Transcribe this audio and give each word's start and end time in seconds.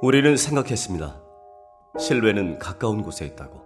우리는 0.00 0.36
생각했습니다. 0.36 1.20
신뢰는 1.98 2.58
가까운 2.60 3.02
곳에 3.02 3.26
있다고. 3.26 3.62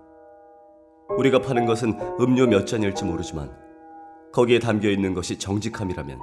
우리가 1.18 1.42
파는 1.42 1.66
것은 1.66 1.98
음료 2.20 2.46
몇 2.46 2.66
잔일지 2.66 3.04
모르지만 3.04 3.54
거기에 4.32 4.58
담겨 4.58 4.88
있는 4.88 5.12
것이 5.12 5.38
정직함이라면 5.38 6.18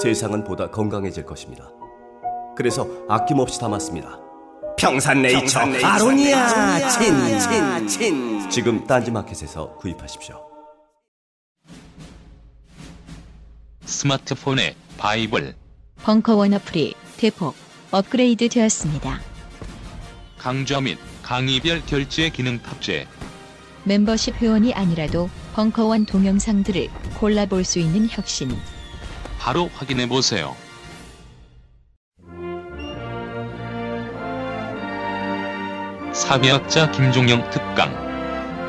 세상은 0.00 0.44
보다 0.44 0.70
건강해질 0.70 1.26
것입니다. 1.26 1.72
그래서 2.56 2.86
아낌없이 3.08 3.58
담았습니다. 3.58 4.20
평산네이처, 4.78 5.58
아로니아 5.58 6.88
친친친 6.88 8.48
지금 8.48 8.86
딴지마켓에서 8.86 9.74
구입하십시오. 9.74 10.40
스마트폰의 13.84 14.76
바이블 14.98 15.56
벙커원 16.04 16.54
어플이 16.54 16.94
대폭 17.16 17.56
업그레이드 17.90 18.48
되었습니다. 18.48 19.18
강좌 20.48 20.80
및 20.80 20.96
강의별 21.22 21.82
결제 21.84 22.30
기능 22.30 22.58
탑재. 22.62 23.06
멤버십 23.84 24.34
회원이 24.36 24.72
아니라도 24.72 25.28
벙커원 25.52 26.06
동영상들을 26.06 26.88
골라볼 27.18 27.64
수 27.64 27.78
있는 27.78 28.08
혁신. 28.08 28.56
바로 29.38 29.68
확인해 29.74 30.08
보세요. 30.08 30.56
사회학자 36.14 36.92
김종영 36.92 37.50
특강. 37.50 37.92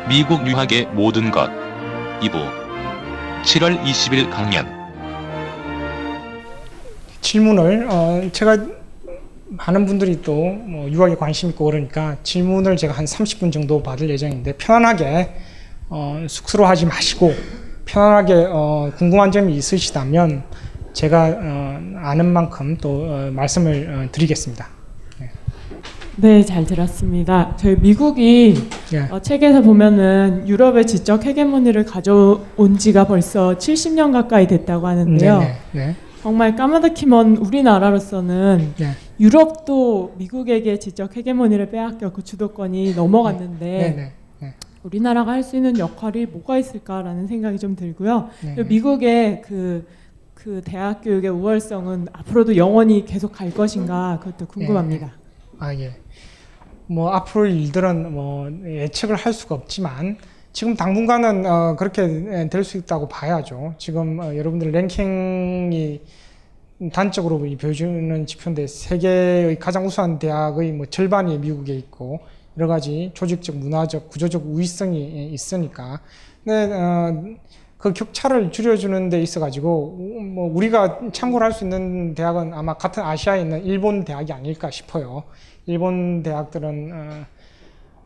미국 0.09 0.45
유학의 0.45 0.88
모든 0.88 1.31
것. 1.31 1.49
2부 2.19 2.45
7월 3.43 3.81
20일 3.86 4.30
강연. 4.30 4.67
질문을 7.21 7.88
어, 7.89 8.30
제가 8.33 8.78
많은 9.50 9.86
분들이 9.86 10.22
또 10.22 10.33
뭐 10.33 10.89
유학에 10.89 11.16
관심 11.16 11.50
있고 11.50 11.66
그러니까 11.66 12.17
질문을 12.23 12.78
제가 12.78 12.94
한 12.94 13.05
30분 13.05 13.52
정도 13.52 13.81
받을 13.81 14.09
예정인데 14.09 14.53
편안하게 14.53 15.33
어, 15.89 16.23
쑥스러워하지 16.28 16.86
마시고 16.86 17.33
편안하게 17.86 18.47
어, 18.52 18.92
궁금한 18.97 19.31
점이 19.31 19.55
있으시다면 19.55 20.44
제가 20.94 21.39
어, 21.42 21.81
아는 21.97 22.27
만큼 22.27 22.77
또 22.77 23.05
어, 23.08 23.30
말씀을 23.31 23.89
어, 24.08 24.11
드리겠습니다. 24.11 24.67
네, 26.22 26.44
잘 26.44 26.66
들었습니다. 26.66 27.55
저희 27.55 27.77
미국이 27.77 28.67
예. 28.94 29.08
어, 29.09 29.22
책에서 29.22 29.61
보면은 29.61 30.45
유럽의 30.50 30.86
지적 30.86 31.25
헤게모니를 31.25 31.86
가져온 31.86 32.77
지가 32.77 33.08
벌써 33.08 33.58
70년 33.58 34.11
가까이 34.11 34.45
됐다고 34.45 34.86
하는데요. 34.86 35.39
네, 35.39 35.55
네, 35.72 35.95
정말 36.21 36.55
까마득히 36.55 37.05
먼 37.05 37.37
우리나라로서는 37.37 38.73
네. 38.77 38.91
유럽도 39.19 40.15
미국에게 40.17 40.77
지적 40.77 41.15
헤게모니를 41.15 41.69
빼앗겼고 41.69 42.23
주도권이 42.23 42.93
넘어갔는데 42.93 43.65
네, 43.65 43.89
네, 43.95 44.13
네. 44.39 44.53
우리나라가 44.83 45.31
할 45.31 45.43
수 45.43 45.55
있는 45.55 45.79
역할이 45.79 46.25
뭐가 46.25 46.57
있을까라는 46.57 47.27
생각이 47.27 47.57
좀 47.57 47.75
들고요. 47.75 48.29
네, 48.43 48.63
미국의 48.63 49.41
그, 49.43 49.87
그 50.33 50.61
대학 50.63 51.02
교육의 51.02 51.29
우월성은 51.31 52.08
앞으로도 52.11 52.58
영원히 52.58 53.05
계속 53.05 53.31
갈 53.31 53.52
것인가 53.52 54.19
그것도 54.21 54.47
궁금합니다. 54.47 55.13
아 55.58 55.73
예. 55.73 55.95
뭐 56.87 57.11
앞으로 57.11 57.45
일들은 57.45 58.11
뭐 58.13 58.49
예측을 58.65 59.15
할 59.15 59.31
수가 59.31 59.55
없지만 59.55 60.17
지금 60.52 60.76
당분간은 60.76 61.45
어, 61.45 61.76
그렇게 61.77 62.48
될 62.49 62.64
수 62.64 62.77
있다고 62.77 63.08
봐야죠. 63.08 63.76
지금 63.77 64.20
어, 64.20 64.36
여러분들 64.36 64.71
랭킹이 64.71 66.02
단적으로 66.92 67.45
이 67.45 67.55
보여주는 67.55 68.26
지표인데 68.26 68.67
세계의 68.67 69.59
가장 69.59 69.86
우수한 69.86 70.17
대학의 70.17 70.71
뭐 70.71 70.86
절반이 70.86 71.38
미국에 71.39 71.73
있고 71.76 72.20
여러 72.58 72.67
가지 72.67 73.11
조직적, 73.14 73.55
문화적, 73.58 74.09
구조적 74.09 74.43
우위성이 74.45 75.30
있으니까. 75.33 76.02
근데 76.43 76.73
어, 76.73 77.23
그 77.77 77.93
격차를 77.93 78.52
줄여주는 78.52 79.09
데 79.09 79.21
있어가지고 79.21 79.98
뭐 80.33 80.52
우리가 80.54 80.99
참고를 81.14 81.45
할 81.45 81.54
수 81.54 81.64
있는 81.64 82.14
대학은 82.15 82.54
아마 82.54 82.73
같은 82.73 83.04
아시아에 83.04 83.42
있는 83.42 83.64
일본 83.65 84.04
대학이 84.04 84.33
아닐까 84.33 84.70
싶어요. 84.71 85.23
일본 85.65 86.23
대학들은 86.23 86.89
어, 86.93 87.26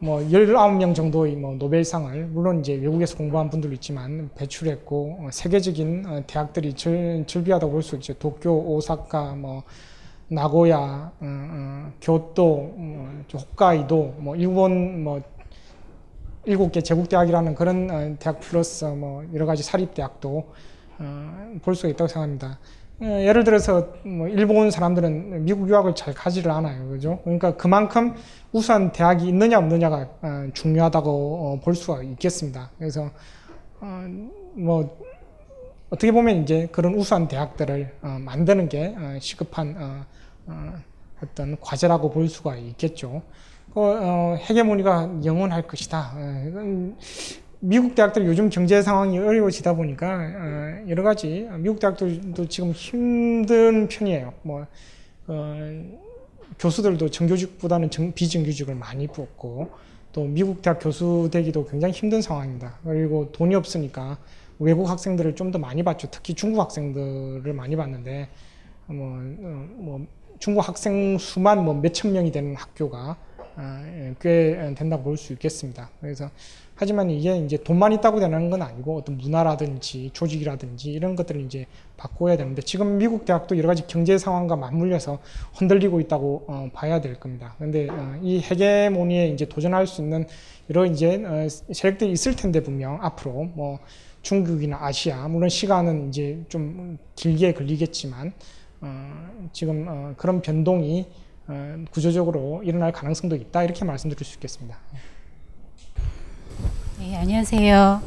뭐 0.04 0.20
19명 0.20 0.94
정도의 0.94 1.38
뭐 1.38 1.56
노벨상을 1.56 2.26
물론 2.26 2.60
이제 2.60 2.74
외국에서 2.74 3.16
공부한 3.16 3.50
분들도 3.50 3.74
있지만 3.76 4.30
배출했고 4.36 5.20
어, 5.22 5.30
세계적인 5.32 6.06
어, 6.06 6.24
대학들이 6.28 6.74
절, 6.74 7.24
절비하다고 7.26 7.72
볼 7.72 7.82
수 7.82 7.96
있죠. 7.96 8.14
도쿄, 8.16 8.52
오사카, 8.52 9.36
뭐 9.36 9.64
나고야, 10.28 10.78
어, 10.78 11.14
어, 11.22 11.92
교토, 12.02 12.74
뭐, 12.76 13.24
홋카이도, 13.34 14.16
뭐 14.18 14.36
일본 14.36 15.06
뭐 15.06 15.22
일곱 16.44 16.74
개 16.74 16.82
제국 16.82 17.08
대학이라는 17.08 17.56
그런 17.56 17.90
어, 17.90 18.16
대학 18.20 18.42
플러스 18.42 18.84
뭐 18.84 19.24
여러 19.34 19.46
가지 19.46 19.64
사립 19.64 19.94
대학도 19.94 20.50
어, 21.00 21.54
볼 21.62 21.76
수가 21.76 21.88
있다고 21.88 22.10
생각합니다. 22.10 22.60
어, 23.04 23.22
예를 23.22 23.44
들어서 23.44 23.90
뭐 24.04 24.30
일본 24.30 24.72
사람들은 24.72 25.44
미국 25.44 25.68
유학을 25.68 25.94
잘 25.94 26.14
가지를 26.14 26.50
않아요, 26.52 26.88
그죠? 26.88 27.20
그러니까 27.24 27.58
그만큼 27.58 28.16
우수한 28.54 28.94
대학이 28.94 29.28
있느냐 29.28 29.58
없느냐가 29.58 30.08
어, 30.22 30.48
중요하다고 30.54 31.10
어, 31.12 31.60
볼 31.62 31.76
수가 31.76 32.02
있겠습니다. 32.02 32.72
그래서 32.78 33.10
어, 33.82 34.06
뭐 34.54 34.98
어떻게 35.90 36.14
보면 36.14 36.44
이제 36.44 36.70
그런 36.72 36.96
우수한 36.96 37.28
대학들을 37.28 37.94
어, 38.04 38.18
만드는 38.22 38.70
게 38.70 38.96
어, 38.98 39.18
시급한 39.20 40.06
어떤 41.22 41.60
과제라고 41.60 42.10
볼 42.10 42.30
수가 42.30 42.56
있겠죠. 42.56 43.22
그, 43.74 43.82
어, 43.82 44.38
헤게모니가 44.40 45.26
영원할 45.26 45.64
것이다. 45.64 46.14
미국 47.66 47.96
대학들 47.96 48.26
요즘 48.26 48.50
경제 48.50 48.82
상황이 48.82 49.18
어려워지다 49.18 49.74
보니까 49.74 50.16
어, 50.16 50.86
여러 50.90 51.02
가지 51.02 51.48
미국 51.60 51.80
대학들도 51.80 52.50
지금 52.50 52.74
힘든 52.74 53.88
편이에요. 53.88 54.34
뭐 54.42 54.68
어, 55.28 55.58
교수들도 56.60 57.10
정규직보다는 57.10 57.90
정, 57.90 58.12
비정규직을 58.12 58.76
많이 58.76 59.08
뽑고 59.08 59.70
또 60.12 60.26
미국 60.26 60.62
대학 60.62 60.78
교수 60.80 61.30
되기도 61.32 61.66
굉장히 61.66 61.94
힘든 61.94 62.22
상황입니다. 62.22 62.80
그리고 62.84 63.32
돈이 63.32 63.56
없으니까 63.56 64.18
외국 64.60 64.90
학생들을 64.90 65.34
좀 65.36 65.50
더 65.54 65.58
많이 65.58 65.84
봤죠. 65.84 66.10
특히 66.12 66.34
중국 66.34 66.60
학생들을 66.60 67.54
많이 67.54 67.78
봤는데 67.78 68.28
뭐, 68.88 69.08
어, 69.08 69.68
뭐 69.78 70.06
중국 70.38 70.68
학생 70.68 71.18
수만 71.18 71.64
뭐 71.64 71.74
몇천 71.76 72.12
명이 72.12 72.30
되는 72.34 72.58
학교가 72.58 73.16
꽤 74.20 74.74
된다고 74.76 75.04
볼 75.04 75.18
수 75.18 75.34
있겠습니다. 75.34 75.90
그래서 76.02 76.30
하지만 76.76 77.12
이게 77.12 77.38
이제 77.38 77.56
돈만 77.58 77.94
있다고 77.94 78.20
되는 78.20 78.50
건 78.50 78.62
아니고 78.64 78.98
어떤 78.98 79.18
문화라든지 79.18 80.10
조직이라든지 80.14 80.92
이런 80.92 81.16
것들을 81.16 81.40
이제 81.42 81.68
바꿔야 81.98 82.36
되는데 82.36 82.62
지금 82.64 82.98
미국 82.98 83.26
대학도 83.26 83.58
여러 83.58 83.68
가지 83.68 83.86
경제 83.86 84.18
상황과 84.18 84.56
맞물려서 84.56 85.20
흔들리고 85.54 86.00
있다고 86.02 86.46
어, 86.48 86.70
봐야 86.74 87.00
될 87.00 87.20
겁니다. 87.20 87.54
그런데 87.58 87.88
어, 87.90 88.18
이 88.24 88.40
헤게모니에 88.42 89.28
이제 89.30 89.46
도전할 89.46 89.86
수 89.86 90.02
있는 90.02 90.26
여러 90.72 90.86
이제 90.86 91.24
어, 91.24 91.48
세력들이 91.50 92.12
있을 92.12 92.36
텐데 92.36 92.62
분명 92.64 92.98
앞으로 93.02 93.50
뭐 93.54 93.80
중국이나 94.24 94.78
아시아 94.82 95.28
물론 95.28 95.50
시간은 95.50 96.10
이제 96.10 96.40
좀 96.50 96.98
길게 97.16 97.54
걸리겠지만 97.54 98.34
어, 98.82 99.50
지금 99.54 99.86
어, 99.88 100.14
그런 100.18 100.42
변동이 100.42 101.06
어, 101.06 101.23
구조적으로 101.92 102.62
일어날 102.64 102.92
가능성도 102.92 103.36
있다 103.36 103.64
이렇게 103.64 103.84
말씀드릴 103.84 104.26
수 104.26 104.36
있겠습니다. 104.36 104.78
네, 107.00 107.18
안녕하세요. 107.18 108.02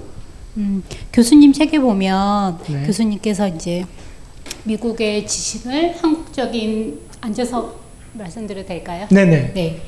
음, 0.56 0.82
교수님 1.12 1.52
책에 1.52 1.78
보면 1.78 2.58
네. 2.64 2.86
교수님께서 2.86 3.48
이제 3.48 3.84
미국의 4.64 5.26
지식을 5.26 5.96
한국적인 5.96 7.00
앉아서 7.20 7.78
말씀드려도 8.14 8.66
될까요? 8.66 9.06
네네. 9.10 9.52
네. 9.52 9.82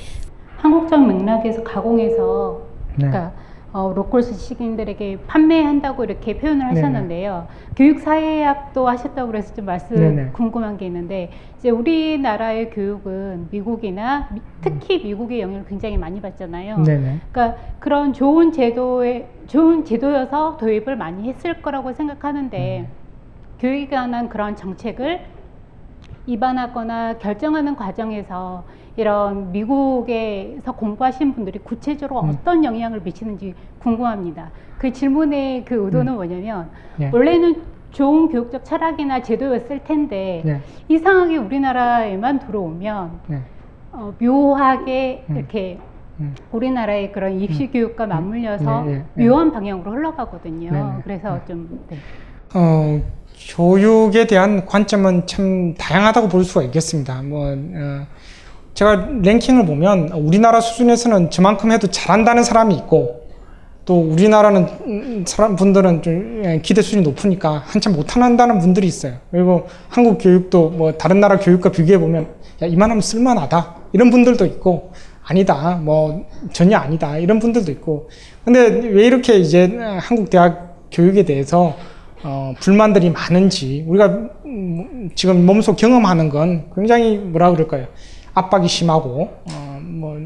한국적 0.58 1.06
맥락에서 1.06 1.62
가공해서 1.62 2.66
네. 2.96 3.06
그러니까 3.06 3.32
어, 3.78 3.92
로컬스 3.94 4.34
시민들에게 4.34 5.26
판매한다고 5.28 6.02
이렇게 6.02 6.36
표현을 6.36 6.66
네네. 6.66 6.80
하셨는데요. 6.80 7.46
교육 7.76 8.00
사회학도 8.00 8.88
하셨다고 8.88 9.28
그래서 9.30 9.54
좀 9.54 9.66
말씀 9.66 9.94
네네. 9.94 10.30
궁금한 10.32 10.76
게 10.76 10.86
있는데 10.86 11.30
이제 11.56 11.70
우리나라의 11.70 12.70
교육은 12.70 13.46
미국이나 13.52 14.30
미- 14.32 14.42
특히 14.60 15.04
미국의 15.04 15.40
영향을 15.40 15.64
굉장히 15.64 15.96
많이 15.96 16.20
받잖아요. 16.20 16.78
네네. 16.82 17.18
그러니까 17.30 17.56
그런 17.78 18.12
좋은 18.12 18.50
제도에 18.50 19.30
좋은 19.46 19.84
제도여서 19.84 20.56
도입을 20.56 20.96
많이 20.96 21.28
했을 21.28 21.62
거라고 21.62 21.92
생각하는데 21.92 22.80
음. 22.80 22.88
교육에 23.60 23.86
관한 23.94 24.28
그런 24.28 24.56
정책을 24.56 25.20
입안하거나 26.26 27.18
결정하는 27.18 27.76
과정에서 27.76 28.64
이런 28.98 29.52
미국에서 29.52 30.72
공부하신 30.72 31.32
분들이 31.32 31.60
구체적으로 31.60 32.20
음. 32.20 32.30
어떤 32.30 32.64
영향을 32.64 33.00
미치는지 33.00 33.54
궁금합니다. 33.78 34.50
그 34.76 34.92
질문의 34.92 35.64
그 35.64 35.84
의도는 35.84 36.14
음. 36.14 36.16
뭐냐면 36.16 36.68
예. 37.00 37.08
원래는 37.12 37.62
좋은 37.92 38.28
교육적 38.28 38.64
철학이나 38.64 39.22
제도였을 39.22 39.84
텐데 39.84 40.42
예. 40.44 40.60
이상하게 40.88 41.36
우리나라에만 41.36 42.40
들어오면 42.40 43.20
네. 43.28 43.40
어, 43.92 44.12
묘하게 44.20 45.24
음. 45.30 45.36
이렇게 45.36 45.78
음. 46.18 46.34
우리나라의 46.50 47.12
그런 47.12 47.40
입시 47.40 47.68
교육과 47.68 48.04
맞물려서 48.08 48.82
네, 48.82 48.92
네, 48.92 49.04
네. 49.14 49.26
묘한 49.28 49.52
방향으로 49.52 49.92
흘러가거든요. 49.92 50.72
네, 50.72 50.82
네. 50.82 50.90
그래서 51.04 51.40
좀 51.46 51.86
네. 51.88 51.98
어, 52.52 53.00
교육에 53.54 54.26
대한 54.26 54.66
관점은 54.66 55.28
참 55.28 55.74
다양하다고 55.74 56.28
볼 56.28 56.42
수가 56.42 56.64
있겠습니다. 56.64 57.22
뭐, 57.22 57.46
어, 57.46 58.06
제가 58.78 59.08
랭킹을 59.24 59.66
보면 59.66 60.10
우리나라 60.10 60.60
수준에서는 60.60 61.30
저만큼 61.32 61.72
해도 61.72 61.88
잘한다는 61.88 62.44
사람이 62.44 62.76
있고 62.76 63.26
또 63.84 63.98
우리나라는 63.98 64.66
음, 64.86 65.24
사람 65.26 65.56
분들은 65.56 66.02
좀 66.02 66.42
예, 66.44 66.60
기대 66.62 66.80
수준이 66.80 67.02
높으니까 67.02 67.64
한참 67.66 67.94
못한다는 67.94 68.60
분들이 68.60 68.86
있어요. 68.86 69.14
그리고 69.32 69.66
한국 69.88 70.18
교육도 70.18 70.70
뭐 70.70 70.92
다른 70.92 71.18
나라 71.18 71.40
교육과 71.40 71.72
비교해 71.72 71.98
보면 71.98 72.28
야 72.62 72.66
이만하면 72.68 73.00
쓸만하다. 73.00 73.74
이런 73.94 74.10
분들도 74.10 74.46
있고 74.46 74.92
아니다. 75.24 75.80
뭐 75.82 76.26
전혀 76.52 76.78
아니다. 76.78 77.18
이런 77.18 77.40
분들도 77.40 77.72
있고. 77.72 78.08
근데 78.44 78.60
왜 78.68 79.06
이렇게 79.06 79.38
이제 79.38 79.76
한국 79.98 80.30
대학 80.30 80.86
교육에 80.92 81.24
대해서 81.24 81.74
어, 82.22 82.54
불만들이 82.60 83.10
많은지 83.10 83.84
우리가 83.88 84.06
음, 84.46 85.10
지금 85.16 85.44
몸소 85.46 85.74
경험하는 85.74 86.28
건 86.28 86.70
굉장히 86.76 87.16
뭐라 87.16 87.50
그럴까요 87.50 87.88
압박이 88.38 88.68
심하고 88.68 89.30
어, 89.50 89.80
뭐 89.82 90.18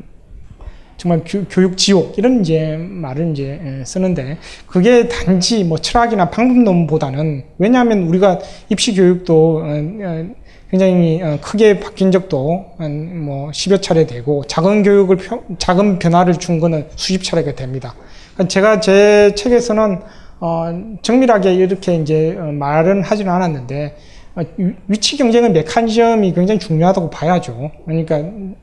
정말 0.96 1.22
교, 1.26 1.44
교육 1.50 1.76
지옥 1.76 2.16
이런 2.18 2.40
이제 2.42 2.76
말을 2.78 3.32
이제 3.32 3.60
예, 3.64 3.84
쓰는데 3.84 4.38
그게 4.66 5.08
단지 5.08 5.64
뭐 5.64 5.78
철학이나 5.78 6.30
방법론보다는 6.30 7.44
왜냐하면 7.58 8.02
우리가 8.04 8.38
입시 8.68 8.94
교육도 8.94 9.62
어, 9.64 9.66
어, 9.66 10.26
굉장히 10.70 11.20
어, 11.22 11.38
크게 11.40 11.80
바뀐 11.80 12.12
적도 12.12 12.66
한뭐 12.78 13.50
10여 13.50 13.82
차례 13.82 14.06
되고 14.06 14.44
작은 14.46 14.82
교육을 14.84 15.16
표- 15.16 15.42
작은 15.58 15.98
변화를 15.98 16.34
준 16.34 16.60
거는 16.60 16.86
수십 16.96 17.22
차례가 17.24 17.54
됩니다. 17.54 17.94
그러니까 18.34 18.48
제가 18.48 18.80
제 18.80 19.34
책에서는 19.34 20.00
어, 20.40 20.96
정밀하게 21.02 21.54
이렇게 21.54 21.96
이제 21.96 22.36
어, 22.38 22.44
말은 22.44 23.02
하지는 23.02 23.32
않았는데 23.32 23.96
어, 23.96 24.11
위- 24.56 24.74
위치 24.88 25.16
경쟁의 25.16 25.50
메커니즘이 25.52 26.32
굉장히 26.32 26.58
중요하다고 26.58 27.10
봐야죠. 27.10 27.70
그러니까 27.84 28.22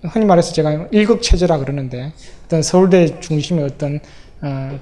흔히 0.10 0.25
말해서 0.25 0.51
제가 0.54 0.88
일극 0.92 1.21
체제라 1.21 1.57
그러는데 1.60 2.12
어떤 2.45 2.62
서울대 2.62 3.19
중심의 3.19 3.66
어떤 3.66 4.00
어, 4.42 4.80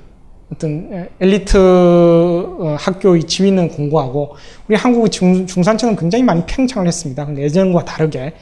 어떤 0.54 1.10
엘리트 1.20 1.58
어, 1.58 2.78
학교의 2.80 3.24
지위는 3.24 3.68
공고하고 3.70 4.36
우리 4.70 4.78
한국 4.78 5.10
중, 5.10 5.46
중산층은 5.46 5.98
굉장히 5.98 6.24
많이 6.24 6.44
팽창을 6.46 6.88
했습니다. 6.88 7.26
근데 7.26 7.42
예전과 7.44 7.84
다르게 7.84 8.34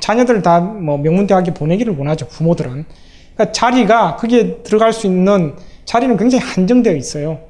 자녀들 0.00 0.40
다뭐 0.40 0.98
명문대학에 0.98 1.52
보내기를 1.52 1.96
원하죠. 1.98 2.26
부모들은. 2.28 2.86
그러니까 3.34 3.52
자리가 3.52 4.16
거기에 4.16 4.58
들어갈 4.62 4.92
수 4.92 5.06
있는 5.06 5.54
자리는 5.84 6.16
굉장히 6.16 6.44
한정되어 6.44 6.94
있어요. 6.94 7.40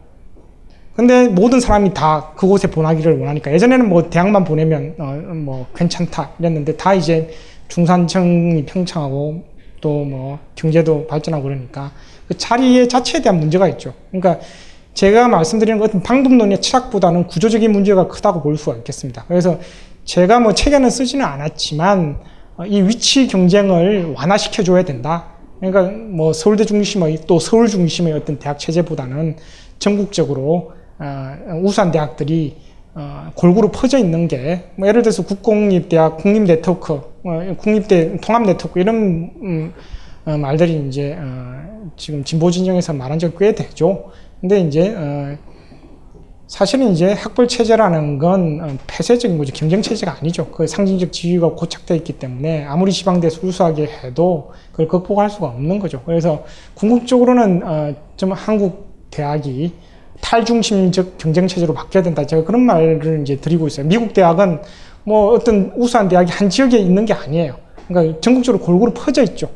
근데 1.01 1.29
모든 1.29 1.61
사람이 1.61 1.95
다 1.95 2.31
그곳에 2.37 2.71
보내기를 2.71 3.19
원하니까 3.19 3.51
예전에는 3.55 3.89
뭐 3.89 4.11
대학만 4.11 4.45
보내면 4.45 4.95
어, 4.99 5.05
뭐 5.35 5.67
괜찮다 5.75 6.33
이랬는데 6.39 6.77
다 6.77 6.93
이제 6.93 7.31
중산층이 7.69 8.67
평창하고 8.67 9.45
또 9.81 10.05
뭐 10.05 10.39
경제도 10.55 11.07
발전하고 11.07 11.45
그러니까 11.45 11.91
그 12.29 12.37
자리의 12.37 12.87
자체에 12.91 13.23
대한 13.23 13.41
문제가 13.41 13.67
있죠. 13.69 13.95
그러니까 14.11 14.45
제가 14.93 15.27
말씀드리는 15.29 15.79
것 15.79 15.87
같은 15.87 16.03
방법론의 16.03 16.61
철학보다는 16.61 17.29
구조적인 17.29 17.73
문제가 17.73 18.07
크다고 18.07 18.43
볼 18.43 18.59
수가 18.59 18.77
있겠습니다. 18.77 19.25
그래서 19.27 19.59
제가 20.05 20.39
뭐 20.39 20.53
책에는 20.53 20.91
쓰지는 20.91 21.25
않았지만 21.25 22.19
어, 22.59 22.67
이 22.67 22.83
위치 22.83 23.27
경쟁을 23.27 24.13
완화시켜 24.19 24.63
줘야 24.63 24.85
된다. 24.85 25.29
그러니까 25.61 25.97
뭐 26.11 26.35
서울대 26.35 26.67
중심의 26.67 27.21
또 27.27 27.39
서울 27.39 27.69
중심의 27.69 28.13
어떤 28.13 28.39
대학 28.39 28.59
체제보다는 28.59 29.37
전국적으로 29.79 30.73
어, 30.73 30.80
우수한 31.63 31.91
대학들이 31.91 32.57
어, 32.95 33.31
골고루 33.35 33.71
퍼져 33.71 33.99
있는 33.99 34.27
게, 34.27 34.71
뭐 34.77 34.89
예를 34.89 35.03
들어서 35.03 35.25
국공립대학, 35.25 36.17
국립네트워크, 36.19 36.93
어, 36.93 37.57
국립대 37.57 38.17
통합 38.21 38.43
네트워크 38.43 38.81
이런 38.81 39.31
음, 39.43 39.73
어, 40.25 40.37
말들이 40.37 40.87
이제 40.89 41.17
어, 41.19 41.91
지금 41.97 42.25
진보 42.25 42.51
진영에서 42.51 42.93
말한 42.93 43.19
지꽤 43.19 43.55
되죠. 43.55 44.11
근데 44.41 44.61
이제 44.61 44.95
어, 44.97 45.37
사실은 46.49 46.91
이제 46.91 47.13
학벌 47.13 47.47
체제라는 47.47 48.19
건 48.19 48.61
어, 48.61 48.77
폐쇄적인 48.89 49.39
거죠. 49.39 49.53
경쟁 49.55 49.83
체제가 49.83 50.17
아니죠. 50.21 50.49
그 50.49 50.67
상징적 50.67 51.13
지위가 51.13 51.51
고착되어 51.51 51.97
있기 51.99 52.15
때문에 52.15 52.65
아무리 52.65 52.91
지방대에서 52.91 53.47
우수하게 53.47 53.89
해도 54.03 54.51
그걸 54.73 54.89
극복할 54.89 55.31
수가 55.31 55.47
없는 55.47 55.79
거죠. 55.79 56.03
그래서 56.05 56.45
궁극적으로는 56.75 57.63
어, 57.65 57.95
좀 58.17 58.33
한국 58.33 59.09
대학이 59.13 59.73
탈중심적 60.21 61.19
경쟁 61.19 61.47
체제로 61.47 61.75
바뀌어야 61.75 62.03
된다. 62.03 62.25
제가 62.25 62.45
그런 62.45 62.63
말을 62.63 63.21
이제 63.23 63.37
드리고 63.37 63.67
있어요. 63.67 63.87
미국 63.87 64.13
대학은 64.13 64.61
뭐 65.05 65.33
어떤 65.33 65.73
우수한 65.77 66.09
대학이 66.09 66.31
한 66.31 66.51
지역에 66.51 66.79
있는 66.79 67.05
게 67.05 67.13
아니에요. 67.13 67.57
그러니까 67.89 68.21
전국적으로 68.21 68.63
골고루 68.63 68.93
퍼져 68.95 69.23
있죠. 69.25 69.51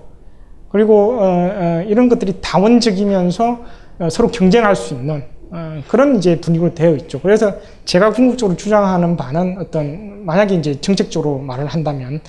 그리고 0.71 1.19
어, 1.21 1.25
어, 1.25 1.85
이런 1.87 2.09
것들이 2.09 2.39
다원적이면서 2.41 3.61
어, 4.01 4.09
서로 4.11 4.29
경쟁할 4.29 4.75
수 4.75 4.95
있는 4.95 5.25
어, 5.51 5.81
그런 5.87 6.17
이제 6.17 6.41
분위기로 6.41 6.75
되어 6.75 6.97
있죠. 6.97 7.21
그래서 7.21 7.55
제가 7.85 8.11
궁극적으로 8.11 8.57
주장하는 8.57 9.17
바는 9.17 9.59
어떤 9.61 10.27
만약에 10.27 10.57
이제 10.57 10.81
정책적으로 10.81 11.39
말을 11.39 11.67
한다면 11.67 12.21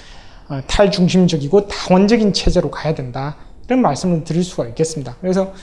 어, 0.47 0.59
탈중심적이고 0.67 1.67
다원적인 1.67 2.33
체제로 2.33 2.69
가야 2.69 2.93
된다. 2.93 3.35
이런 3.65 3.81
말씀을 3.81 4.23
드릴 4.23 4.43
수가 4.43 4.67
있겠습니다. 4.67 5.15
그래서 5.21 5.53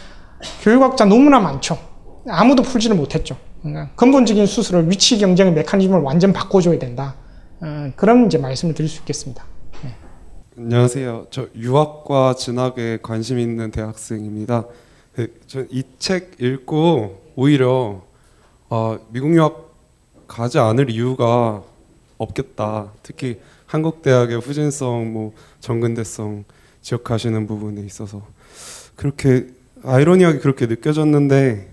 교육학자 0.62 1.04
너무나 1.04 1.38
많죠. 1.38 1.78
아무도 2.28 2.62
풀지를 2.62 2.96
못했죠. 2.96 3.36
그러니까 3.62 3.90
근본적인 3.94 4.46
수술을 4.46 4.90
위치 4.90 5.18
경쟁의 5.18 5.52
메커니즘을 5.54 6.00
완전 6.00 6.32
바꿔줘야 6.32 6.78
된다. 6.78 7.16
어, 7.60 7.92
그런 7.96 8.26
이제 8.26 8.38
말씀을 8.38 8.74
드릴 8.74 8.88
수 8.88 9.00
있겠습니다. 9.00 9.44
안녕하세요. 10.58 11.28
저 11.30 11.48
유학과 11.56 12.34
진학에 12.34 12.98
관심 13.02 13.38
있는 13.38 13.70
대학생입니다. 13.70 14.66
저이책 15.46 16.36
읽고 16.38 17.22
오히려 17.36 18.02
어, 18.68 18.98
미국 19.10 19.34
유학 19.34 19.72
가지 20.28 20.58
않을 20.58 20.90
이유가 20.90 21.62
없겠다. 22.18 22.92
특히 23.02 23.40
한국 23.66 24.02
대학의 24.02 24.40
후진성, 24.40 25.12
뭐 25.12 25.32
정근대성 25.60 26.44
지적하시는 26.82 27.46
부분에 27.46 27.80
있어서 27.82 28.22
그렇게 28.96 29.46
아이러니하게 29.82 30.38
그렇게 30.38 30.66
느껴졌는데, 30.66 31.71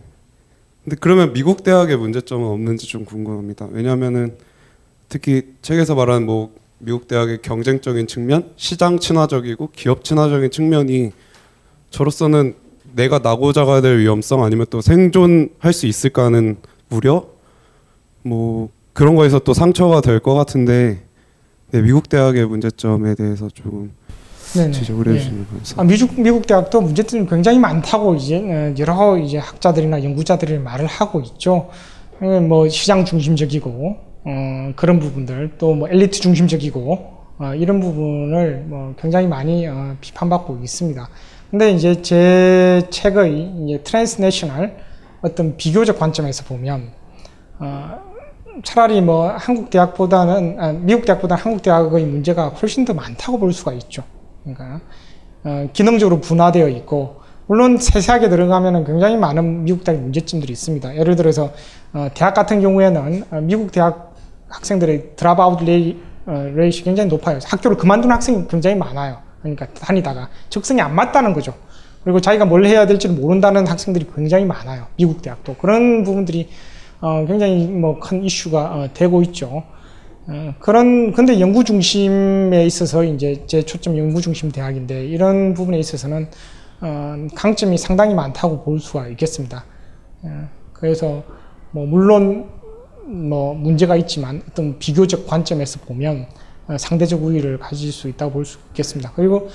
근데 0.89 0.97
그러면 0.99 1.33
미국 1.33 1.63
대학의 1.63 1.97
문제점은 1.97 2.47
없는지 2.47 2.87
좀 2.87 3.05
궁금합니다. 3.05 3.67
왜냐하면은 3.69 4.35
특히 5.07 5.43
책에서 5.61 5.93
말하는 5.93 6.25
뭐 6.25 6.51
미국 6.79 7.07
대학의 7.07 7.43
경쟁적인 7.43 8.07
측면, 8.07 8.51
시장 8.55 8.97
친화적이고 8.97 9.69
기업 9.75 10.03
친화적인 10.03 10.49
측면이 10.49 11.11
저로서는 11.91 12.55
내가 12.95 13.19
나고자 13.19 13.65
가야 13.65 13.81
될 13.81 13.99
위험성 13.99 14.43
아니면 14.43 14.65
또 14.71 14.81
생존할 14.81 15.73
수 15.73 15.85
있을까 15.85 16.25
하는 16.25 16.57
우려, 16.89 17.27
뭐 18.23 18.69
그런 18.93 19.15
거에서 19.15 19.37
또 19.37 19.53
상처가 19.53 20.01
될 20.01 20.19
것 20.19 20.33
같은데 20.33 21.03
네, 21.69 21.81
미국 21.83 22.09
대학의 22.09 22.47
문제점에 22.47 23.13
대해서 23.13 23.47
조금 23.53 23.91
네네. 24.53 24.71
지적을 24.71 25.07
예. 25.07 25.11
해주시면 25.15 25.47
감사합니다. 25.47 25.81
아, 25.81 25.83
미국 25.83 26.19
미국 26.21 26.47
대학도 26.47 26.81
문제점이 26.81 27.27
굉장히 27.27 27.59
많다고 27.59 28.15
이제 28.15 28.37
어, 28.37 28.73
여러 28.79 29.17
이제 29.17 29.37
학자들이나 29.37 30.03
연구자들이 30.03 30.57
말을 30.59 30.85
하고 30.87 31.19
있죠. 31.21 31.69
어, 32.21 32.39
뭐 32.41 32.67
시장 32.69 33.05
중심적이고 33.05 33.95
어, 34.25 34.71
그런 34.75 34.99
부분들 34.99 35.53
또 35.57 35.73
뭐 35.75 35.87
엘리트 35.89 36.19
중심적이고 36.19 37.19
어, 37.39 37.53
이런 37.55 37.79
부분을 37.79 38.65
뭐 38.67 38.93
굉장히 38.99 39.27
많이 39.27 39.65
어, 39.67 39.95
비판받고 40.01 40.59
있습니다. 40.63 41.09
근데 41.51 41.71
이제 41.71 42.01
제 42.01 42.83
책의 42.89 43.53
이제 43.65 43.81
transnational 43.83 44.75
어떤 45.21 45.57
비교적 45.57 45.97
관점에서 45.97 46.43
보면 46.45 46.91
어, 47.59 47.99
차라리 48.63 49.01
뭐 49.01 49.29
한국 49.31 49.69
대학보다는 49.69 50.57
아, 50.59 50.73
미국 50.73 51.05
대학보다 51.05 51.35
한국 51.35 51.61
대학의 51.61 52.03
문제가 52.05 52.49
훨씬 52.49 52.83
더 52.83 52.93
많다고 52.93 53.39
볼 53.39 53.53
수가 53.53 53.73
있죠. 53.73 54.03
그러니까 54.43 54.81
어, 55.43 55.69
기능적으로 55.73 56.19
분화되어 56.21 56.67
있고 56.69 57.21
물론 57.47 57.77
세세하게 57.77 58.29
들어가면 58.29 58.85
굉장히 58.85 59.17
많은 59.17 59.63
미국 59.63 59.83
대학 59.83 59.99
문제점들이 59.99 60.51
있습니다. 60.53 60.95
예를 60.97 61.15
들어서 61.15 61.51
어, 61.93 62.07
대학 62.13 62.33
같은 62.33 62.61
경우에는 62.61 63.23
어, 63.31 63.41
미국 63.41 63.71
대학 63.71 64.13
학생들의 64.49 65.15
dropout 65.15 65.63
ra, 65.63 65.97
어, 66.25 66.51
rate이 66.55 66.83
굉장히 66.83 67.09
높아요. 67.09 67.39
학교를 67.43 67.77
그만둔 67.77 68.11
학생이 68.11 68.47
굉장히 68.47 68.75
많아요. 68.75 69.17
그러니까 69.41 69.67
다니다가 69.73 70.29
적성이 70.49 70.81
안 70.81 70.93
맞다는 70.93 71.33
거죠. 71.33 71.53
그리고 72.03 72.19
자기가 72.21 72.45
뭘 72.45 72.65
해야 72.65 72.85
될지 72.85 73.07
모른다는 73.07 73.67
학생들이 73.67 74.07
굉장히 74.15 74.45
많아요. 74.45 74.87
미국 74.97 75.21
대학도 75.21 75.55
그런 75.55 76.03
부분들이 76.03 76.49
어, 77.01 77.25
굉장히 77.25 77.65
뭐 77.67 77.99
큰 77.99 78.23
이슈가 78.23 78.59
어, 78.75 78.89
되고 78.93 79.21
있죠. 79.23 79.63
어, 80.29 80.53
그런 80.59 81.11
근데 81.11 81.39
연구 81.39 81.63
중심에 81.63 82.65
있어서 82.65 83.03
이제 83.03 83.43
제 83.47 83.61
초점 83.61 83.97
연구 83.97 84.21
중심 84.21 84.51
대학인데 84.51 85.05
이런 85.05 85.53
부분에 85.53 85.79
있어서는 85.79 86.27
어, 86.81 87.27
강점이 87.35 87.77
상당히 87.77 88.13
많다고 88.13 88.63
볼 88.63 88.79
수가 88.79 89.07
있겠습니다. 89.09 89.65
어, 90.23 90.49
그래서 90.73 91.23
뭐 91.71 91.85
물론 91.85 92.49
뭐 93.05 93.53
문제가 93.53 93.95
있지만 93.95 94.41
어떤 94.49 94.77
비교적 94.77 95.25
관점에서 95.27 95.79
보면 95.81 96.27
어, 96.67 96.77
상대적 96.77 97.23
우위를 97.23 97.57
가질 97.57 97.91
수 97.91 98.07
있다고 98.07 98.31
볼 98.31 98.45
수 98.45 98.59
있겠습니다. 98.69 99.11
그리고 99.15 99.49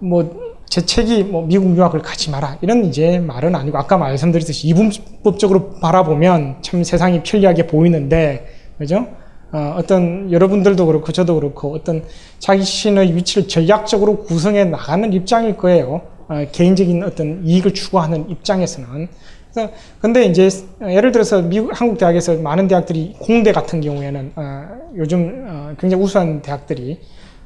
뭐 0.00 0.56
제 0.68 0.84
책이 0.84 1.24
뭐 1.24 1.46
미국 1.46 1.76
유학을 1.76 2.02
가지 2.02 2.30
마라 2.30 2.58
이런 2.60 2.84
이제 2.84 3.18
말은 3.18 3.54
아니고 3.54 3.78
아까 3.78 3.96
말씀드렸듯이 3.96 4.68
이분법적으로 4.68 5.76
바라보면 5.80 6.56
참 6.62 6.82
세상이 6.82 7.22
편리하게 7.22 7.66
보이는데 7.66 8.46
그죠? 8.78 9.06
어, 9.52 9.74
어떤 9.78 10.30
여러분들도 10.32 10.84
그렇고 10.86 11.12
저도 11.12 11.36
그렇고 11.36 11.74
어떤 11.74 12.04
자기 12.38 12.60
자신의 12.60 13.14
위치를 13.14 13.48
전략적으로 13.48 14.18
구성해 14.24 14.64
나가는 14.64 15.12
입장일 15.12 15.56
거예요. 15.56 16.02
어, 16.28 16.44
개인적인 16.50 17.04
어떤 17.04 17.44
이익을 17.44 17.72
추구하는 17.74 18.28
입장에서는. 18.28 19.08
그래서 19.52 19.72
근데 20.00 20.24
이제 20.24 20.50
예를 20.82 21.12
들어서 21.12 21.40
미국 21.40 21.70
한국 21.72 21.98
대학에서 21.98 22.34
많은 22.34 22.68
대학들이 22.68 23.14
공대 23.18 23.52
같은 23.52 23.80
경우에는 23.80 24.32
어, 24.36 24.68
요즘 24.96 25.46
어, 25.48 25.74
굉장히 25.78 26.02
우수한 26.02 26.42
대학들이 26.42 26.98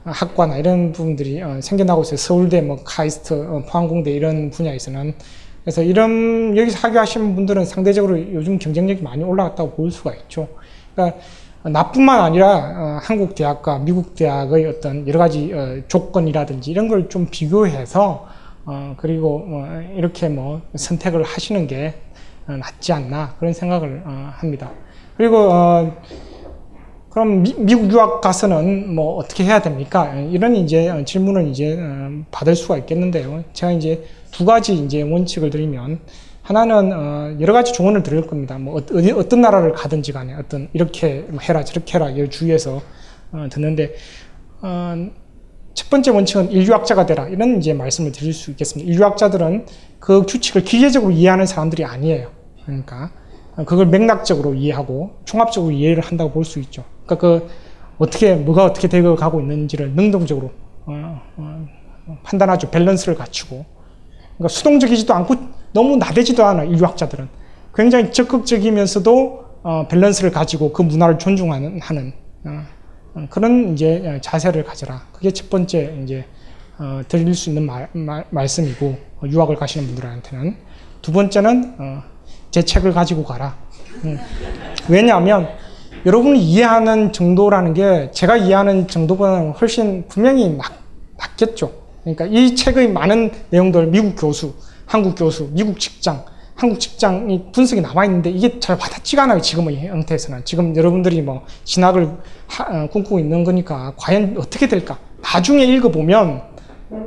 어, 0.04 0.10
학과나 0.10 0.56
이런 0.56 0.92
부분들이 0.92 1.42
어, 1.42 1.60
생겨나고 1.60 2.02
있어요. 2.02 2.16
서울대, 2.16 2.62
뭐 2.62 2.78
카이스트, 2.82 3.34
어, 3.34 3.62
포항공대 3.68 4.10
이런 4.10 4.50
분야에서는 4.50 5.14
그래서 5.62 5.82
이런 5.82 6.56
여기서 6.56 6.78
학교하시는 6.78 7.34
분들은 7.34 7.66
상대적으로 7.66 8.18
요즘 8.32 8.58
경쟁력이 8.58 9.02
많이 9.02 9.22
올라갔다고 9.22 9.72
볼 9.72 9.90
수가 9.90 10.14
있죠. 10.14 10.48
그러니까 10.94 11.18
나뿐만 11.62 12.20
아니라 12.20 12.56
어, 12.56 12.98
한국 13.02 13.34
대학과 13.34 13.78
미국 13.78 14.14
대학의 14.14 14.66
어떤 14.66 15.06
여러 15.06 15.18
가지 15.18 15.52
어, 15.52 15.82
조건이라든지 15.88 16.70
이런 16.70 16.88
걸 16.88 17.08
좀 17.08 17.26
비교해서 17.30 18.26
어, 18.64 18.94
그리고 18.96 19.38
뭐 19.40 19.66
이렇게 19.94 20.28
뭐 20.28 20.62
선택을 20.74 21.22
하시는 21.22 21.66
게 21.66 21.94
어, 22.48 22.52
낫지 22.52 22.92
않나 22.92 23.34
그런 23.38 23.52
생각을 23.52 24.02
어, 24.06 24.30
합니다. 24.36 24.70
그리고 25.16 25.36
어, 25.50 25.96
그럼 27.10 27.42
미, 27.42 27.52
국 27.74 27.90
유학 27.92 28.20
가서는 28.20 28.94
뭐 28.94 29.16
어떻게 29.16 29.44
해야 29.44 29.60
됩니까? 29.60 30.14
이런 30.14 30.54
이제 30.56 30.88
어, 30.88 31.04
질문을 31.04 31.48
이제 31.48 31.76
어, 31.78 32.22
받을 32.30 32.54
수가 32.56 32.78
있겠는데요. 32.78 33.44
제가 33.52 33.72
이제 33.72 34.04
두 34.30 34.46
가지 34.46 34.74
이제 34.74 35.02
원칙을 35.02 35.50
드리면 35.50 35.98
하나는 36.50 36.92
어, 36.92 37.36
여러 37.38 37.52
가지 37.52 37.72
조언을 37.72 38.02
드릴 38.02 38.26
겁니다. 38.26 38.58
뭐 38.58 38.78
어, 38.78 38.82
어디, 38.92 39.12
어떤 39.12 39.40
나라를 39.40 39.72
가든지 39.72 40.10
간에 40.10 40.34
어떤 40.34 40.68
이렇게 40.72 41.24
뭐 41.28 41.38
해라 41.40 41.62
저렇게 41.62 41.94
해라 41.94 42.10
이 42.10 42.28
주위에서 42.28 42.82
어, 43.30 43.46
듣는데 43.48 43.94
어, 44.60 45.10
첫 45.74 45.88
번째 45.88 46.10
원칙은 46.10 46.50
인류학자가 46.50 47.06
되라 47.06 47.28
이런 47.28 47.58
이제 47.58 47.72
말씀을 47.72 48.10
드릴 48.10 48.34
수 48.34 48.50
있겠습니다. 48.50 48.90
인류학자들은 48.90 49.66
그 50.00 50.26
규칙을 50.26 50.64
기계적으로 50.64 51.12
이해하는 51.12 51.46
사람들이 51.46 51.84
아니에요. 51.84 52.32
그러니까 52.64 53.12
그걸 53.66 53.86
맥락적으로 53.86 54.54
이해하고 54.54 55.20
종합적으로 55.24 55.70
이해를 55.72 56.02
한다고 56.02 56.32
볼 56.32 56.44
수 56.44 56.58
있죠. 56.58 56.82
그러니까 57.06 57.16
그 57.16 57.48
어떻게 57.98 58.34
뭐가 58.34 58.64
어떻게 58.64 58.88
되어 58.88 59.14
가고 59.14 59.40
있는지를 59.40 59.92
능동적으로 59.92 60.50
어, 60.86 61.22
어, 61.36 62.18
판단하죠. 62.24 62.70
밸런스를 62.70 63.14
갖추고 63.14 63.64
그러니까 64.36 64.48
수동적이지도 64.48 65.14
않고 65.14 65.59
너무 65.72 65.96
나대지도 65.96 66.44
않아 66.44 66.64
인류학자들은 66.64 67.28
굉장히 67.74 68.12
적극적이면서도 68.12 69.44
어, 69.62 69.86
밸런스를 69.88 70.30
가지고 70.30 70.72
그 70.72 70.82
문화를 70.82 71.18
존중하는 71.18 71.80
하는 71.80 72.12
어, 72.44 72.62
어, 73.14 73.26
그런 73.30 73.72
이제 73.72 74.18
자세를 74.22 74.64
가져라. 74.64 75.02
그게 75.12 75.30
첫 75.30 75.50
번째 75.50 75.98
이제 76.02 76.24
어, 76.78 77.02
드릴 77.06 77.34
수 77.34 77.50
있는 77.50 77.66
말, 77.66 77.88
말, 77.92 78.24
말씀이고 78.30 78.96
어, 79.18 79.26
유학을 79.26 79.56
가시는 79.56 79.86
분들한테는 79.86 80.56
두 81.02 81.12
번째는 81.12 81.74
어, 81.78 82.02
제 82.50 82.62
책을 82.62 82.92
가지고 82.92 83.24
가라. 83.24 83.54
음. 84.04 84.18
왜냐하면 84.88 85.48
여러분이 86.06 86.42
이해하는 86.42 87.12
정도라는 87.12 87.74
게 87.74 88.10
제가 88.12 88.38
이해하는 88.38 88.88
정도보다는 88.88 89.50
훨씬 89.52 90.06
분명히 90.08 90.56
낫, 90.56 90.72
낫겠죠. 91.18 91.70
그러니까 92.02 92.24
이 92.26 92.56
책의 92.56 92.92
많은 92.92 93.30
내용들 93.50 93.88
미국 93.88 94.16
교수, 94.16 94.54
한국 94.90 95.14
교수, 95.14 95.48
미국 95.52 95.78
직장, 95.78 96.24
한국 96.56 96.80
직장이 96.80 97.52
분석이 97.52 97.80
나와 97.80 98.04
있는데 98.06 98.28
이게 98.28 98.58
잘 98.58 98.74
와닿지가 98.74 99.22
않아요. 99.22 99.40
지금의 99.40 99.86
형태에서는. 99.86 100.44
지금 100.44 100.74
여러분들이 100.74 101.22
뭐 101.22 101.46
진학을 101.62 102.10
하, 102.48 102.64
어, 102.64 102.88
꿈꾸고 102.88 103.20
있는 103.20 103.44
거니까 103.44 103.94
과연 103.96 104.34
어떻게 104.36 104.66
될까? 104.66 104.98
나중에 105.22 105.64
읽어보면 105.64 106.42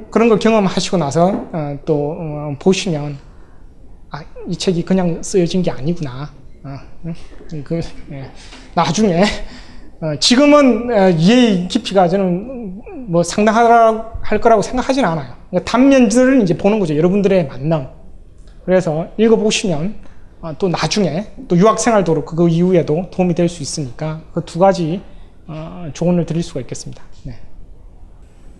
그런 0.09 0.29
걸 0.29 0.39
경험하시고 0.39 0.95
나서 0.95 1.49
어, 1.51 1.77
또 1.83 2.15
어, 2.17 2.55
보시면 2.57 3.17
아, 4.11 4.23
이 4.47 4.55
책이 4.55 4.85
그냥 4.85 5.21
쓰여진 5.21 5.61
게 5.61 5.69
아니구나. 5.69 6.31
어, 6.63 6.77
그, 7.65 7.81
예. 8.13 8.31
나중에 8.75 9.23
어, 9.23 9.25
지금은 10.19 10.91
어, 10.91 11.09
이해 11.09 11.67
깊이가 11.67 12.07
저는 12.09 12.81
뭐 13.07 13.23
상당할 13.23 14.39
거라고 14.41 14.61
생각하지는 14.61 15.07
않아요. 15.09 15.35
그러니까 15.49 15.71
단면들을 15.71 16.41
이제 16.41 16.57
보는 16.57 16.79
거죠. 16.79 16.95
여러분들의 16.97 17.47
만남. 17.47 17.89
그래서 18.65 19.07
읽어보시면 19.17 19.95
어, 20.41 20.53
또 20.57 20.67
나중에 20.67 21.27
또 21.47 21.57
유학생활도 21.57 22.25
그 22.25 22.49
이후에도 22.49 23.09
도움이 23.11 23.33
될 23.35 23.47
수 23.49 23.61
있으니까 23.63 24.21
그 24.33 24.41
두 24.45 24.59
가지 24.59 25.01
어, 25.47 25.89
조언을 25.93 26.25
드릴 26.25 26.43
수가 26.43 26.59
있겠습니다. 26.61 27.01
네. 27.23 27.35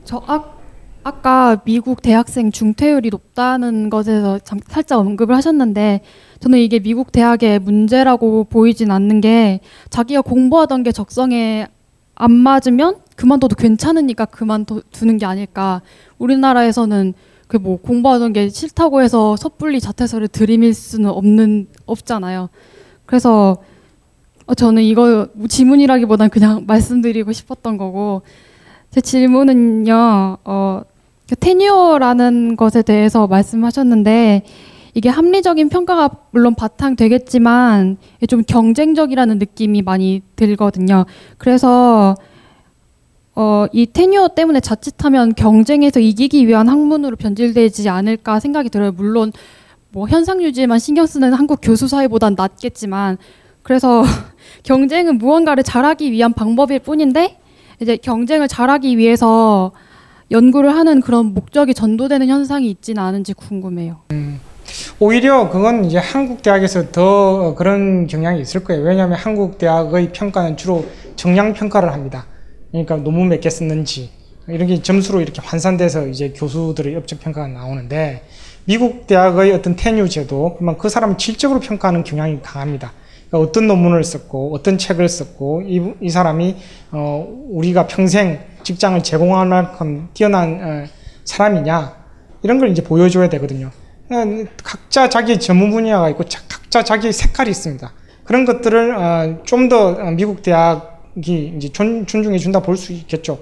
저 0.06 0.22
아, 0.28 0.44
아까 1.04 1.58
미국 1.66 2.02
대학생 2.02 2.52
중퇴율이 2.52 3.10
높다는 3.10 3.90
것에서 3.90 4.40
잠, 4.40 4.60
살짝 4.68 5.00
언급을 5.00 5.36
하셨는데 5.36 6.02
저는 6.40 6.60
이게 6.60 6.80
미국 6.80 7.12
대학의 7.12 7.60
문제라고 7.60 8.46
보이진 8.46 8.92
않는 8.92 9.22
게 9.22 9.60
자기가 9.90 10.22
공부하던 10.22 10.84
게 10.84 10.92
적성에 10.92 11.68
안 12.16 12.32
맞으면 12.32 12.98
그만둬도 13.16 13.56
괜찮으니까 13.56 14.26
그만두는 14.26 15.18
게 15.18 15.26
아닐까. 15.26 15.82
우리나라에서는 16.18 17.14
그 17.48 17.58
뭐 17.58 17.78
공부하던 17.78 18.34
게 18.34 18.50
싫다고 18.50 19.04
해서 19.04 19.36
섣불리 19.36 19.80
자퇴서를 19.80 20.28
들이밀 20.28 20.74
수는 20.74 21.12
없는 21.12 21.68
없잖아요. 21.86 22.50
그래서 23.06 23.58
어, 24.48 24.56
저는 24.56 24.82
이거 24.82 25.28
지문이라기보단 25.48 26.32
그냥 26.32 26.64
말씀드리고 26.68 27.32
싶었던 27.32 27.78
거고 27.78 28.24
제 28.90 29.02
질문은요. 29.02 30.38
어, 30.44 30.82
그 30.84 30.93
테니어라는 31.40 32.56
것에 32.56 32.82
대해서 32.82 33.28
말씀하셨는데 33.28 34.44
이게 34.96 35.10
합리적인 35.10 35.70
평가가 35.70 36.10
물론 36.32 36.54
바탕 36.54 36.96
되겠지만 36.96 37.98
좀 38.28 38.44
경쟁적이라는 38.44 39.40
느낌이 39.40 39.82
많이 39.82 40.22
들거든요. 40.36 41.06
그래서 41.38 42.16
어, 43.36 43.66
이 43.72 43.88
테뉴어 43.88 44.30
때문에 44.30 44.60
자칫하면 44.60 45.34
경쟁에서 45.34 46.00
이기기 46.00 46.48
위한 46.48 46.70
학문으로 46.70 47.16
변질되지 47.16 47.90
않을까 47.90 48.40
생각이 48.40 48.70
들어요. 48.70 48.92
물론 48.92 49.32
뭐 49.90 50.08
현상 50.08 50.42
유지에만 50.42 50.78
신경 50.78 51.08
쓰는 51.08 51.34
한국 51.34 51.60
교수 51.62 51.88
사회보단 51.88 52.36
낫겠지만 52.36 53.18
그래서 53.64 54.04
경쟁은 54.62 55.18
무언가를 55.18 55.64
잘하기 55.64 56.12
위한 56.12 56.34
방법일 56.34 56.80
뿐인데 56.80 57.40
이제 57.82 57.98
경쟁을 57.98 58.48
잘하기 58.48 58.98
위해서 59.00 59.72
연구를 60.34 60.76
하는 60.76 61.00
그런 61.00 61.28
목적이 61.28 61.76
전도되는 61.76 62.28
현상이 62.28 62.68
있지는 62.70 63.04
않은지 63.04 63.34
궁금해요. 63.34 64.00
음, 64.12 64.40
오히려 65.00 65.48
그건 65.50 65.86
이제 65.86 66.00
한국 66.00 66.42
대학에서 66.42 66.92
더 66.92 67.54
그런 67.54 68.08
경향이 68.08 68.42
있을 68.42 68.64
거예요. 68.64 68.82
왜냐하면 68.84 69.16
한국 69.18 69.60
대학의 69.60 70.12
평가는 70.12 70.58
주로 70.58 70.86
정량 71.16 71.54
평가를 71.54 71.94
합니다. 71.94 72.26
그러니까 72.72 72.96
논문 72.96 73.30
몇 73.30 73.40
개 73.42 73.50
썼는지 73.52 74.10
이런 74.48 74.68
게 74.68 74.82
점수로 74.82 75.22
이렇게 75.22 75.40
환산돼서 75.42 76.08
이제 76.08 76.34
교수들의 76.36 76.96
업적 76.96 77.20
평가가 77.20 77.48
나오는데 77.48 78.24
미국 78.66 79.06
대학의 79.06 79.52
어떤 79.52 79.76
tenure 79.76 80.10
제도, 80.10 80.56
그러면 80.56 80.78
그 80.80 80.90
사람을 80.90 81.18
질적으로 81.18 81.60
평가하는 81.60 82.04
경향이 82.04 82.42
강합니다. 82.42 82.92
그러니까 83.30 83.50
어떤 83.50 83.68
논문을 83.68 84.04
썼고 84.04 84.54
어떤 84.56 84.78
책을 84.78 85.08
썼고 85.10 85.64
이, 85.68 85.82
이 86.02 86.10
사람이 86.10 86.56
어, 86.92 87.28
우리가 87.50 87.88
평생 87.88 88.40
직장을 88.64 89.02
제공할 89.04 89.48
만큼 89.48 90.10
뛰어난 90.14 90.60
어, 90.62 90.86
사람이냐 91.26 91.96
이런 92.44 92.60
걸 92.60 92.70
이제 92.70 92.84
보여줘야 92.84 93.30
되거든요. 93.30 93.72
각자 94.64 95.10
자기 95.10 95.40
전문 95.40 95.72
분야가 95.72 96.10
있고 96.10 96.26
자, 96.26 96.42
각자 96.48 96.84
자기 96.84 97.12
색깔이 97.12 97.50
있습니다. 97.50 97.92
그런 98.24 98.46
것들을 98.46 98.96
어, 98.96 99.44
좀더 99.44 100.12
미국 100.12 100.42
대학이 100.42 101.54
이제 101.58 101.70
존, 101.70 102.06
존중해 102.06 102.38
준다 102.38 102.60
볼 102.62 102.78
수 102.78 102.94
있겠죠. 102.94 103.40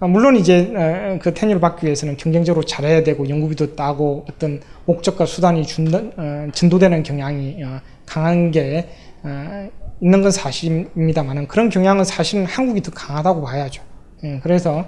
어, 0.00 0.06
물론 0.06 0.36
이제 0.36 0.72
어, 0.76 1.18
그 1.20 1.34
테뉴를 1.34 1.60
받기 1.60 1.84
위해서는 1.84 2.16
경쟁적으로 2.16 2.64
잘해야 2.64 3.02
되고 3.02 3.28
연구비도 3.28 3.74
따고 3.74 4.24
어떤 4.30 4.60
목적과 4.84 5.26
수단이 5.26 5.66
준다, 5.66 6.00
어, 6.16 6.48
전도되는 6.52 7.02
경향이 7.02 7.62
어, 7.64 7.80
강한 8.06 8.50
게 8.50 8.88
어, 9.24 9.68
있는 10.00 10.22
건 10.22 10.30
사실입니다만은 10.30 11.48
그런 11.48 11.68
경향은 11.68 12.04
사실은 12.04 12.46
한국이 12.46 12.82
더 12.82 12.92
강하다고 12.92 13.42
봐야죠. 13.42 13.82
예, 14.24 14.40
그래서 14.42 14.86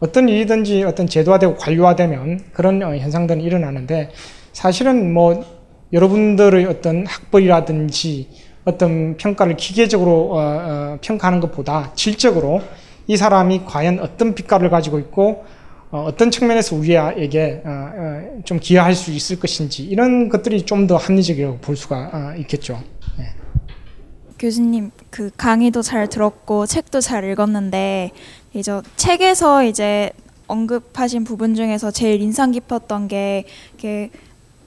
어떤 0.00 0.28
일이든지 0.28 0.82
어떤 0.84 1.06
제도화되고 1.06 1.56
관료화되면 1.56 2.40
그런 2.52 2.82
어, 2.82 2.96
현상들은 2.96 3.40
일어나는데 3.40 4.10
사실은 4.52 5.12
뭐 5.12 5.44
여러분들의 5.92 6.66
어떤 6.66 7.06
학벌이라든지 7.06 8.28
어떤 8.64 9.16
평가를 9.16 9.56
기계적으로 9.56 10.32
어, 10.32 10.38
어, 10.38 10.98
평가하는 11.00 11.40
것보다 11.40 11.92
질적으로 11.94 12.62
이 13.06 13.16
사람이 13.16 13.62
과연 13.66 14.00
어떤 14.00 14.34
빛깔을 14.34 14.70
가지고 14.70 14.98
있고 14.98 15.44
어, 15.90 16.10
떤 16.16 16.30
측면에서 16.30 16.74
우리에게 16.74 17.62
좀 18.44 18.58
기여할 18.58 18.94
수 18.94 19.12
있을 19.12 19.38
것인지 19.38 19.84
이런 19.84 20.28
것들이 20.28 20.62
좀 20.62 20.88
더 20.88 20.96
합리적이라고 20.96 21.58
볼 21.58 21.76
수가 21.76 22.10
어, 22.12 22.38
있겠죠. 22.40 22.82
네. 23.16 23.26
교수님 24.38 24.90
그 25.10 25.30
강의도 25.36 25.80
잘 25.82 26.08
들었고 26.08 26.66
책도 26.66 27.00
잘 27.00 27.24
읽었는데 27.30 28.10
이제 28.54 28.80
책에서 28.96 29.64
이제 29.64 30.10
언급하신 30.46 31.24
부분 31.24 31.54
중에서 31.54 31.90
제일 31.90 32.20
인상 32.22 32.52
깊었던 32.52 33.08
게 33.08 33.44
이렇게 33.72 34.10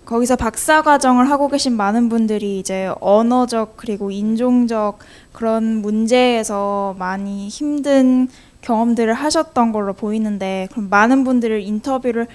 거기서 0.05 0.37
박사 0.37 0.81
과정을 0.81 1.29
하고 1.29 1.49
계신 1.49 1.75
많은 1.75 2.07
분들이 2.07 2.59
이제 2.59 2.89
언어적 3.01 3.75
그리고 3.75 4.09
인종적 4.09 4.99
그런 5.33 5.63
문제에서 5.63 6.95
많이 6.97 7.49
힘든 7.49 8.29
경험들을 8.61 9.13
하셨던 9.13 9.71
걸로 9.71 9.93
보이는데 9.93 10.67
그럼 10.71 10.89
많은 10.89 11.23
분들을 11.23 11.61
인터뷰를 11.61 12.27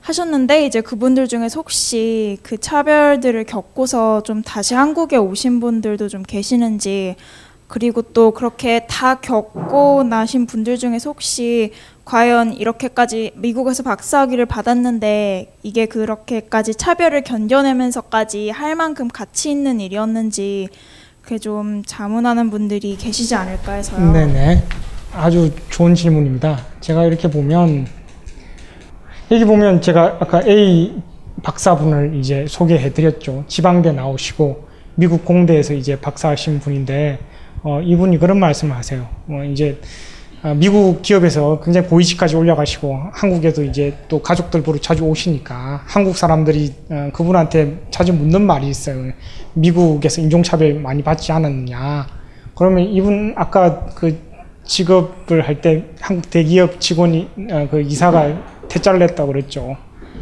하셨는데 0.00 0.64
이제 0.64 0.80
그분들 0.80 1.28
중에 1.28 1.48
혹시 1.54 2.38
그 2.42 2.56
차별들을 2.58 3.44
겪고서 3.44 4.22
좀 4.22 4.42
다시 4.42 4.74
한국에 4.74 5.16
오신 5.16 5.60
분들도 5.60 6.08
좀 6.08 6.22
계시는지 6.22 7.16
그리고 7.68 8.00
또 8.00 8.30
그렇게 8.30 8.86
다 8.88 9.20
겪고 9.20 10.02
나신 10.02 10.46
분들 10.46 10.78
중에 10.78 10.98
혹시 11.04 11.72
과연 12.06 12.54
이렇게까지 12.54 13.32
미국에서 13.36 13.82
박사학위를 13.82 14.46
받았는데 14.46 15.52
이게 15.62 15.84
그렇게까지 15.84 16.74
차별을 16.74 17.22
견뎌내면서까지 17.22 18.48
할 18.48 18.74
만큼 18.74 19.08
가치 19.08 19.50
있는 19.50 19.80
일이었는지 19.80 20.68
그게 21.20 21.38
좀 21.38 21.82
자문하는 21.84 22.48
분들이 22.48 22.96
계시지 22.96 23.34
않을까 23.34 23.72
해서요. 23.72 24.12
네네. 24.12 24.64
아주 25.12 25.52
좋은 25.68 25.94
질문입니다. 25.94 26.64
제가 26.80 27.04
이렇게 27.04 27.28
보면 27.28 27.86
여기 29.30 29.44
보면 29.44 29.82
제가 29.82 30.16
아까 30.20 30.42
A 30.46 31.02
박사분을 31.42 32.14
이제 32.14 32.46
소개해 32.48 32.94
드렸죠. 32.94 33.44
지방대 33.46 33.92
나오시고 33.92 34.66
미국 34.94 35.26
공대에서 35.26 35.74
이제 35.74 36.00
박사하신 36.00 36.60
분인데 36.60 37.18
어, 37.62 37.80
이분이 37.82 38.18
그런 38.18 38.38
말씀을 38.38 38.76
하세요. 38.76 39.06
어, 39.28 39.42
이제 39.44 39.80
어, 40.42 40.54
미국 40.54 41.02
기업에서 41.02 41.60
굉장히 41.60 41.88
고위직까지 41.88 42.36
올라가시고 42.36 42.96
한국에도 43.12 43.64
이제 43.64 43.94
또 44.08 44.22
가족들 44.22 44.62
보러 44.62 44.78
자주 44.78 45.02
오시니까 45.04 45.82
한국 45.84 46.16
사람들이 46.16 46.74
어, 46.90 47.10
그분한테 47.12 47.80
자주 47.90 48.12
묻는 48.12 48.42
말이 48.42 48.68
있어요. 48.68 49.12
미국에서 49.54 50.20
인종차별 50.20 50.74
많이 50.74 51.02
받지 51.02 51.32
않았느냐. 51.32 52.06
그러면 52.54 52.84
이분 52.84 53.34
아까 53.36 53.86
그 53.94 54.16
직업을 54.64 55.46
할 55.48 55.60
때 55.60 55.84
한국 56.00 56.30
대기업 56.30 56.80
직원이 56.80 57.28
어, 57.50 57.66
그 57.70 57.80
이사가 57.80 58.68
퇴짜를 58.68 59.00
냈다고 59.00 59.32
그랬죠. 59.32 59.76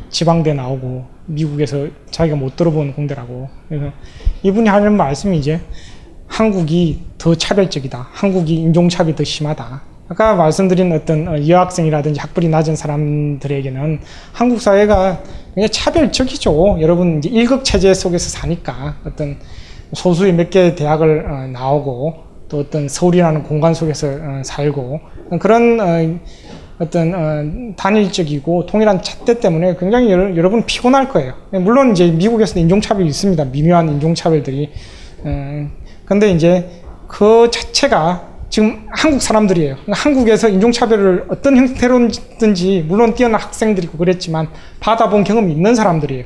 지방대 0.08 0.54
나오고 0.54 1.04
미국에서 1.26 1.88
자기가 2.10 2.36
못 2.36 2.56
들어본 2.56 2.94
공대라고. 2.94 3.48
그래서 3.68 3.92
이분이 4.42 4.68
하는 4.68 4.96
말씀이 4.96 5.36
이제 5.36 5.60
한국이 6.28 7.00
더 7.18 7.34
차별적이다. 7.34 8.08
한국이 8.12 8.54
인종차별이 8.54 9.16
더 9.16 9.24
심하다. 9.24 9.82
아까 10.08 10.34
말씀드린 10.36 10.92
어떤 10.92 11.26
어, 11.26 11.48
여학생이라든지 11.48 12.20
학벌이 12.20 12.48
낮은 12.48 12.76
사람들에게는 12.76 14.00
한국 14.32 14.60
사회가 14.60 15.22
굉장히 15.54 15.68
차별적이죠. 15.70 16.78
여러분 16.80 17.18
이제 17.18 17.28
일극 17.28 17.64
체제 17.64 17.92
속에서 17.94 18.28
사니까 18.30 18.96
어떤 19.04 19.36
소수의 19.94 20.32
몇 20.34 20.50
개 20.50 20.74
대학을 20.74 21.26
어, 21.28 21.46
나오고 21.48 22.14
또 22.48 22.60
어떤 22.60 22.88
서울이라는 22.88 23.42
공간 23.44 23.74
속에서 23.74 24.06
어, 24.08 24.42
살고 24.44 25.00
그런 25.40 26.20
어떤 26.78 27.74
단일적이고 27.74 28.66
동일한 28.66 29.02
잣대 29.02 29.40
때문에 29.40 29.76
굉장히 29.76 30.10
여러분 30.12 30.64
피곤할 30.66 31.08
거예요. 31.08 31.32
물론 31.50 31.92
이제 31.92 32.06
미국에서도 32.10 32.60
인종차별이 32.60 33.08
있습니다. 33.08 33.44
미묘한 33.46 33.88
인종차별들이. 33.88 34.70
근데 36.06 36.30
이제 36.30 36.70
그 37.08 37.50
자체가 37.52 38.28
지금 38.48 38.86
한국 38.90 39.20
사람들이에요. 39.20 39.74
그러니까 39.74 39.92
한국에서 39.94 40.48
인종차별을 40.48 41.26
어떤 41.28 41.56
형태로든지 41.56 42.86
물론 42.88 43.14
뛰어난 43.14 43.40
학생들이고 43.40 43.98
그랬지만 43.98 44.48
받아본 44.80 45.24
경험이 45.24 45.52
있는 45.52 45.74
사람들이에요. 45.74 46.24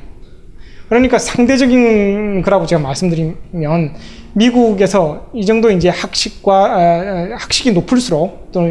그러니까 0.87 1.17
상대적인 1.17 2.41
거라고 2.43 2.65
제가 2.65 2.81
말씀드리면 2.81 3.95
미국에서 4.33 5.27
이 5.33 5.45
정도 5.45 5.71
이제 5.71 5.89
학식과 5.89 7.35
학식이 7.37 7.71
높을수록 7.71 8.51
또 8.51 8.61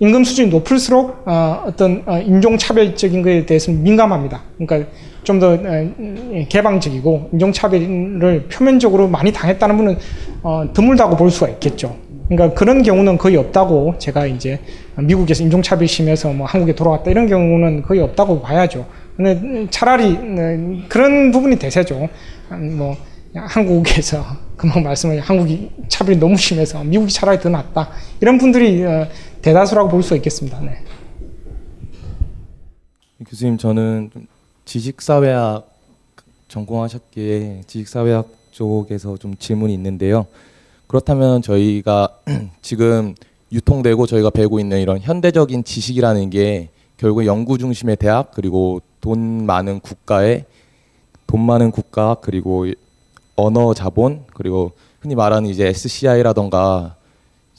임금 0.00 0.24
수준이 0.24 0.50
높을수록 0.50 1.24
어떤 1.26 2.04
인종차별적인 2.24 3.22
것에 3.22 3.46
대해서는 3.46 3.82
민감합니다. 3.82 4.42
그러니까 4.58 4.90
좀더 5.24 5.52
어, 5.52 5.92
개방적이고 6.48 7.30
인종차별을 7.32 8.46
표면적으로 8.50 9.08
많이 9.08 9.32
당했다는 9.32 9.76
분은 9.76 9.98
어, 10.42 10.68
드물다고 10.72 11.16
볼 11.16 11.30
수가 11.30 11.48
있겠죠. 11.50 11.96
그러니까 12.28 12.58
그런 12.58 12.82
경우는 12.82 13.18
거의 13.18 13.36
없다고 13.36 13.96
제가 13.98 14.26
이제 14.26 14.58
미국에서 14.96 15.42
인종차별 15.42 15.86
심해서 15.86 16.32
뭐 16.32 16.46
한국에 16.46 16.74
돌아왔다 16.74 17.10
이런 17.10 17.26
경우는 17.26 17.82
거의 17.82 18.00
없다고 18.00 18.40
봐야죠. 18.40 18.86
근데 19.16 19.66
차라리 19.70 20.14
어, 20.14 20.82
그런 20.88 21.30
부분이 21.30 21.56
대세죠. 21.56 22.08
뭐 22.76 22.96
한국에서 23.34 24.24
금방 24.56 24.82
말씀을 24.82 25.20
한국이 25.20 25.70
차별이 25.88 26.18
너무 26.18 26.36
심해서 26.36 26.82
미국이 26.84 27.12
차라리 27.12 27.40
더 27.40 27.48
낫다 27.48 27.90
이런 28.20 28.38
분들이 28.38 28.84
대다수라고 29.42 29.88
볼 29.88 30.02
수 30.02 30.14
있겠습니다. 30.16 30.60
네. 30.60 30.78
교수님 33.26 33.58
저는 33.58 34.10
지식사회학 34.64 35.68
전공하셨기에 36.48 37.62
지식사회학 37.66 38.28
쪽에서 38.52 39.16
좀 39.16 39.36
질문이 39.36 39.74
있는데요. 39.74 40.26
그렇다면 40.86 41.42
저희가 41.42 42.20
지금 42.62 43.14
유통되고 43.50 44.06
저희가 44.06 44.30
배우고 44.30 44.60
있는 44.60 44.80
이런 44.80 45.00
현대적인 45.00 45.64
지식이라는 45.64 46.30
게 46.30 46.68
결국 46.96 47.26
연구 47.26 47.58
중심의 47.58 47.96
대학 47.96 48.30
그리고 48.32 48.80
돈 49.00 49.44
많은 49.44 49.80
국가의 49.80 50.44
돈 51.26 51.40
많은 51.44 51.70
국가 51.70 52.16
그리고 52.20 52.66
언어 53.34 53.74
자본 53.74 54.24
그리고 54.34 54.72
흔히 55.00 55.14
말하는 55.14 55.48
이제 55.50 55.66
SCI라던가 55.66 56.96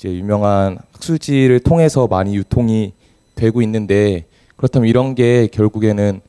이제 0.04 0.14
유명한 0.18 0.80
학술지를 0.92 1.62
통해서 1.62 2.08
많이 2.08 2.36
유통이 2.36 2.92
되고 3.36 3.62
있는데 3.62 4.26
그렇다면 4.58 4.90
이런 4.90 5.16
게 5.16 5.48
결국에는 5.48 6.20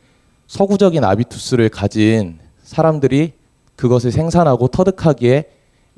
서구적인 0.47 1.03
아비투스를 1.03 1.71
가진 1.71 2.39
사람들이 2.63 3.33
그것을 3.75 4.13
생산하고 4.13 4.69
터득하기에 4.69 5.47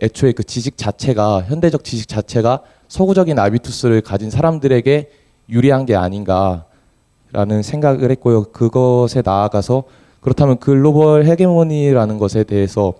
애초에 0.02 0.32
그 0.32 0.42
지식 0.42 0.78
자체가 0.78 1.42
현대적 1.42 1.84
지식 1.84 2.08
자체가 2.08 2.62
서구적인 2.88 3.38
아비투스를 3.38 4.00
가진 4.00 4.30
사람들에게 4.30 5.10
유리한 5.50 5.84
게 5.84 5.96
아닌가라는 5.96 7.62
생각을 7.62 8.10
했고요. 8.12 8.44
그것에 8.52 9.20
나아가서 9.22 9.84
그렇다면 10.22 10.60
글로벌 10.60 11.26
헤게모니라는 11.26 12.16
것에 12.16 12.44
대해서 12.44 12.94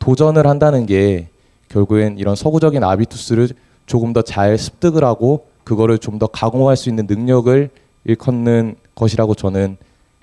도전을 0.00 0.48
한다는 0.48 0.84
게 0.84 1.28
결국엔 1.68 2.18
이런 2.18 2.34
서구적인 2.34 2.82
아비투스를 2.82 3.50
조금 3.86 4.12
더 4.12 4.22
잘 4.22 4.58
습득을 4.58 5.04
하고 5.04 5.46
그거를 5.64 5.98
좀 5.98 6.18
더 6.18 6.26
가공할 6.26 6.76
수 6.76 6.88
있는 6.88 7.06
능력을 7.08 7.70
일컫는 8.04 8.76
것이라고 8.94 9.34
저는 9.34 9.76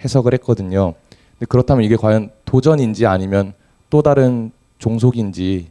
해석을 0.03 0.33
했거든요. 0.35 0.93
근데 1.33 1.45
그렇다면 1.49 1.83
이게 1.83 1.95
과연 1.95 2.29
도전인지 2.45 3.05
아니면 3.05 3.53
또 3.89 4.01
다른 4.01 4.51
종속인지 4.79 5.67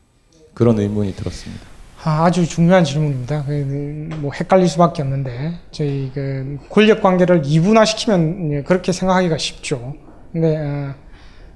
그런 0.55 0.78
의문이 0.78 1.14
들었습니다. 1.14 1.62
아, 2.05 2.24
아주 2.24 2.46
중요한 2.46 2.85
질문입니다. 2.85 3.44
그, 3.44 4.09
뭐 4.20 4.33
헷갈릴 4.33 4.68
수밖에 4.68 5.02
없는데 5.02 5.55
저희 5.70 6.11
그 6.12 6.59
권력 6.68 7.00
관계를 7.02 7.42
이분화시키면 7.44 8.64
그렇게 8.64 8.92
생각하기가 8.92 9.38
쉽죠. 9.38 9.94
근데 10.33 10.57
어, 10.57 10.61
어, 10.62 10.94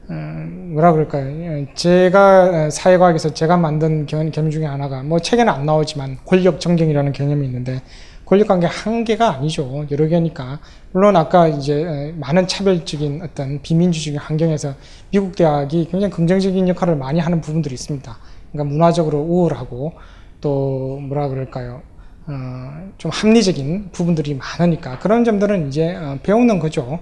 뭐라 0.09 0.93
그럴까요? 0.93 1.67
제가 1.75 2.71
사회과학에서 2.71 3.35
제가 3.35 3.57
만든 3.57 4.07
개념 4.07 4.51
중에 4.51 4.65
하나가 4.65 5.03
뭐 5.03 5.19
책에는 5.19 5.53
안 5.53 5.67
나오지만 5.67 6.19
권력 6.25 6.61
정경이라는 6.61 7.13
개념이 7.13 7.47
있는데 7.47 7.83
권력 8.25 8.49
관계 8.49 8.67
한 8.67 9.05
개가 9.05 9.35
아니죠. 9.35 9.87
여러 9.91 10.09
개니까. 10.09 10.59
물론 10.91 11.17
아까 11.17 11.47
이제 11.47 12.13
많은 12.19 12.49
차별적인 12.49 13.23
어떤 13.23 13.63
비민주적인 13.63 14.19
환경에서 14.19 14.75
미국 15.13 15.37
대학이 15.37 15.89
굉장히 15.91 16.13
긍정적인 16.13 16.69
역할을 16.69 16.97
많이 16.97 17.21
하는 17.21 17.41
부분들이 17.41 17.75
있습니다. 17.75 18.17
그러니까 18.53 18.73
문화적으로 18.73 19.21
우월하고 19.21 19.93
또 20.41 20.99
뭐라 21.03 21.29
그럴까요? 21.29 21.83
어, 22.27 22.91
좀 22.99 23.13
합리적인 23.13 23.91
부분들이 23.93 24.35
많으니까 24.35 24.99
그런 24.99 25.25
점들은 25.25 25.69
이제 25.69 25.95
어, 25.95 26.19
배우는 26.25 26.59
거죠. 26.59 26.99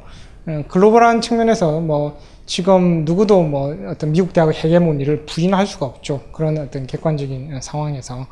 어, 0.47 0.65
글로벌한 0.69 1.23
측면에서 1.23 1.81
뭐 1.81 2.19
지금 2.47 3.05
누구도 3.05 3.43
뭐 3.43 3.75
어떤 3.89 4.13
미국 4.13 4.33
대학의 4.33 4.55
헤게모니를 4.55 5.25
부인할 5.27 5.67
수가 5.67 5.87
없죠. 5.87 6.23
그런 6.33 6.59
어떤 6.59 6.87
객관적인 6.87 7.61
상황에서. 7.63 8.27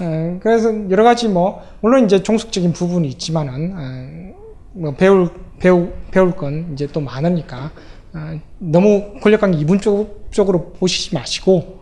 어, 0.00 0.38
그래서 0.42 0.90
여러 0.90 1.04
가지 1.04 1.28
뭐 1.28 1.62
물론 1.80 2.04
이제 2.04 2.22
종속적인 2.22 2.72
부분이 2.72 3.06
있지만은 3.08 3.74
어, 3.76 4.40
뭐 4.72 4.94
배울 4.94 5.28
배우 5.58 5.88
배울 6.10 6.32
건 6.32 6.70
이제 6.72 6.86
또 6.86 7.00
많으니까 7.00 7.70
어, 8.14 8.40
너무 8.58 9.14
권력관계 9.20 9.58
이분적으로 9.58 10.72
보시지 10.78 11.14
마시고 11.14 11.80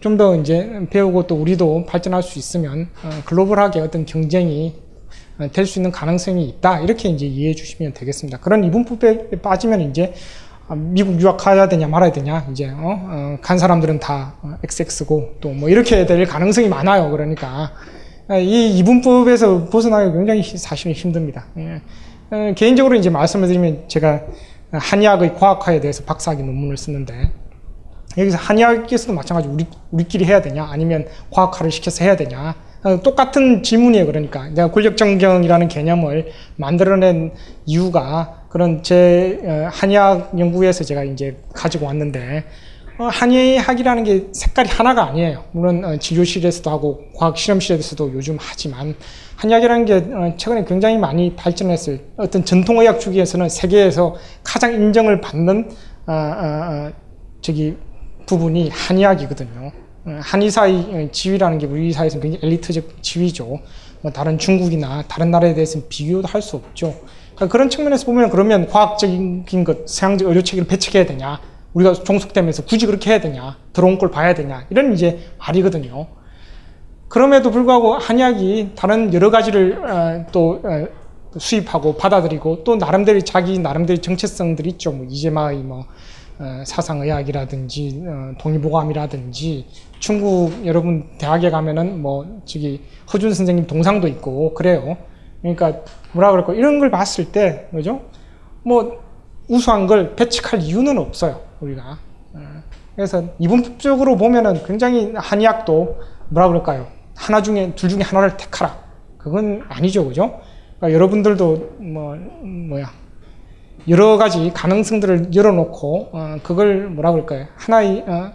좀 0.00 0.16
더 0.18 0.36
이제 0.36 0.86
배우고 0.90 1.26
또 1.26 1.34
우리도 1.36 1.86
발전할 1.86 2.22
수 2.22 2.38
있으면 2.38 2.90
글로벌하게 3.24 3.80
어떤 3.80 4.04
경쟁이 4.04 4.74
될 5.52 5.66
수 5.66 5.78
있는 5.78 5.90
가능성이 5.90 6.48
있다 6.48 6.80
이렇게 6.80 7.08
이제 7.08 7.26
이해해 7.26 7.54
주시면 7.54 7.92
되겠습니다. 7.94 8.38
그런 8.38 8.62
이분법에 8.64 9.30
빠지면 9.42 9.80
이제 9.80 10.12
아, 10.12 10.45
미국 10.74 11.20
유학 11.20 11.36
가야 11.36 11.68
되냐 11.68 11.86
말아야 11.86 12.10
되냐 12.10 12.46
이제 12.50 12.68
어? 12.68 13.00
어, 13.08 13.38
간 13.40 13.56
사람들은 13.58 14.00
다 14.00 14.34
XX고 14.64 15.34
또 15.40 15.50
뭐 15.50 15.68
이렇게 15.68 16.06
될 16.06 16.26
가능성이 16.26 16.68
많아요. 16.68 17.10
그러니까 17.10 17.72
아, 18.28 18.36
이 18.36 18.76
이분법에서 18.78 19.70
벗어나기 19.70 20.12
굉장히 20.12 20.42
사실은 20.42 20.92
힘듭니다. 20.92 21.46
예. 21.58 21.80
어, 22.30 22.52
개인적으로 22.56 22.96
이제 22.96 23.08
말씀을 23.10 23.46
드리면 23.46 23.84
제가 23.86 24.22
한의학의 24.72 25.34
과학화에 25.36 25.80
대해서 25.80 26.02
박사학위 26.04 26.42
논문을 26.42 26.76
쓰는데 26.76 27.30
여기서 28.18 28.36
한의학에서도 28.36 29.12
마찬가지 29.12 29.48
우리 29.48 29.66
우리끼리 29.92 30.24
해야 30.24 30.42
되냐 30.42 30.66
아니면 30.68 31.06
과학화를 31.30 31.70
시켜서 31.70 32.04
해야 32.04 32.16
되냐 32.16 32.56
어, 32.82 33.00
똑같은 33.02 33.62
질문이에요. 33.62 34.06
그러니까 34.06 34.48
내가 34.48 34.70
권력 34.70 34.96
정경이라는 34.96 35.68
개념을 35.68 36.32
만들어낸 36.56 37.32
이유가 37.64 38.45
그런 38.56 38.82
제 38.82 39.38
어, 39.44 39.68
한의학 39.70 40.30
연구에서 40.38 40.82
제가 40.82 41.04
이제 41.04 41.36
가지고 41.52 41.84
왔는데 41.84 42.44
어, 42.96 43.04
한의학이라는 43.04 44.04
게 44.04 44.28
색깔이 44.32 44.70
하나가 44.70 45.04
아니에요. 45.04 45.44
물론 45.52 46.00
진료실에서도 46.00 46.70
하고 46.70 47.02
과학 47.14 47.36
실험실에서도 47.36 48.14
요즘 48.14 48.38
하지만 48.40 48.94
한의학이라는 49.36 49.84
게 49.84 50.36
최근에 50.38 50.64
굉장히 50.64 50.96
많이 50.96 51.36
발전했어요. 51.36 51.98
어떤 52.16 52.46
전통의학 52.46 52.98
주기에서는 52.98 53.50
세계에서 53.50 54.16
가장 54.42 54.72
인정을 54.72 55.20
받는 55.20 55.70
저기 57.42 57.76
부분이 58.24 58.70
한의학이거든요. 58.70 59.70
한의사의 60.22 61.10
지위라는 61.12 61.58
게 61.58 61.66
우리 61.66 61.92
사회에서 61.92 62.20
굉장히 62.20 62.46
엘리트적 62.46 63.02
지위죠. 63.02 63.60
뭐 64.00 64.10
다른 64.12 64.38
중국이나 64.38 65.02
다른 65.08 65.30
나라에 65.30 65.52
대해서는 65.52 65.88
비교도 65.90 66.26
할 66.26 66.40
수 66.40 66.56
없죠. 66.56 66.94
그러니까 67.36 67.48
그런 67.48 67.68
측면에서 67.68 68.06
보면 68.06 68.30
그러면 68.30 68.66
과학적인 68.66 69.64
것, 69.64 69.88
서양적 69.88 70.26
의료 70.28 70.42
체계를 70.42 70.66
배척해야 70.66 71.04
되냐? 71.04 71.38
우리가 71.74 71.92
종속되면서 71.92 72.64
굳이 72.64 72.86
그렇게 72.86 73.10
해야 73.10 73.20
되냐? 73.20 73.58
들어온 73.74 73.98
걸 73.98 74.10
봐야 74.10 74.34
되냐? 74.34 74.66
이런 74.70 74.94
이제 74.94 75.20
말이거든요. 75.38 76.06
그럼에도 77.08 77.50
불구하고 77.50 77.94
한의학이 77.98 78.70
다른 78.74 79.12
여러 79.12 79.30
가지를 79.30 79.84
어, 79.84 80.26
또 80.32 80.62
어, 80.64 80.88
수입하고 81.38 81.96
받아들이고 81.96 82.64
또 82.64 82.76
나름대로 82.76 83.20
자기 83.20 83.58
나름대로 83.58 84.00
정체성들이 84.00 84.70
있죠. 84.70 84.92
뭐 84.92 85.06
이재마의 85.08 85.58
뭐 85.58 85.84
어, 86.38 86.62
사상의학이라든지 86.64 88.02
동의보감이라든지 88.38 89.66
중국 89.98 90.64
여러분 90.64 91.10
대학에 91.18 91.50
가면은 91.50 92.00
뭐 92.00 92.40
저기 92.46 92.80
허준 93.12 93.34
선생님 93.34 93.66
동상도 93.66 94.08
있고 94.08 94.54
그래요. 94.54 94.96
그러니까 95.54 95.82
뭐라 96.12 96.32
그럴까 96.32 96.54
이런 96.54 96.78
걸 96.80 96.90
봤을 96.90 97.30
때 97.30 97.68
그죠? 97.70 98.02
뭐 98.64 99.04
우수한 99.48 99.86
걸 99.86 100.16
배척할 100.16 100.60
이유는 100.60 100.98
없어요 100.98 101.40
우리가. 101.60 101.98
어. 102.34 102.40
그래서 102.96 103.24
이분법적으로 103.38 104.16
보면은 104.16 104.64
굉장히 104.64 105.12
한의학도 105.14 106.00
뭐라 106.30 106.48
그럴까요? 106.48 106.88
하나 107.14 107.42
중에 107.42 107.72
둘 107.76 107.88
중에 107.88 108.02
하나를 108.02 108.36
택하라. 108.36 108.76
그건 109.18 109.62
아니죠, 109.68 110.06
그죠? 110.06 110.40
그러니까 110.78 110.94
여러분들도 110.94 111.76
뭐 111.78 112.16
뭐야 112.42 112.90
여러 113.88 114.16
가지 114.16 114.50
가능성들을 114.52 115.34
열어놓고 115.34 116.08
어, 116.12 116.36
그걸 116.42 116.88
뭐라 116.88 117.12
그럴까요? 117.12 117.46
하나의 117.56 118.04
어, 118.06 118.32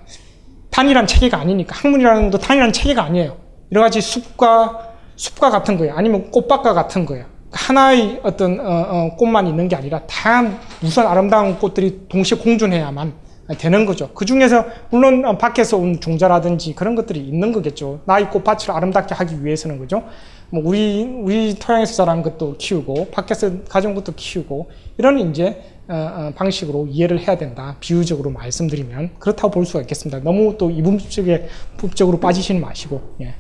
단일한 0.69 1.07
체계가 1.07 1.37
아니니까 1.37 1.75
학문이라는 1.75 2.31
것도 2.31 2.41
단일한 2.41 2.71
체계가 2.71 3.03
아니에요. 3.03 3.37
여러 3.73 3.81
가지 3.81 3.99
숲과 3.99 4.90
숲과 5.21 5.51
같은 5.51 5.77
거예요. 5.77 5.93
아니면 5.95 6.31
꽃밭과 6.31 6.73
같은 6.73 7.05
거예요. 7.05 7.25
하나의 7.51 8.21
어떤 8.23 8.59
어, 8.59 8.63
어, 8.63 9.15
꽃만 9.17 9.45
있는 9.45 9.67
게 9.67 9.75
아니라 9.75 10.01
다양한 10.07 10.57
우선 10.83 11.05
아름다운 11.05 11.59
꽃들이 11.59 12.07
동시에 12.09 12.39
공존해야만 12.39 13.13
되는 13.59 13.85
거죠. 13.85 14.09
그 14.15 14.25
중에서 14.25 14.65
물론 14.89 15.37
밖에서 15.37 15.77
온 15.77 15.99
종자라든지 15.99 16.73
그런 16.73 16.95
것들이 16.95 17.19
있는 17.19 17.51
거겠죠. 17.51 17.99
나의 18.05 18.31
꽃밭을 18.31 18.71
아름답게 18.71 19.13
하기 19.13 19.45
위해서는 19.45 19.77
그죠. 19.77 20.03
뭐 20.49 20.63
우리 20.65 21.03
우리 21.03 21.53
토양에서 21.55 21.93
자란 21.93 22.23
것도 22.23 22.55
키우고 22.57 23.11
밖에서 23.11 23.63
가져온 23.69 23.93
것도 23.93 24.13
키우고 24.15 24.71
이런 24.97 25.19
이제 25.19 25.61
어, 25.87 25.93
어, 25.93 26.31
방식으로 26.35 26.87
이해를 26.87 27.19
해야 27.19 27.37
된다. 27.37 27.75
비유적으로 27.79 28.31
말씀드리면 28.31 29.11
그렇다고 29.19 29.51
볼 29.51 29.65
수가 29.65 29.81
있겠습니다. 29.81 30.19
너무 30.23 30.57
또 30.57 30.71
이분법적에 30.71 31.47
법적으로 31.77 32.19
빠지시는 32.19 32.59
마시고. 32.59 33.01
예. 33.21 33.35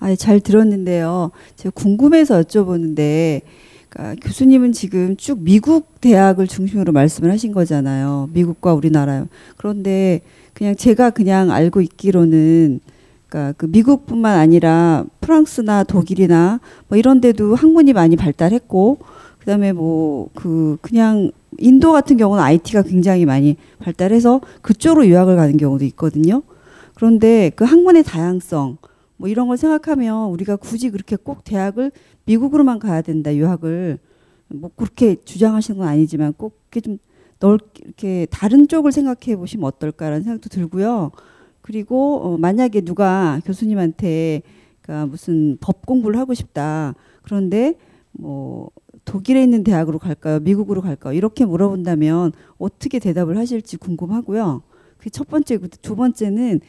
아, 0.00 0.14
잘 0.14 0.40
들었는데요. 0.40 1.30
제가 1.56 1.72
궁금해서 1.74 2.40
여쭤보는데 2.42 3.42
그러니까 3.88 4.20
교수님은 4.26 4.72
지금 4.72 5.16
쭉 5.16 5.40
미국 5.40 6.00
대학을 6.00 6.46
중심으로 6.46 6.92
말씀을 6.92 7.32
하신 7.32 7.52
거잖아요. 7.52 8.28
미국과 8.32 8.74
우리나라. 8.74 9.26
그런데 9.56 10.20
그냥 10.54 10.76
제가 10.76 11.10
그냥 11.10 11.50
알고 11.50 11.80
있기로는 11.80 12.80
그러니까 13.28 13.54
그 13.56 13.66
미국뿐만 13.66 14.38
아니라 14.38 15.04
프랑스나 15.20 15.84
독일이나 15.84 16.60
뭐 16.88 16.96
이런 16.98 17.20
데도 17.20 17.54
학문이 17.54 17.92
많이 17.92 18.16
발달했고 18.16 18.98
그다음에 19.40 19.72
뭐 19.72 20.28
그 20.34 20.78
그냥 20.80 21.30
인도 21.58 21.92
같은 21.92 22.16
경우는 22.16 22.42
IT가 22.42 22.82
굉장히 22.82 23.24
많이 23.24 23.56
발달해서 23.80 24.40
그쪽으로 24.62 25.06
유학을 25.06 25.36
가는 25.36 25.56
경우도 25.56 25.84
있거든요. 25.86 26.42
그런데 26.94 27.50
그 27.56 27.64
학문의 27.64 28.04
다양성 28.04 28.76
뭐 29.18 29.28
이런 29.28 29.48
걸 29.48 29.56
생각하면 29.56 30.30
우리가 30.30 30.56
굳이 30.56 30.90
그렇게 30.90 31.16
꼭 31.16 31.44
대학을 31.44 31.92
미국으로만 32.24 32.78
가야 32.78 33.02
된다 33.02 33.34
유학을 33.34 33.98
뭐 34.48 34.70
그렇게 34.74 35.16
주장하시는 35.16 35.78
건 35.78 35.88
아니지만 35.88 36.32
꼭 36.32 36.58
이렇게 36.70 36.80
좀 36.80 36.98
넓게 37.40 37.82
이렇게 37.84 38.26
다른 38.30 38.66
쪽을 38.66 38.92
생각해 38.92 39.36
보시면 39.36 39.66
어떨까라는 39.66 40.22
생각도 40.22 40.48
들고요. 40.48 41.10
그리고 41.60 42.20
어 42.22 42.38
만약에 42.38 42.80
누가 42.80 43.40
교수님한테 43.44 44.42
그러니까 44.80 45.06
무슨 45.06 45.58
법 45.60 45.84
공부를 45.84 46.18
하고 46.18 46.32
싶다. 46.32 46.94
그런데 47.22 47.74
뭐 48.12 48.70
독일에 49.04 49.42
있는 49.42 49.64
대학으로 49.64 49.98
갈까요? 49.98 50.40
미국으로 50.40 50.80
갈까요? 50.80 51.12
이렇게 51.12 51.44
물어본다면 51.44 52.32
어떻게 52.58 52.98
대답을 52.98 53.36
하실지 53.36 53.76
궁금하고요. 53.76 54.62
그 54.98 55.10
첫 55.10 55.28
번째, 55.28 55.58
두 55.82 55.96
번째는 55.96 56.60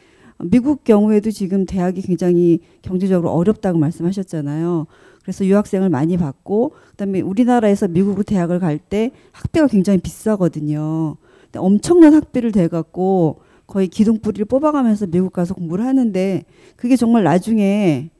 미국 0.44 0.84
경우에도 0.84 1.30
지금 1.30 1.66
대학이 1.66 2.02
굉장히 2.02 2.60
경제적으로 2.82 3.30
어렵다고 3.32 3.78
말씀하셨잖아요. 3.78 4.86
그래서 5.22 5.44
유학생을 5.44 5.90
많이 5.90 6.16
받고 6.16 6.72
그다음에 6.92 7.20
우리나라에서 7.20 7.88
미국으로 7.88 8.22
대학을 8.22 8.58
갈 8.58 8.78
때 8.78 9.10
학비가 9.32 9.66
굉장히 9.66 9.98
비싸거든요. 9.98 11.16
엄청난 11.56 12.14
학비를 12.14 12.52
대 12.52 12.68
갖고 12.68 13.40
거의 13.66 13.88
기둥뿌리를 13.88 14.44
뽑아가면서 14.46 15.06
미국 15.06 15.32
가서 15.32 15.54
공부를 15.54 15.84
하는데 15.84 16.44
그게 16.76 16.96
정말 16.96 17.22
나중에 17.24 18.10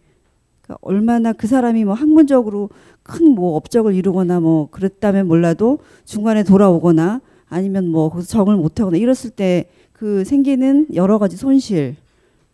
그러니까 0.63 0.79
얼마나 0.83 1.33
그 1.33 1.47
사람이 1.47 1.85
뭐 1.85 1.95
학문적으로 1.95 2.71
큰 3.03 3.35
뭐 3.35 3.57
업적을 3.57 3.95
이루거나 3.95 4.41
뭐 4.41 4.69
그랬다면 4.71 5.27
몰라도 5.27 5.79
중간에 6.05 6.45
돌아오거나 6.45 7.21
아니면 7.49 7.89
뭐 7.89 8.11
거기서 8.11 8.29
적응을 8.29 8.59
못하거나 8.59 8.97
이랬을 8.99 9.31
때 9.31 9.71
그 10.01 10.25
생기는 10.25 10.87
여러 10.95 11.19
가지 11.19 11.37
손실 11.37 11.95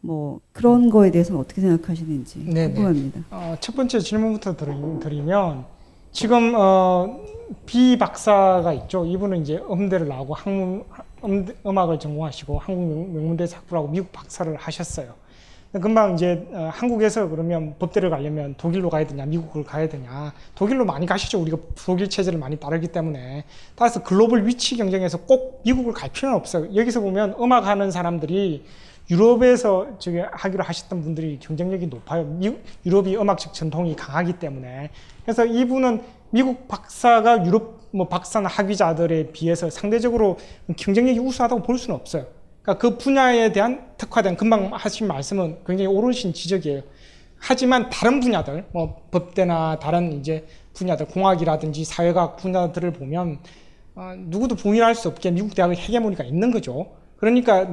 뭐 0.00 0.40
그런 0.52 0.90
거에 0.90 1.10
대해서는 1.10 1.40
어떻게 1.40 1.60
생각하시는지 1.60 2.44
네, 2.46 2.68
네. 2.68 2.72
궁금합니다. 2.72 3.20
어, 3.30 3.56
첫 3.60 3.74
번째 3.74 3.98
질문부터 3.98 4.56
드리, 4.56 4.72
드리면 5.00 5.64
지금 6.12 6.54
어, 6.56 7.20
비 7.66 7.98
박사가 7.98 8.72
있죠. 8.72 9.04
이분은 9.04 9.42
이제 9.42 9.60
음대를 9.70 10.08
나오고 10.08 10.34
한문 10.34 10.84
음, 11.24 11.46
음악을 11.64 11.98
전공하시고 11.98 12.58
한국 12.58 13.12
명문대 13.12 13.46
학부라고 13.52 13.88
미국 13.88 14.12
박사를 14.12 14.54
하셨어요. 14.56 15.14
금방 15.72 16.14
이제 16.14 16.46
어, 16.52 16.70
한국에서 16.72 17.28
그러면 17.28 17.74
법대를 17.78 18.08
가려면 18.08 18.54
독일로 18.56 18.88
가야 18.88 19.06
되냐, 19.06 19.26
미국을 19.26 19.64
가야 19.64 19.88
되냐. 19.88 20.32
독일로 20.54 20.84
많이 20.84 21.04
가시죠. 21.06 21.40
우리가 21.40 21.58
독일 21.84 22.08
체제를 22.08 22.38
많이 22.38 22.56
따르기 22.56 22.88
때문에. 22.88 23.44
따라서 23.74 24.02
글로벌 24.02 24.46
위치 24.46 24.76
경쟁에서 24.76 25.18
꼭 25.18 25.62
미국을 25.64 25.92
갈 25.92 26.10
필요는 26.10 26.36
없어요. 26.36 26.74
여기서 26.74 27.00
보면 27.00 27.34
음악 27.40 27.66
하는 27.66 27.90
사람들이 27.90 28.64
유럽에서 29.10 29.98
저기 29.98 30.18
하기로 30.18 30.64
하셨던 30.64 31.02
분들이 31.02 31.38
경쟁력이 31.38 31.86
높아요. 31.86 32.24
미, 32.24 32.56
유럽이 32.84 33.16
음악적 33.16 33.54
전통이 33.54 33.94
강하기 33.96 34.34
때문에. 34.34 34.90
그래서 35.22 35.44
이분은 35.44 36.02
미국 36.30 36.68
박사가 36.68 37.46
유럽 37.46 37.80
뭐 37.92 38.08
박사나 38.08 38.48
학위자들에 38.48 39.32
비해서 39.32 39.70
상대적으로 39.70 40.38
경쟁력이 40.76 41.18
우수하다고 41.18 41.62
볼 41.62 41.78
수는 41.78 41.94
없어요. 41.98 42.26
그러니까 42.62 42.80
그 42.80 42.98
분야에 42.98 43.52
대한 43.52 43.86
특화된 43.96 44.36
금방 44.36 44.70
하신 44.72 45.06
말씀은 45.06 45.58
굉장히 45.64 45.86
옳으신 45.86 46.32
지적이에요. 46.32 46.82
하지만 47.38 47.90
다른 47.90 48.18
분야들, 48.20 48.64
뭐 48.72 49.02
법대나 49.10 49.78
다른 49.78 50.12
이제 50.14 50.46
분야들, 50.74 51.06
공학이라든지 51.06 51.84
사회과학 51.84 52.36
분야들을 52.36 52.92
보면 52.92 53.38
어, 53.94 54.12
누구도 54.16 54.56
부인할 54.56 54.94
수 54.94 55.08
없게 55.08 55.30
미국 55.30 55.54
대학의 55.54 55.76
헤게모니가 55.76 56.24
있는 56.24 56.50
거죠. 56.50 56.92
그러니까 57.16 57.64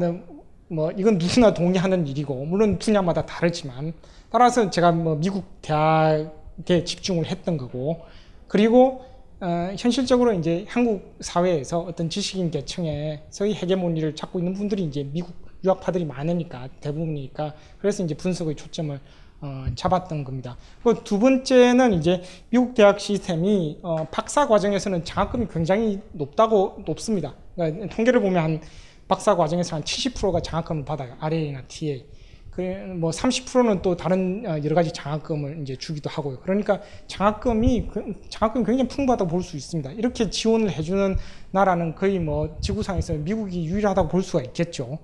뭐 0.67 0.91
이건 0.91 1.17
누구나 1.17 1.54
동의하는 1.54 2.08
일이고 2.08 2.45
물론 2.45 2.80
분야마다 2.80 3.26
다르지만 3.26 3.93
따라서 4.32 4.69
제가 4.69 4.91
뭐 4.91 5.15
미국 5.15 5.45
대학에 5.62 6.84
집중을 6.86 7.26
했던 7.28 7.58
거고 7.58 8.02
그리고 8.47 9.06
어, 9.39 9.73
현실적으로 9.78 10.34
이제 10.34 10.65
한국 10.69 11.15
사회에서 11.19 11.80
어떤 11.80 12.10
지식인 12.10 12.49
계층에서의 12.49 13.56
헤게모니를 13.56 14.15
찾고 14.15 14.39
있는 14.39 14.54
분들이 14.54 14.84
이제 14.84 15.04
미국 15.04 15.34
유학파들이 15.65 16.06
많으니까 16.06 16.69
대부분이니까 16.80 17.54
그래서 17.80 18.04
이제 18.04 18.15
분석의 18.15 18.56
초점을 18.56 18.99
어, 19.41 19.65
잡았던 19.76 20.23
겁니다. 20.23 20.56
그 20.84 21.04
두 21.04 21.19
번째는 21.19 21.93
이제 21.93 22.21
미국 22.49 22.73
대학 22.73 22.99
시스템이 22.99 23.80
어, 23.82 24.06
박사 24.10 24.47
과정에서는 24.47 25.04
장학금이 25.04 25.47
굉장히 25.52 25.99
높다고 26.13 26.82
높습니다. 26.86 27.34
그러니까 27.56 27.93
통계를 27.93 28.21
보면 28.21 28.43
한 28.43 28.62
박사 29.07 29.35
과정에서 29.35 29.75
한 29.75 29.83
70%가 29.83 30.39
장학금을 30.41 30.85
받아요. 30.85 31.15
RA나 31.19 31.63
TA. 31.67 32.05
그뭐 32.51 33.09
30%는 33.09 33.81
또 33.81 33.97
다른 33.97 34.43
어, 34.45 34.59
여러 34.63 34.75
가지 34.75 34.91
장학금을 34.91 35.61
이제 35.63 35.75
주기도 35.75 36.09
하고요. 36.09 36.39
그러니까 36.41 36.81
장학금이 37.07 37.87
그, 37.91 38.13
장학금이 38.29 38.65
굉장히 38.65 38.87
풍부하다고 38.87 39.29
볼 39.29 39.41
수 39.41 39.57
있습니다. 39.57 39.91
이렇게 39.93 40.29
지원을 40.29 40.71
해주는 40.71 41.15
나라는 41.51 41.95
거의 41.95 42.19
뭐 42.19 42.57
지구상에서 42.61 43.15
미국이 43.15 43.65
유일하다고 43.65 44.07
볼 44.07 44.21
수가 44.21 44.43
있겠죠. 44.43 44.99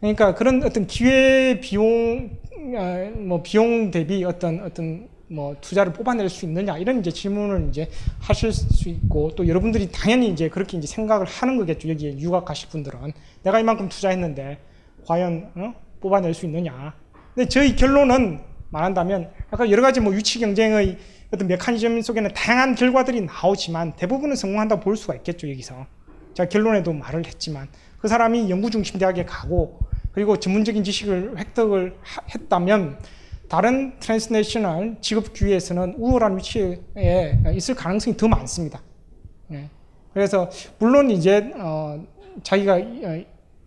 그러니까 0.00 0.34
그런 0.34 0.62
어떤 0.64 0.86
기회 0.86 1.60
비용 1.60 2.38
어, 2.76 3.10
뭐 3.18 3.42
비용 3.42 3.90
대비 3.92 4.24
어떤 4.24 4.60
어떤 4.64 5.08
뭐 5.30 5.54
투자를 5.60 5.92
뽑아낼 5.92 6.28
수 6.28 6.44
있느냐 6.44 6.76
이런 6.76 6.98
이제 6.98 7.10
질문을 7.10 7.68
이제 7.68 7.88
하실 8.18 8.52
수 8.52 8.88
있고 8.88 9.30
또 9.36 9.46
여러분들이 9.46 9.90
당연히 9.92 10.28
이제 10.28 10.48
그렇게 10.48 10.76
이제 10.76 10.88
생각을 10.88 11.24
하는 11.24 11.56
거겠죠 11.56 11.88
여기에 11.88 12.18
유학 12.18 12.44
가실 12.44 12.68
분들은 12.68 13.12
내가 13.44 13.60
이만큼 13.60 13.88
투자했는데 13.88 14.58
과연 15.06 15.52
어? 15.54 15.74
뽑아낼 16.00 16.34
수 16.34 16.46
있느냐. 16.46 16.94
근데 17.34 17.48
저희 17.48 17.76
결론은 17.76 18.40
말한다면 18.70 19.30
아까 19.50 19.70
여러 19.70 19.82
가지 19.82 20.00
뭐 20.00 20.14
유치 20.14 20.38
경쟁의 20.38 20.98
어떤 21.32 21.46
메커니즘 21.46 22.02
속에는 22.02 22.32
다양한 22.34 22.74
결과들이 22.74 23.20
나오지만 23.22 23.94
대부분은 23.96 24.34
성공한다고 24.34 24.82
볼 24.82 24.96
수가 24.96 25.14
있겠죠 25.16 25.48
여기서. 25.48 25.86
제가 26.34 26.48
결론에도 26.48 26.92
말을 26.92 27.26
했지만 27.26 27.68
그 27.98 28.08
사람이 28.08 28.50
연구 28.50 28.70
중심 28.70 28.98
대학에 28.98 29.24
가고 29.24 29.78
그리고 30.12 30.38
전문적인 30.38 30.82
지식을 30.82 31.38
획득을 31.38 31.96
하, 32.02 32.22
했다면 32.34 32.98
다른 33.50 33.98
transnational 33.98 34.98
직업 35.00 35.32
기회에서는 35.32 35.94
우월한 35.98 36.36
위치에 36.38 36.78
있을 37.52 37.74
가능성이 37.74 38.16
더 38.16 38.28
많습니다. 38.28 38.80
네. 39.48 39.68
그래서 40.14 40.48
물론 40.78 41.10
이제 41.10 41.50
어, 41.56 42.00
자기가 42.44 42.76
어, 42.76 43.24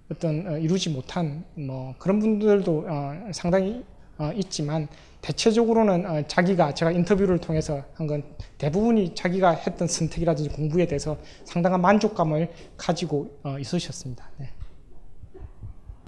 어떤 0.10 0.48
어, 0.48 0.58
이루지 0.58 0.90
못한 0.90 1.44
뭐 1.56 1.94
그런 2.00 2.20
분들도 2.22 2.86
어, 2.88 3.30
상당히 3.34 3.84
어, 4.18 4.32
있지만 4.36 4.88
대체적으로는 5.20 6.24
자기가 6.30 6.74
제가 6.74 6.92
인터뷰를 6.92 7.38
통해서 7.40 7.84
한 7.96 8.08
건 8.08 8.24
대부분이 8.58 9.16
자기가 9.16 9.52
했던 9.52 9.90
선택이라든지 9.90 10.50
공부에 10.52 10.86
대해서 10.86 11.18
상당한 11.44 11.82
만족감을 11.82 12.50
가지고 12.78 13.30
있으셨습니다. 13.60 14.30
네. 14.38 14.50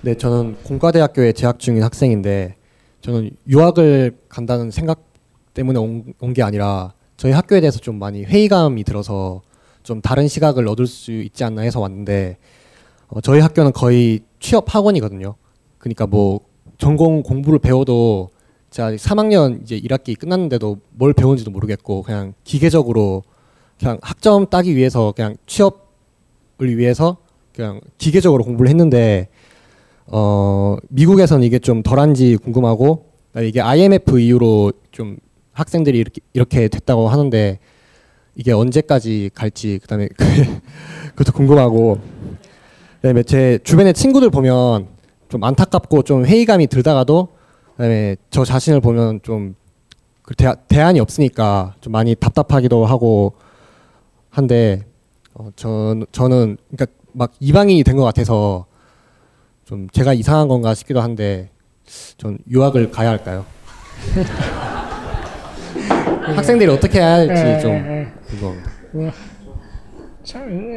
네, 0.01 0.15
저는 0.15 0.55
공과대학교에 0.63 1.33
재학 1.33 1.59
중인 1.59 1.83
학생인데 1.83 2.55
저는 3.05 3.29
유학을 3.47 4.17
간다는 4.29 4.71
생각 4.71 5.03
때문에 5.53 5.77
온 5.79 6.33
게 6.33 6.41
아니라 6.41 6.93
저희 7.17 7.33
학교에 7.33 7.61
대해서 7.61 7.77
좀 7.79 7.99
많이 7.99 8.23
회의감이 8.23 8.83
들어서 8.83 9.43
좀 9.83 10.01
다른 10.01 10.27
시각을 10.27 10.67
얻을 10.67 10.87
수 10.87 11.11
있지 11.11 11.43
않나 11.43 11.61
해서 11.61 11.79
왔는데 11.79 12.37
어, 13.07 13.21
저희 13.21 13.41
학교는 13.41 13.73
거의 13.73 14.21
취업 14.39 14.73
학원이거든요. 14.73 15.35
그러니까 15.77 16.07
뭐 16.07 16.39
전공 16.79 17.21
공부를 17.21 17.59
배워도 17.59 18.31
제가 18.71 18.93
3학년 18.93 19.61
이제 19.61 19.79
1학기 19.79 20.17
끝났는데도 20.17 20.79
뭘 20.89 21.13
배운지도 21.13 21.51
모르겠고 21.51 22.01
그냥 22.01 22.33
기계적으로 22.43 23.21
그냥 23.77 23.99
학점 24.01 24.47
따기 24.47 24.75
위해서 24.75 25.13
그냥 25.15 25.35
취업을 25.45 26.75
위해서 26.75 27.17
그냥 27.53 27.81
기계적으로 27.99 28.43
공부를 28.43 28.67
했는데 28.69 29.29
어 30.07 30.77
미국에서는 30.89 31.43
이게 31.45 31.59
좀 31.59 31.81
덜한지 31.83 32.37
궁금하고 32.37 33.05
이게 33.41 33.59
IMF 33.61 34.19
이후로 34.19 34.71
좀 34.91 35.17
학생들이 35.53 35.97
이렇게 35.97 36.21
이렇게 36.33 36.67
됐다고 36.67 37.09
하는데 37.09 37.59
이게 38.35 38.51
언제까지 38.51 39.31
갈지 39.33 39.79
그다음에 39.81 40.09
그것도 41.15 41.31
궁금하고. 41.33 41.99
그다음에 43.01 43.23
제 43.23 43.59
주변의 43.63 43.93
친구들 43.93 44.29
보면 44.31 44.87
좀 45.29 45.43
안타깝고 45.43 46.01
좀 46.03 46.25
회의감이 46.25 46.67
들다가도 46.67 47.27
그다음에 47.73 48.15
저 48.31 48.43
자신을 48.43 48.81
보면 48.81 49.19
좀그 49.21 50.33
대안 50.67 50.95
이 50.95 50.99
없으니까 50.99 51.75
좀 51.81 51.93
많이 51.93 52.15
답답하기도 52.15 52.85
하고 52.85 53.33
한데 54.31 54.85
어, 55.35 55.49
전 55.55 56.05
저는 56.11 56.57
그러니까 56.71 56.85
막 57.11 57.31
이방인이 57.39 57.83
된 57.83 57.95
것 57.95 58.03
같아서 58.03 58.65
좀 59.65 59.89
제가 59.89 60.13
이상한 60.13 60.47
건가 60.47 60.75
싶기도 60.75 61.01
한데 61.01 61.49
전 62.17 62.37
유학을 62.49 62.91
가야 62.91 63.09
할까요? 63.09 63.45
학생들이 66.35 66.71
어떻게 66.71 66.99
해야 66.99 67.13
할지 67.13 67.43
네, 67.43 67.59
좀 67.59 67.71
네, 67.71 68.07
궁금합니다. 68.27 68.71
네. 68.93 69.11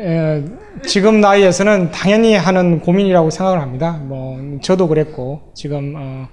예, 0.04 0.44
지금 0.86 1.20
나이에서는 1.20 1.90
당연히 1.90 2.34
하는 2.34 2.80
고민이라고 2.80 3.30
생각을 3.30 3.60
합니다. 3.60 3.92
뭐 3.92 4.58
저도 4.62 4.88
그랬고 4.88 5.52
지금 5.54 5.94
어, 5.96 6.28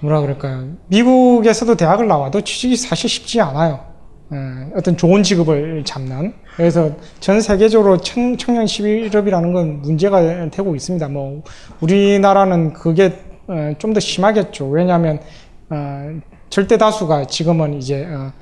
뭐라 0.00 0.20
그럴까요? 0.20 0.72
미국에서도 0.88 1.74
대학을 1.76 2.08
나와도 2.08 2.42
취직이 2.42 2.76
사실 2.76 3.08
쉽지 3.08 3.40
않아요. 3.40 3.93
예, 4.34 4.72
어떤 4.74 4.96
좋은 4.96 5.22
직업을 5.22 5.84
잡는. 5.84 6.34
그래서 6.56 6.90
전 7.20 7.40
세계적으로 7.40 7.98
청, 7.98 8.36
청년 8.36 8.66
실업이라는 8.66 9.52
건 9.52 9.82
문제가 9.82 10.50
되고 10.50 10.74
있습니다. 10.74 11.08
뭐 11.08 11.42
우리나라는 11.80 12.72
그게 12.72 13.12
어, 13.46 13.72
좀더 13.78 14.00
심하겠죠. 14.00 14.68
왜냐하면 14.68 15.20
어, 15.70 16.20
절대 16.50 16.76
다수가 16.78 17.26
지금은 17.26 17.74
이제 17.74 18.06
어, 18.06 18.32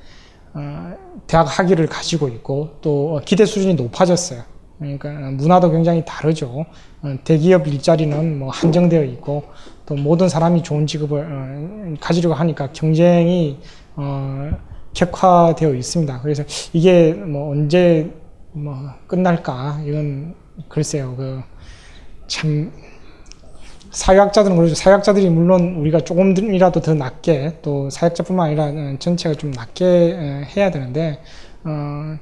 어, 0.55 0.94
대학 1.26 1.42
학위를 1.59 1.87
가지고 1.88 2.28
있고 2.28 2.78
또 2.81 3.20
기대 3.26 3.44
수준이 3.44 3.74
높아졌어요. 3.74 4.42
그러니까 4.78 5.11
문화도 5.11 5.70
굉장히 5.70 6.02
다르죠. 6.07 6.64
어, 7.02 7.14
대기업 7.24 7.68
일자리는 7.68 8.38
뭐 8.38 8.50
한정되어 8.50 9.05
있고 9.05 9.44
또 9.85 9.94
모든 9.94 10.28
사람이 10.28 10.62
좋은 10.62 10.87
직업을 10.87 11.26
어, 11.28 11.94
가지려고 12.00 12.35
하니까 12.35 12.72
경쟁이 12.72 13.59
격화되어 14.94 15.74
있습니다. 15.74 16.20
그래서 16.22 16.44
이게 16.72 17.12
뭐 17.12 17.50
언제 17.50 18.11
뭐 18.52 18.76
끝날까 19.07 19.81
이건 19.87 20.35
글쎄요. 20.68 21.16
그 21.16 21.52
참 22.33 22.72
사회학자들은 23.90 24.57
그러죠. 24.57 24.74
사회학자들이 24.74 25.28
물론 25.28 25.76
우리가 25.76 26.00
조금이라도 26.00 26.81
더 26.81 26.94
낮게 26.94 27.59
또 27.61 27.90
사회학자뿐만 27.90 28.46
아니라 28.46 28.64
어, 28.68 28.96
전체가 28.98 29.35
좀 29.35 29.50
낮게 29.50 30.16
어, 30.18 30.42
해야 30.57 30.70
되는데 30.70 31.20
어, 31.64 32.16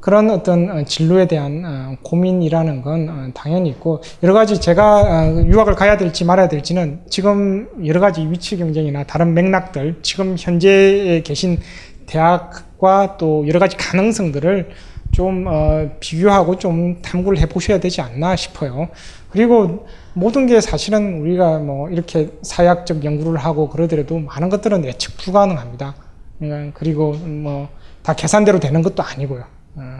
그런 0.00 0.28
어떤 0.28 0.68
어, 0.70 0.84
진로에 0.84 1.26
대한 1.26 1.62
어, 1.64 1.96
고민이라는 2.02 2.82
건 2.82 3.08
어, 3.08 3.30
당연히 3.32 3.70
있고 3.70 4.02
여러 4.22 4.34
가지 4.34 4.60
제가 4.60 5.00
어, 5.00 5.44
유학을 5.46 5.76
가야 5.76 5.96
될지 5.96 6.26
말아야 6.26 6.48
될지는 6.48 7.00
지금 7.08 7.70
여러 7.86 8.00
가지 8.00 8.20
위치 8.28 8.58
경쟁이나 8.58 9.04
다른 9.04 9.32
맥락들 9.32 10.00
지금 10.02 10.36
현재에 10.38 11.22
계신 11.22 11.58
대학과 12.06 13.16
또 13.18 13.46
여러 13.48 13.58
가지 13.58 13.76
가능성들을 13.76 14.70
좀 15.12 15.46
어, 15.46 15.90
비교하고 16.00 16.58
좀 16.58 17.00
탐구를 17.02 17.38
해보셔야 17.38 17.78
되지 17.80 18.00
않나 18.00 18.36
싶어요. 18.36 18.88
그리고 19.30 19.86
모든 20.12 20.46
게 20.46 20.60
사실은 20.60 21.20
우리가 21.20 21.58
뭐 21.58 21.88
이렇게 21.90 22.30
사회학적 22.42 23.04
연구를 23.04 23.38
하고 23.38 23.68
그러더라도 23.68 24.18
많은 24.18 24.48
것들은 24.48 24.84
예측 24.84 25.16
불가능합니다. 25.16 25.94
그러니까 26.38 26.78
그리고 26.78 27.12
뭐 27.12 27.68
다 28.04 28.12
계산대로 28.12 28.60
되는 28.60 28.82
것도 28.82 29.02
아니고요. 29.02 29.44
어, 29.76 29.98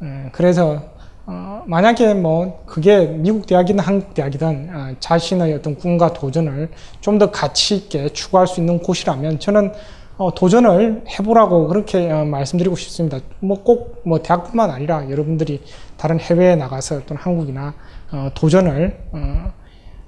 어, 0.00 0.28
그래서 0.32 0.82
어, 1.24 1.62
만약에 1.66 2.12
뭐 2.12 2.62
그게 2.66 3.06
미국 3.06 3.46
대학이든 3.46 3.80
한국 3.80 4.12
대학이든 4.12 4.70
어, 4.70 4.94
자신의 5.00 5.54
어떤 5.54 5.76
꿈과 5.76 6.12
도전을 6.12 6.70
좀 7.00 7.18
더 7.18 7.30
가치 7.30 7.74
있게 7.74 8.10
추구할 8.10 8.46
수 8.46 8.60
있는 8.60 8.78
곳이라면 8.80 9.40
저는 9.40 9.72
어, 10.18 10.32
도전을 10.34 11.04
해보라고 11.06 11.68
그렇게 11.68 12.10
어, 12.10 12.24
말씀드리고 12.24 12.74
싶습니다. 12.76 13.18
뭐꼭뭐 13.40 14.22
대학뿐만 14.22 14.70
아니라 14.70 15.10
여러분들이 15.10 15.62
다른 15.98 16.18
해외에 16.18 16.56
나가서 16.56 17.04
또는 17.04 17.22
한국이나 17.22 17.74
어, 18.12 18.30
도전을 18.34 18.98
어, 19.12 19.52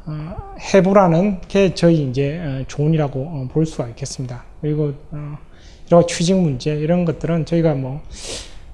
어, 0.07 0.37
해보라는 0.73 1.43
게 1.43 1.75
저희 1.75 2.09
이제 2.09 2.39
어, 2.39 2.65
조언이라고 2.67 3.21
어, 3.21 3.49
볼 3.53 3.67
수가 3.67 3.89
있겠습니다. 3.89 4.45
그리고 4.63 4.95
어, 5.11 5.37
여러 5.93 6.07
취직 6.07 6.37
문제 6.37 6.75
이런 6.75 7.05
것들은 7.05 7.45
저희가 7.45 7.75
뭐 7.75 8.01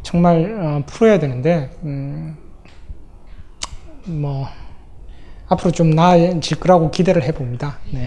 정말 0.04 0.56
어, 0.60 0.82
풀어야 0.86 1.18
되는데 1.18 1.70
음, 1.82 2.36
뭐 4.04 4.46
앞으로 5.48 5.72
좀 5.72 5.90
나아질 5.90 6.60
거라고 6.60 6.92
기대를 6.92 7.24
해봅니다. 7.24 7.78
네. 7.92 8.06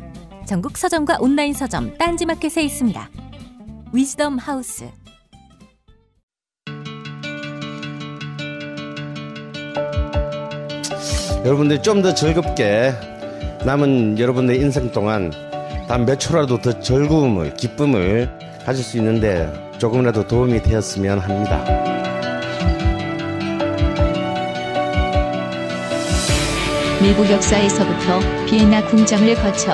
전국 0.45 0.77
서점과 0.77 1.17
온라인 1.19 1.53
서점 1.53 1.97
딴지마켓에 1.97 2.63
있습니다. 2.63 3.09
위즈덤 3.93 4.37
하우스. 4.37 4.89
여러분들이 11.45 11.81
좀더 11.81 12.13
즐겁게 12.13 12.93
남은 13.65 14.19
여러분의 14.19 14.57
인생 14.59 14.91
동안 14.91 15.31
단 15.87 16.05
몇 16.05 16.19
초라도 16.19 16.61
더 16.61 16.79
즐거움을 16.79 17.53
기쁨을 17.55 18.29
가질 18.65 18.83
수 18.83 18.97
있는데 18.97 19.51
조금이라도 19.77 20.27
도움이 20.27 20.61
되었으면 20.61 21.19
합니다. 21.19 21.65
미국 27.01 27.29
역사에서부터 27.29 28.19
비엔나 28.45 28.85
궁장을 28.87 29.33
거쳐 29.35 29.73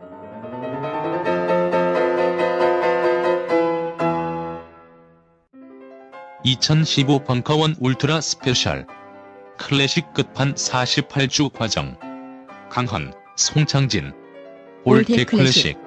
(2015) 6.43 7.23
벙커원 7.23 7.75
ultra 7.79 8.21
special. 8.21 8.87
클래식 9.57 10.13
끝판 10.13 10.55
48주 10.55 11.51
과정. 11.53 11.97
강헌, 12.69 13.13
송창진. 13.35 14.11
old 14.83 15.25
클래식. 15.25 15.77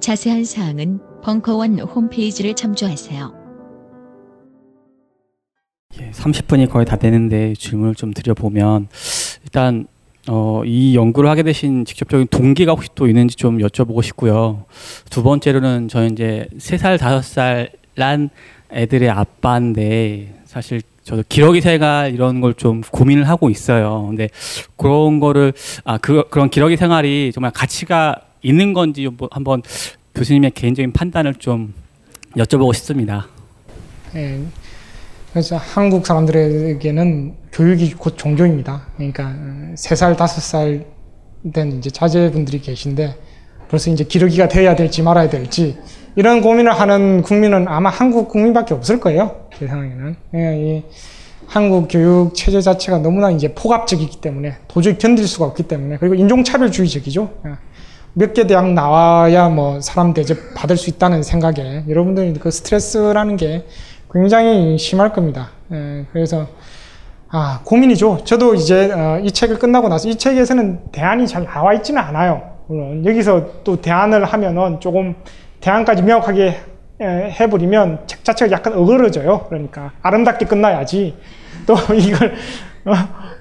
자세한 0.00 0.44
사항은 0.44 1.00
벙커원 1.22 1.80
홈페이지를 1.80 2.54
참조하세요. 2.54 3.34
30분이 6.12 6.70
거의 6.70 6.86
다 6.86 6.96
되는데 6.96 7.54
질문을 7.54 7.94
좀 7.94 8.12
드려보면 8.12 8.88
일단 9.44 9.86
어, 10.26 10.62
이 10.64 10.94
연구를 10.96 11.30
하게 11.30 11.42
되신 11.42 11.84
직접적인 11.84 12.26
동기가 12.30 12.72
혹시 12.72 12.88
또 12.94 13.06
있는지 13.08 13.36
좀 13.36 13.58
여쭤보고 13.58 14.02
싶고요. 14.02 14.64
두 15.10 15.22
번째로는 15.22 15.88
저는 15.88 16.12
이제 16.12 16.48
세 16.58 16.76
살 16.76 16.98
다섯 16.98 17.22
살 17.22 17.70
난 17.94 18.30
애들의 18.72 19.08
아빠인데 19.10 20.34
사실 20.44 20.82
저도 21.02 21.24
기러기 21.28 21.60
생활 21.60 22.12
이런 22.14 22.40
걸 22.40 22.52
좀 22.54 22.82
고민을 22.82 23.26
하고 23.28 23.50
있어요. 23.50 24.04
근데 24.08 24.28
그런 24.76 25.18
거를 25.20 25.52
아 25.84 25.98
그, 25.98 26.22
그런 26.28 26.48
기러기 26.50 26.76
생활이 26.76 27.32
정말 27.34 27.50
가치가 27.50 28.14
있는 28.42 28.72
건지 28.74 29.08
뭐 29.08 29.28
한번 29.32 29.62
교수님의 30.14 30.52
개인적인 30.52 30.92
판단을 30.92 31.34
좀 31.36 31.74
여쭤보고 32.36 32.72
싶습니다. 32.74 33.26
예, 34.14 34.40
그래서 35.32 35.56
한국 35.56 36.06
사람들에게는 36.06 37.34
교육이 37.58 37.94
곧 37.94 38.16
종교입니다. 38.16 38.82
그러니까 38.96 39.34
세 39.74 39.94
살 39.96 40.16
다섯 40.16 40.40
살 40.40 40.84
된 41.52 41.72
이제 41.78 41.88
자제분들이 41.90 42.60
계신데 42.60 43.14
벌써 43.70 43.90
이제 43.90 44.02
기러기가 44.02 44.48
되어야 44.48 44.74
될지 44.74 45.02
말아야 45.02 45.28
될지 45.28 45.78
이런 46.16 46.40
고민을 46.40 46.72
하는 46.72 47.22
국민은 47.22 47.68
아마 47.68 47.90
한국 47.90 48.28
국민밖에 48.28 48.74
없을 48.74 48.98
거예요. 48.98 49.46
제 49.56 49.66
생각에는 49.66 50.16
예, 50.34 50.56
이 50.78 50.82
한국 51.46 51.86
교육 51.88 52.34
체제 52.34 52.60
자체가 52.60 52.98
너무나 52.98 53.30
이제 53.30 53.54
폭압적이기 53.54 54.20
때문에 54.20 54.56
도저히 54.66 54.98
견딜 54.98 55.26
수가 55.28 55.46
없기 55.46 55.62
때문에 55.64 55.98
그리고 55.98 56.14
인종차별주의적이죠. 56.16 57.30
예. 57.46 57.50
몇개 58.14 58.46
대학 58.46 58.72
나와야 58.72 59.48
뭐 59.48 59.80
사람 59.80 60.12
대접 60.12 60.38
받을 60.54 60.76
수 60.76 60.90
있다는 60.90 61.22
생각에 61.22 61.84
여러분들이 61.88 62.32
그 62.34 62.50
스트레스라는 62.50 63.36
게 63.36 63.64
굉장히 64.12 64.76
심할 64.76 65.12
겁니다. 65.12 65.50
예, 65.72 66.04
그래서 66.12 66.48
아 67.30 67.60
고민이죠. 67.64 68.24
저도 68.24 68.54
이제 68.54 68.90
어, 68.90 69.20
이 69.22 69.30
책을 69.30 69.58
끝나고 69.58 69.88
나서 69.88 70.08
이 70.08 70.16
책에서는 70.16 70.92
대안이 70.92 71.26
잘 71.26 71.44
나와 71.44 71.74
있지는 71.74 72.00
않아요. 72.00 72.56
물론 72.68 73.04
여기서 73.04 73.62
또 73.64 73.80
대안을 73.80 74.24
하면은 74.24 74.80
조금 74.80 75.14
대안까지 75.60 76.02
명확하게 76.02 76.56
에, 77.00 77.30
해버리면 77.32 78.04
책 78.06 78.24
자체가 78.24 78.50
약간 78.50 78.72
어그러져요. 78.74 79.46
그러니까 79.48 79.92
아름답게 80.02 80.46
끝나야지. 80.46 81.16
또 81.66 81.74
이걸 81.94 82.34
어, 82.86 82.92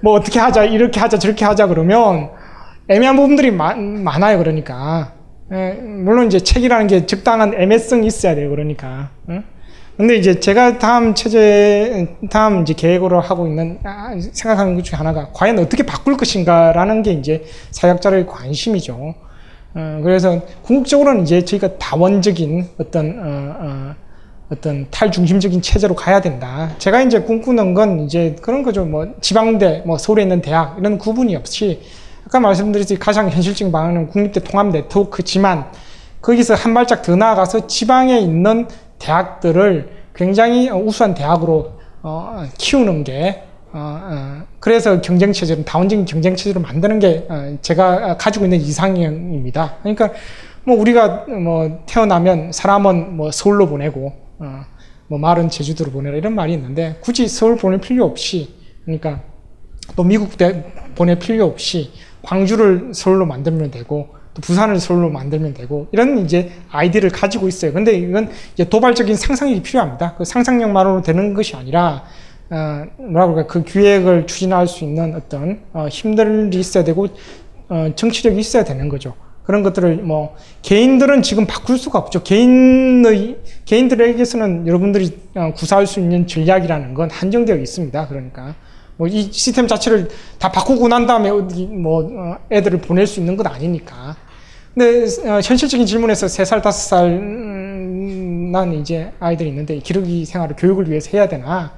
뭐 0.02 0.14
어떻게 0.14 0.40
하자 0.40 0.66
이렇게 0.66 1.00
하자 1.00 1.18
저렇게 1.18 1.46
하자 1.46 1.68
그러면 1.68 2.32
애매한 2.90 3.16
부분들이 3.16 3.52
많, 3.52 4.04
많아요. 4.04 4.38
그러니까 4.38 5.14
에, 5.50 5.74
물론 5.76 6.28
이제 6.28 6.40
책이라는 6.42 6.88
게 6.88 7.06
적당한 7.06 7.54
애매성이 7.54 8.06
있어야 8.08 8.36
돼요. 8.36 8.50
그러니까. 8.50 9.12
응? 9.30 9.44
근데 9.98 10.16
이제 10.16 10.40
제가 10.40 10.78
다음 10.78 11.16
체제, 11.16 12.08
다음 12.30 12.62
이제 12.62 12.74
계획으로 12.74 13.20
하고 13.20 13.48
있는, 13.48 13.80
아, 13.84 14.12
생각하는 14.32 14.76
것 14.76 14.84
중에 14.84 14.96
하나가 14.96 15.30
과연 15.34 15.58
어떻게 15.58 15.82
바꿀 15.84 16.16
것인가라는 16.18 17.02
게 17.02 17.14
이제 17.14 17.44
사역자의 17.72 18.28
관심이죠. 18.28 19.16
어, 19.74 20.00
그래서 20.04 20.40
궁극적으로는 20.62 21.24
이제 21.24 21.44
저희가 21.44 21.80
다원적인 21.80 22.68
어떤, 22.78 23.20
어, 23.20 23.56
어, 23.60 23.96
어떤 24.52 24.86
탈중심적인 24.92 25.64
체제로 25.64 25.96
가야 25.96 26.22
된다. 26.22 26.70
제가 26.78 27.02
이제 27.02 27.20
꿈꾸는 27.22 27.74
건 27.74 28.02
이제 28.02 28.36
그런 28.42 28.62
거죠. 28.62 28.86
뭐 28.86 29.16
지방대, 29.20 29.82
뭐 29.84 29.98
서울에 29.98 30.22
있는 30.22 30.42
대학 30.42 30.78
이런 30.80 31.00
구분이 31.00 31.36
없이 31.36 31.82
아까 32.26 32.40
말씀드렸듯이 32.40 33.00
가장 33.00 33.30
현실적인 33.30 33.72
방안은 33.72 34.08
국립대 34.08 34.42
통합 34.42 34.68
네트워크지만 34.68 35.66
거기서 36.22 36.54
한 36.54 36.74
발짝 36.74 37.02
더 37.02 37.16
나아가서 37.16 37.68
지방에 37.68 38.20
있는 38.20 38.68
대학들을 39.00 39.90
굉장히 40.16 40.70
우수한 40.70 41.14
대학으로 41.14 41.74
어, 42.02 42.44
키우는 42.58 43.04
게 43.04 43.44
어, 43.72 44.02
어, 44.04 44.44
그래서 44.60 45.02
경쟁 45.02 45.34
체제를 45.34 45.66
다원적인 45.66 46.06
경쟁 46.06 46.36
체제를 46.36 46.62
만드는 46.62 47.00
게 47.00 47.28
어, 47.30 47.58
제가 47.62 48.18
가지고 48.18 48.46
있는 48.46 48.60
이상형입니다. 48.60 49.76
그러니까 49.82 50.12
뭐 50.64 50.78
우리가 50.80 51.26
뭐 51.28 51.84
태어나면 51.86 52.52
사람은 52.52 53.16
뭐 53.16 53.32
서울로 53.32 53.68
보내고 53.68 54.14
어, 54.40 54.62
뭐 55.08 55.20
말은 55.20 55.50
제주도로 55.50 55.92
보내라 55.92 56.18
이런 56.18 56.36
말이 56.36 56.54
있는데 56.54 56.98
굳이 57.02 57.28
서울 57.28 57.56
보낼 57.56 57.80
필요 57.80 58.06
없이 58.06 58.56
그러니까 58.84 59.22
또 59.96 60.04
미국 60.04 60.38
대, 60.38 60.64
보낼 60.96 61.20
필요 61.20 61.46
없이 61.46 61.92
광주를 62.22 62.92
서울로 62.94 63.26
만들면 63.26 63.72
되고 63.72 64.10
또 64.27 64.27
부산을 64.42 64.80
서울로 64.80 65.10
만들면 65.10 65.54
되고 65.54 65.88
이런 65.92 66.20
이제 66.20 66.52
아이디를 66.70 67.10
가지고 67.10 67.48
있어요. 67.48 67.74
근데 67.74 67.94
이건 67.94 68.30
도발적인 68.70 69.16
상상력이 69.16 69.62
필요합니다. 69.62 70.16
그 70.18 70.26
상상력만으로 70.26 71.02
되는 71.02 71.34
것이 71.34 71.56
아니라 71.56 72.04
어, 72.50 72.86
뭐라 72.98 73.28
그럴까 73.28 73.48
그 73.48 73.64
기획을 73.64 74.28
추진할 74.28 74.68
수 74.68 74.84
있는 74.84 75.16
어떤 75.16 75.60
어, 75.74 75.88
힘들이 75.90 76.58
있어야 76.58 76.84
되고 76.84 77.08
어, 77.70 77.92
정치력이 77.96 78.40
있어야 78.40 78.64
되는 78.64 78.88
거죠. 78.90 79.14
그런 79.44 79.64
것들을 79.64 79.98
뭐 79.98 80.36
개인들은 80.62 81.22
지금 81.22 81.46
바꿀 81.46 81.78
수가 81.78 82.00
없죠. 82.00 82.24
개인의 82.24 83.38
개인들에게서는 83.66 84.68
여러분들이 84.68 85.18
어, 85.36 85.52
구사할 85.56 85.88
수 85.88 86.00
있는 86.00 86.28
전략이라는 86.28 86.94
건 86.94 87.10
한정되어 87.10 87.58
있습니다. 87.58 88.08
그러니까 88.08 88.56
뭐 88.98 89.08
이 89.08 89.30
시스템 89.32 89.68
자체를 89.68 90.10
다 90.40 90.52
바꾸고 90.52 90.88
난 90.88 91.06
다음에 91.06 91.30
어디 91.30 91.66
뭐 91.66 92.04
어, 92.04 92.38
애들을 92.52 92.82
보낼 92.82 93.08
수 93.08 93.20
있는 93.20 93.38
건 93.38 93.48
아니니까. 93.48 94.16
근데 94.78 95.06
어, 95.28 95.40
현실적인 95.42 95.88
질문에서 95.88 96.28
세 96.28 96.46
살 96.46 96.62
다섯 96.62 96.78
살난 96.90 98.74
이제 98.76 99.12
아이들이 99.20 99.50
있는데 99.50 99.80
기러기 99.80 100.24
생활을 100.26 100.56
교육을 100.56 100.88
위해서 100.88 101.10
해야 101.18 101.28
되나? 101.28 101.74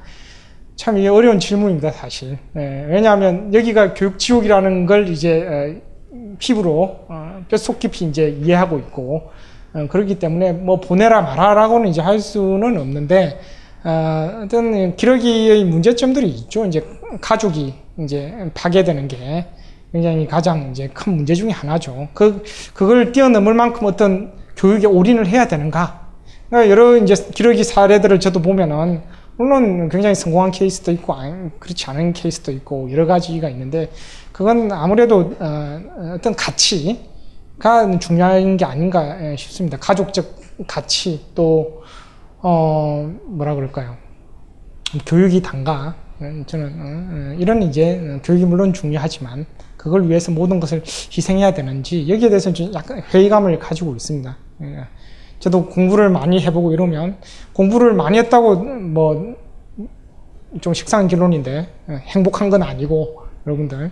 참 0.76 0.98
이게 0.98 1.08
어려운 1.08 1.40
질문입니다, 1.40 1.92
사실. 1.92 2.38
예, 2.58 2.86
왜냐하면 2.90 3.54
여기가 3.54 3.94
교육 3.94 4.20
지옥이라는 4.20 4.86
걸 4.86 5.08
이제 5.08 5.46
어, 5.48 6.36
피부로 6.40 7.06
어, 7.08 7.42
뼛속 7.50 7.80
깊이 7.80 8.04
이제 8.04 8.38
이해하고 8.42 8.78
있고 8.80 9.30
어, 9.74 9.88
그렇기 9.90 10.20
때문에 10.20 10.52
뭐 10.52 10.82
보내라 10.82 11.22
말아라고는 11.22 11.88
이제 11.90 12.02
할 12.02 12.20
수는 12.20 12.78
없는데 12.78 13.40
어, 13.86 14.42
어떤 14.44 14.98
기러기의 14.98 15.64
문제점들이 15.64 16.28
있죠. 16.28 16.66
이제 16.66 16.86
가족이 17.22 17.74
이제 18.00 18.52
파괴되는 18.54 19.08
게 19.08 19.46
굉장히 19.92 20.28
가장 20.28 20.70
이제 20.72 20.88
큰 20.94 21.16
문제 21.16 21.34
중에 21.34 21.52
하나죠. 21.52 22.08
그 22.14 22.44
그걸 22.74 23.12
뛰어넘을 23.12 23.54
만큼 23.54 23.88
어떤 23.88 24.34
교육에 24.56 24.86
올인을 24.86 25.28
해야 25.28 25.48
되는가? 25.48 26.08
그러니까 26.50 26.72
여러 26.72 26.98
이제 26.98 27.16
기러기 27.34 27.64
사례들을 27.64 28.20
저도 28.20 28.42
보면은 28.42 29.02
물론 29.38 29.90
굉장히 29.90 30.16
성공한 30.16 30.52
케이스도 30.52 30.92
있고 30.92 31.16
그렇지 31.60 31.86
않은 31.90 32.14
케이스도 32.14 32.52
있고 32.52 32.92
여러 32.92 33.06
가지가 33.06 33.50
있는데 33.50 33.90
그건 34.32 34.72
아무래도 34.72 35.34
어, 35.40 35.82
어떤 36.16 36.36
가치가 36.36 38.00
중요한 38.00 38.58
게 38.58 38.66
아닌가 38.66 39.36
싶습니다. 39.38 39.78
가족적 39.78 40.40
가치 40.68 41.26
또 41.34 41.84
어, 42.42 43.12
뭐라 43.26 43.56
그럴까요? 43.56 43.98
교육이 45.06 45.42
단가. 45.42 45.96
저는 46.48 46.66
어, 46.66 47.34
어, 47.34 47.36
이런 47.40 47.64
이제 47.64 48.20
교육이 48.24 48.46
물론 48.46 48.74
중요하지만 48.74 49.46
그걸 49.80 50.10
위해서 50.10 50.32
모든 50.32 50.60
것을 50.60 50.84
희생해야 50.86 51.54
되는지 51.54 52.10
여기에 52.10 52.30
대해서 52.30 52.52
좀 52.52 52.74
약간 52.74 53.02
회의감을 53.14 53.58
가지고 53.60 53.96
있습니다. 53.96 54.38
예. 54.64 54.80
저도 55.40 55.68
공부를 55.68 56.10
많이 56.10 56.42
해보고 56.42 56.74
이러면 56.74 57.16
공부를 57.54 57.94
많이 57.94 58.18
했다고 58.18 58.56
뭐 58.56 59.50
좀 60.62 60.74
식상한 60.74 61.08
결론인데 61.08 61.68
예, 61.90 61.94
행복한 62.08 62.50
건 62.50 62.64
아니고 62.64 63.22
여러분들 63.46 63.92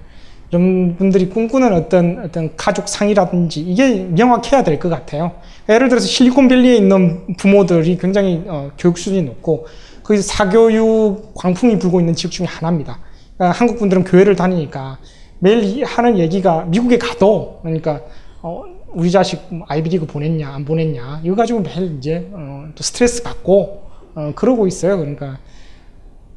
여러분들이 0.51 1.29
꿈꾸는 1.29 1.73
어떤 1.73 2.23
어떤 2.23 2.55
가족 2.55 2.87
상이라든지 2.87 3.61
이게 3.61 3.95
명확해야 4.05 4.63
될 4.63 4.79
것 4.79 4.89
같아요. 4.89 5.33
예를 5.69 5.89
들어서 5.89 6.07
실리콘밸리에 6.07 6.75
있는 6.75 7.35
부모들이 7.37 7.97
굉장히 7.97 8.43
어, 8.47 8.71
교육 8.77 8.97
수준이 8.97 9.23
높고 9.23 9.67
거기서 10.03 10.23
사교육 10.23 11.33
광풍이 11.35 11.79
불고 11.79 11.99
있는 11.99 12.15
지역 12.15 12.31
중에 12.31 12.47
하나입니다. 12.47 12.99
그러니까 13.35 13.59
한국 13.59 13.77
분들은 13.77 14.05
교회를 14.05 14.35
다니니까 14.35 14.97
매일 15.39 15.83
하는 15.85 16.17
얘기가 16.17 16.65
미국에 16.65 16.97
가도 16.97 17.59
그러니까 17.61 18.01
어, 18.41 18.63
우리 18.93 19.11
자식 19.11 19.41
아이비리그 19.67 20.05
보냈냐 20.07 20.49
안 20.49 20.65
보냈냐 20.65 21.21
이거 21.23 21.35
가지고 21.35 21.61
매일 21.61 21.97
이제 21.97 22.27
어, 22.31 22.67
또 22.75 22.83
스트레스 22.83 23.23
받고 23.23 23.83
어, 24.15 24.31
그러고 24.35 24.67
있어요. 24.67 24.97
그러니까 24.97 25.37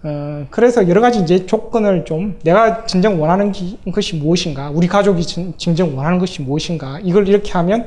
어, 0.03 0.47
그래서 0.51 0.89
여러 0.89 1.01
가지 1.01 1.21
이제 1.21 1.45
조건을 1.47 2.05
좀 2.05 2.39
내가 2.43 2.87
진정 2.87 3.21
원하는 3.21 3.53
기, 3.53 3.79
것이 3.93 4.17
무엇인가, 4.17 4.71
우리 4.71 4.87
가족이 4.87 5.23
진, 5.23 5.53
진정 5.59 5.97
원하는 5.97 6.19
것이 6.19 6.41
무엇인가, 6.43 6.99
이걸 7.03 7.29
이렇게 7.29 7.53
하면 7.53 7.87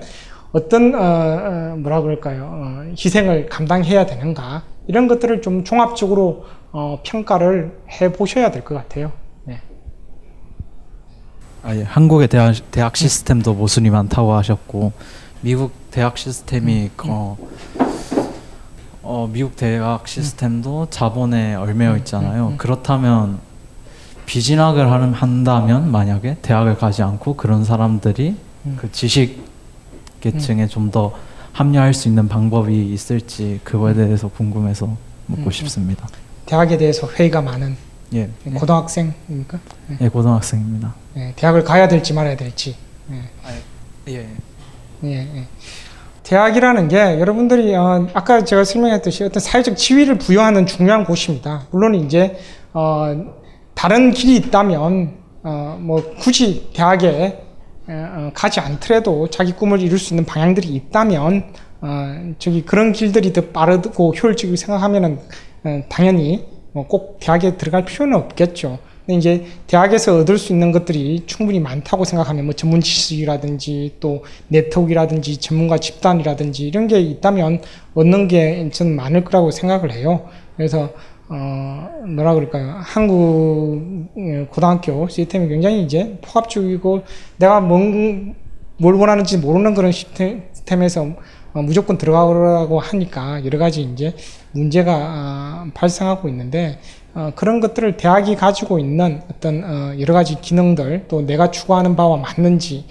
어떤, 0.52 0.94
어, 0.94 1.00
어, 1.00 1.76
뭐라 1.78 2.02
그럴까요, 2.02 2.44
어, 2.52 2.84
희생을 2.92 3.48
감당해야 3.48 4.06
되는가, 4.06 4.64
이런 4.86 5.08
것들을 5.08 5.42
좀 5.42 5.64
종합적으로 5.64 6.46
어, 6.72 7.00
평가를 7.04 7.72
해 8.00 8.12
보셔야 8.12 8.52
될 8.52 8.64
것 8.64 8.76
같아요. 8.76 9.12
네. 11.64 11.70
아, 11.70 11.76
예. 11.76 11.84
한국의 11.84 12.28
대학, 12.28 12.54
대학 12.72 12.96
시스템도 12.96 13.54
모순이 13.54 13.90
많다고 13.90 14.34
하셨고, 14.34 14.92
미국 15.42 15.72
대학 15.92 16.18
시스템이, 16.18 16.92
어, 17.08 17.38
어, 19.02 19.30
미국 19.32 19.56
대학 19.56 20.08
시스템도 20.08 20.88
자본에 20.90 21.56
얼매여 21.56 21.98
있잖아요. 21.98 22.54
그렇다면 22.58 23.40
비진학을 24.26 24.92
하는, 24.92 25.14
한다면 25.14 25.92
만약에 25.92 26.38
대학을 26.42 26.78
가지 26.78 27.04
않고 27.04 27.36
그런 27.36 27.66
사람들이 27.66 28.36
그 28.78 28.90
지식 28.92 29.44
계층에 30.22 30.68
좀 30.68 30.90
더 30.92 31.14
합류할 31.54 31.94
수 31.94 32.08
있는 32.08 32.28
방법이 32.28 32.92
있을지 32.92 33.60
그거에 33.64 33.94
대해서 33.94 34.28
궁금해서 34.28 34.98
묻고 35.28 35.46
음, 35.46 35.52
싶습니다. 35.52 36.08
대학에 36.46 36.78
대해서 36.78 37.08
회의가 37.08 37.42
많은 37.42 37.78
예. 38.14 38.30
고등학생입니까? 38.54 39.60
네. 39.88 39.98
예, 40.02 40.10
고등학생입니다. 40.10 40.94
네, 41.16 41.34
대학을 41.36 41.64
가야 41.64 41.88
될지 41.88 42.14
말아야 42.14 42.36
될지. 42.38 42.76
네. 43.08 43.22
예. 44.10 44.28
예, 45.04 45.10
예. 45.10 45.48
대학이라는 46.24 46.88
게 46.88 47.20
여러분들이 47.20 47.76
어, 47.76 48.08
아까 48.14 48.44
제가 48.44 48.64
설명했듯이 48.64 49.24
어떤 49.26 49.42
사회적 49.42 49.78
지위를 49.78 50.18
부여하는 50.18 50.66
중요한 50.66 51.04
곳입니다. 51.04 51.68
물론 51.72 51.96
이제 51.96 52.40
어, 52.74 53.34
다른 53.74 54.12
길이 54.12 54.38
있다면 54.38 55.16
어, 55.44 55.78
뭐 55.82 56.16
굳이 56.20 56.70
대학에 56.74 57.44
어, 57.88 58.32
가지 58.34 58.60
않더라도 58.62 59.28
자기 59.30 59.52
꿈을 59.52 59.82
이룰 59.82 60.00
수 60.00 60.14
있는 60.14 60.26
방향들이 60.26 60.70
있다면 60.70 61.54
어, 61.82 62.34
저기 62.40 62.64
그런 62.64 62.94
길들이 62.94 63.34
더 63.34 63.42
빠르고 63.42 64.14
효율적이고 64.14 64.56
생각하면은 64.56 65.20
어, 65.66 65.84
당연히 65.90 66.38
뭐 66.38 66.53
꼭 66.74 67.20
대학에 67.20 67.58
들어갈 67.58 67.86
필요는 67.86 68.18
없겠죠. 68.18 68.80
근데 69.06 69.18
이제 69.18 69.46
대학에서 69.68 70.20
얻을 70.20 70.38
수 70.38 70.54
있는 70.54 70.72
것들이 70.72 71.24
충분히 71.26 71.60
많다고 71.60 72.06
생각하면 72.06 72.46
뭐 72.46 72.54
전문 72.54 72.80
지식이라든지 72.80 73.96
또 74.00 74.24
네트워크라든지 74.48 75.38
전문가 75.38 75.78
집단이라든지 75.78 76.68
이런 76.68 76.88
게 76.88 77.00
있다면 77.02 77.62
얻는 77.96 78.28
게 78.30 78.70
저는 78.72 78.96
많을 78.96 79.26
거라고 79.26 79.52
생각을 79.52 79.92
해요. 79.92 80.28
그래서 80.56 80.92
어 81.30 81.90
뭐라 82.08 82.34
그럴까요? 82.34 82.76
한국 82.80 83.82
고등학교 84.52 85.08
시스템이 85.08 85.50
굉장히 85.50 85.84
이제 85.84 86.18
포합적이고 86.22 87.04
내가 87.38 87.60
뭔, 87.60 88.36
뭘 88.78 88.96
원하는지 88.96 89.38
모르는 89.38 89.74
그런 89.74 89.92
시스템에서 89.92 91.02
어, 91.04 91.16
무조건 91.62 91.98
들어가라고 91.98 92.80
하니까 92.80 93.46
여러 93.46 93.58
가지 93.60 93.82
이제 93.84 94.16
문제가 94.52 95.66
어, 95.66 95.72
발생하고 95.74 96.28
있는데 96.30 96.80
어, 97.14 97.32
그런 97.36 97.60
것들을 97.60 97.98
대학이 97.98 98.36
가지고 98.36 98.80
있는 98.80 99.22
어떤 99.30 99.64
어, 99.64 100.00
여러 100.00 100.14
가지 100.14 100.40
기능들 100.42 101.06
또 101.08 101.22
내가 101.22 101.52
추구하는 101.52 101.96
바와 101.96 102.18
맞는지 102.18 102.86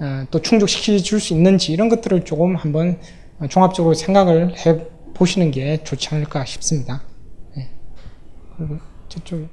어, 0.00 0.24
또 0.30 0.40
충족시켜 0.42 0.98
줄 0.98 1.20
수 1.20 1.32
있는지 1.32 1.72
이런 1.72 1.88
것들을 1.88 2.24
조금 2.24 2.56
한번 2.56 2.98
종합적으로 3.50 3.94
생각을 3.94 4.54
해 4.58 4.84
보시는 5.14 5.52
게 5.52 5.82
좋지 5.84 6.08
않을까 6.12 6.44
싶습니다. 6.44 7.02
네. 7.56 7.68
그리고 8.56 8.78
저쪽 9.08 9.48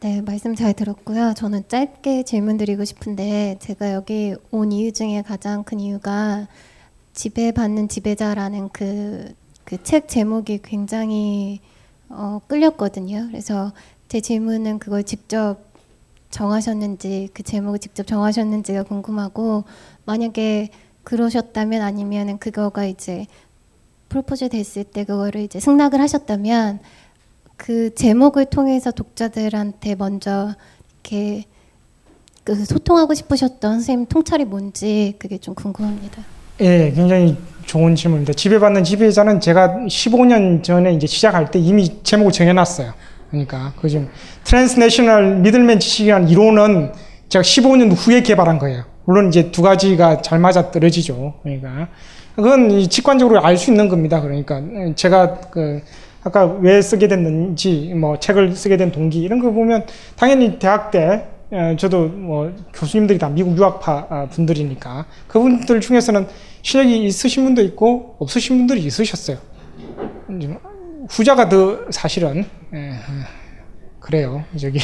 네, 0.00 0.20
말씀 0.20 0.56
잘 0.56 0.72
들었고요. 0.74 1.34
저는 1.36 1.68
짧게 1.68 2.24
질문 2.24 2.56
드리고 2.56 2.84
싶은데 2.84 3.56
제가 3.60 3.92
여기 3.92 4.34
온 4.50 4.72
이유 4.72 4.92
중에 4.92 5.22
가장 5.22 5.62
큰 5.62 5.78
이유가 5.78 6.48
지배받는 7.14 7.88
지배자라는 7.88 8.70
그 8.70 9.34
그 9.64 9.78
책 9.78 10.08
제목이 10.08 10.60
굉장히 10.62 11.60
어, 12.08 12.40
끌렸거든요. 12.46 13.28
그래서 13.28 13.72
제 14.08 14.20
질문은 14.20 14.78
그걸 14.78 15.02
직접 15.04 15.58
정하셨는지 16.30 17.30
그 17.32 17.42
제목을 17.42 17.78
직접 17.78 18.06
정하셨는지가 18.06 18.82
궁금하고 18.82 19.64
만약에 20.04 20.70
그러셨다면 21.04 21.80
아니면은 21.80 22.38
그거가 22.38 22.84
이제 22.84 23.26
프로포즈 24.08 24.50
됐을 24.50 24.84
때 24.84 25.04
그거를 25.04 25.40
이제 25.40 25.58
승낙을 25.58 26.00
하셨다면 26.00 26.80
그 27.56 27.94
제목을 27.94 28.46
통해서 28.46 28.90
독자들한테 28.90 29.94
먼저 29.94 30.54
이렇게 31.02 31.44
그 32.44 32.62
소통하고 32.64 33.14
싶으셨던 33.14 33.72
선생님 33.74 34.06
통찰이 34.06 34.44
뭔지 34.44 35.14
그게 35.18 35.38
좀 35.38 35.54
궁금합니다. 35.54 36.22
예, 36.62 36.92
굉장히 36.94 37.36
좋은 37.66 37.96
질문입니다. 37.96 38.34
지배받는 38.34 38.84
지배자는 38.84 39.40
제가 39.40 39.80
15년 39.88 40.62
전에 40.62 40.92
이제 40.92 41.08
시작할 41.08 41.50
때 41.50 41.58
이미 41.58 42.00
제목을 42.04 42.30
정해놨어요. 42.30 42.92
그러니까 43.30 43.72
그 43.80 43.88
지금 43.88 44.08
transnational 44.44 45.38
middleman 45.38 45.80
지식인이라는 45.80 46.28
이론은 46.28 46.92
제가 47.28 47.42
15년 47.42 47.92
후에 47.96 48.22
개발한 48.22 48.58
거예요. 48.60 48.84
물론 49.06 49.26
이제 49.26 49.50
두 49.50 49.62
가지가 49.62 50.22
잘 50.22 50.38
맞아 50.38 50.70
떨어지죠. 50.70 51.34
그러니까 51.42 51.88
그건 52.36 52.88
직관적으로 52.88 53.44
알 53.44 53.56
수 53.56 53.72
있는 53.72 53.88
겁니다. 53.88 54.20
그러니까 54.20 54.62
제가 54.94 55.40
그 55.50 55.82
아까 56.22 56.44
왜 56.44 56.80
쓰게 56.80 57.08
됐는지 57.08 57.92
뭐 57.96 58.20
책을 58.20 58.54
쓰게 58.54 58.76
된 58.76 58.92
동기 58.92 59.20
이런 59.20 59.40
거 59.40 59.50
보면 59.50 59.84
당연히 60.14 60.60
대학 60.60 60.92
때 60.92 61.24
어, 61.24 61.31
저도 61.76 62.08
뭐 62.08 62.50
교수님들이 62.72 63.18
다 63.18 63.28
미국 63.28 63.56
유학파 63.58 64.06
어, 64.08 64.28
분들이니까 64.30 65.04
그분들 65.28 65.82
중에서는 65.82 66.26
실력이 66.62 67.04
있으신 67.04 67.44
분도 67.44 67.62
있고 67.62 68.16
없으신 68.20 68.56
분들이 68.56 68.80
있으셨어요. 68.80 69.36
후자가 71.10 71.48
더 71.50 71.90
사실은 71.90 72.46
예, 72.72 72.92
그래요. 74.00 74.44
저기 74.58 74.78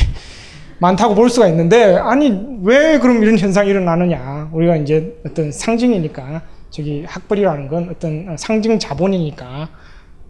많다고 0.79 1.15
볼 1.15 1.31
수가 1.31 1.49
있는데 1.49 1.97
아니 1.97 2.59
왜 2.63 2.99
그럼 2.99 3.23
이런 3.23 3.39
현상이 3.39 3.71
일어나느냐? 3.71 4.51
우리가 4.53 4.77
이제 4.77 5.19
어떤 5.25 5.51
상징이니까 5.51 6.43
저기 6.71 7.05
학벌이라는 7.07 7.69
건 7.69 7.89
어떤 7.91 8.37
상징 8.37 8.79
자본이니까 8.79 9.71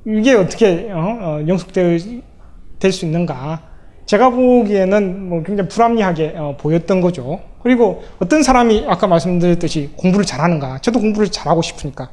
이게 0.06 0.34
어떻게 0.34 0.88
어, 0.92 0.98
어, 1.20 1.44
영속될 1.48 2.00
수 2.92 3.04
있는가? 3.04 3.67
제가 4.08 4.30
보기에는 4.30 5.28
뭐 5.28 5.42
굉장히 5.42 5.68
불합리하게 5.68 6.32
어, 6.36 6.56
보였던 6.58 7.02
거죠. 7.02 7.40
그리고 7.62 8.02
어떤 8.18 8.42
사람이 8.42 8.86
아까 8.88 9.06
말씀드렸듯이 9.06 9.90
공부를 9.98 10.24
잘하는가? 10.24 10.78
저도 10.78 10.98
공부를 10.98 11.28
잘하고 11.28 11.60
싶으니까. 11.60 12.08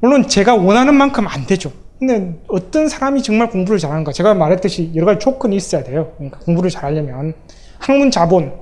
물론 0.00 0.26
제가 0.26 0.56
원하는 0.56 0.96
만큼 0.96 1.28
안 1.28 1.46
되죠. 1.46 1.70
근데 2.00 2.34
어떤 2.48 2.88
사람이 2.88 3.22
정말 3.22 3.50
공부를 3.50 3.78
잘하는가? 3.78 4.10
제가 4.10 4.34
말했듯이 4.34 4.90
여러 4.96 5.06
가지 5.06 5.20
조건이 5.20 5.54
있어야 5.54 5.84
돼요. 5.84 6.12
그러니까 6.16 6.40
공부를 6.40 6.70
잘하려면 6.70 7.34
학문 7.78 8.10
자본, 8.10 8.52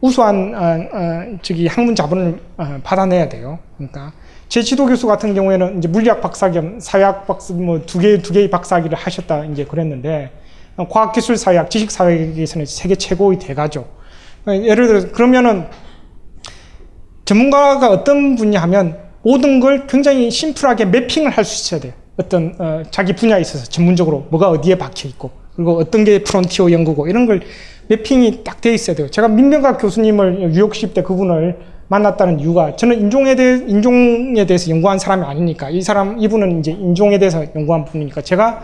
우수한 0.00 0.52
어, 0.56 0.98
어, 0.98 1.38
저기 1.42 1.68
학문 1.68 1.94
자본을 1.94 2.40
어, 2.56 2.78
받아내야 2.82 3.28
돼요. 3.28 3.60
그러니까 3.76 4.12
제 4.48 4.60
지도 4.60 4.86
교수 4.86 5.06
같은 5.06 5.34
경우에는 5.34 5.78
이제 5.78 5.86
물리학 5.86 6.20
박사 6.20 6.50
겸 6.50 6.80
사회학 6.80 7.28
박사 7.28 7.54
뭐 7.54 7.78
두 7.86 8.00
개 8.00 8.18
두 8.20 8.32
개의 8.32 8.50
박사학위를 8.50 8.98
하셨다 8.98 9.44
이제 9.44 9.64
그랬는데 9.64 10.32
과학기술 10.76 11.36
사회학, 11.36 11.70
지식 11.70 11.90
사회에서는 11.90 12.66
세계 12.66 12.94
최고의 12.94 13.38
대가죠. 13.38 13.86
예를 14.48 14.86
들어 14.86 15.12
그러면은 15.12 15.66
전문가가 17.24 17.90
어떤 17.90 18.36
분이 18.36 18.56
하면 18.56 18.98
모든 19.22 19.60
걸 19.60 19.86
굉장히 19.86 20.30
심플하게 20.30 20.86
매핑을 20.86 21.30
할 21.30 21.44
수 21.44 21.66
있어야 21.66 21.80
돼요. 21.80 21.92
어떤 22.16 22.54
어, 22.58 22.82
자기 22.90 23.14
분야에 23.14 23.40
있어서 23.40 23.64
전문적으로 23.64 24.26
뭐가 24.30 24.50
어디에 24.50 24.76
박혀 24.76 25.08
있고 25.08 25.30
그리고 25.54 25.78
어떤 25.78 26.04
게 26.04 26.22
프론티어 26.22 26.70
연구고 26.70 27.06
이런 27.08 27.26
걸 27.26 27.40
매핑이 27.88 28.44
딱 28.44 28.60
돼 28.60 28.74
있어야 28.74 28.96
돼요. 28.96 29.10
제가 29.10 29.28
민병각 29.28 29.78
교수님을 29.78 30.54
유혹십 30.54 30.94
때 30.94 31.02
그분을 31.02 31.58
만났다는 31.88 32.40
이유가 32.40 32.76
저는 32.76 33.00
인종에 33.00 33.34
대해 33.34 33.58
인종에 33.66 34.46
대해서 34.46 34.70
연구한 34.70 34.98
사람이 34.98 35.24
아니니까 35.24 35.70
이 35.70 35.82
사람 35.82 36.18
이분은 36.18 36.60
이제 36.60 36.70
인종에 36.70 37.18
대해서 37.18 37.44
연구한 37.54 37.84
분이니까 37.84 38.22
제가 38.22 38.62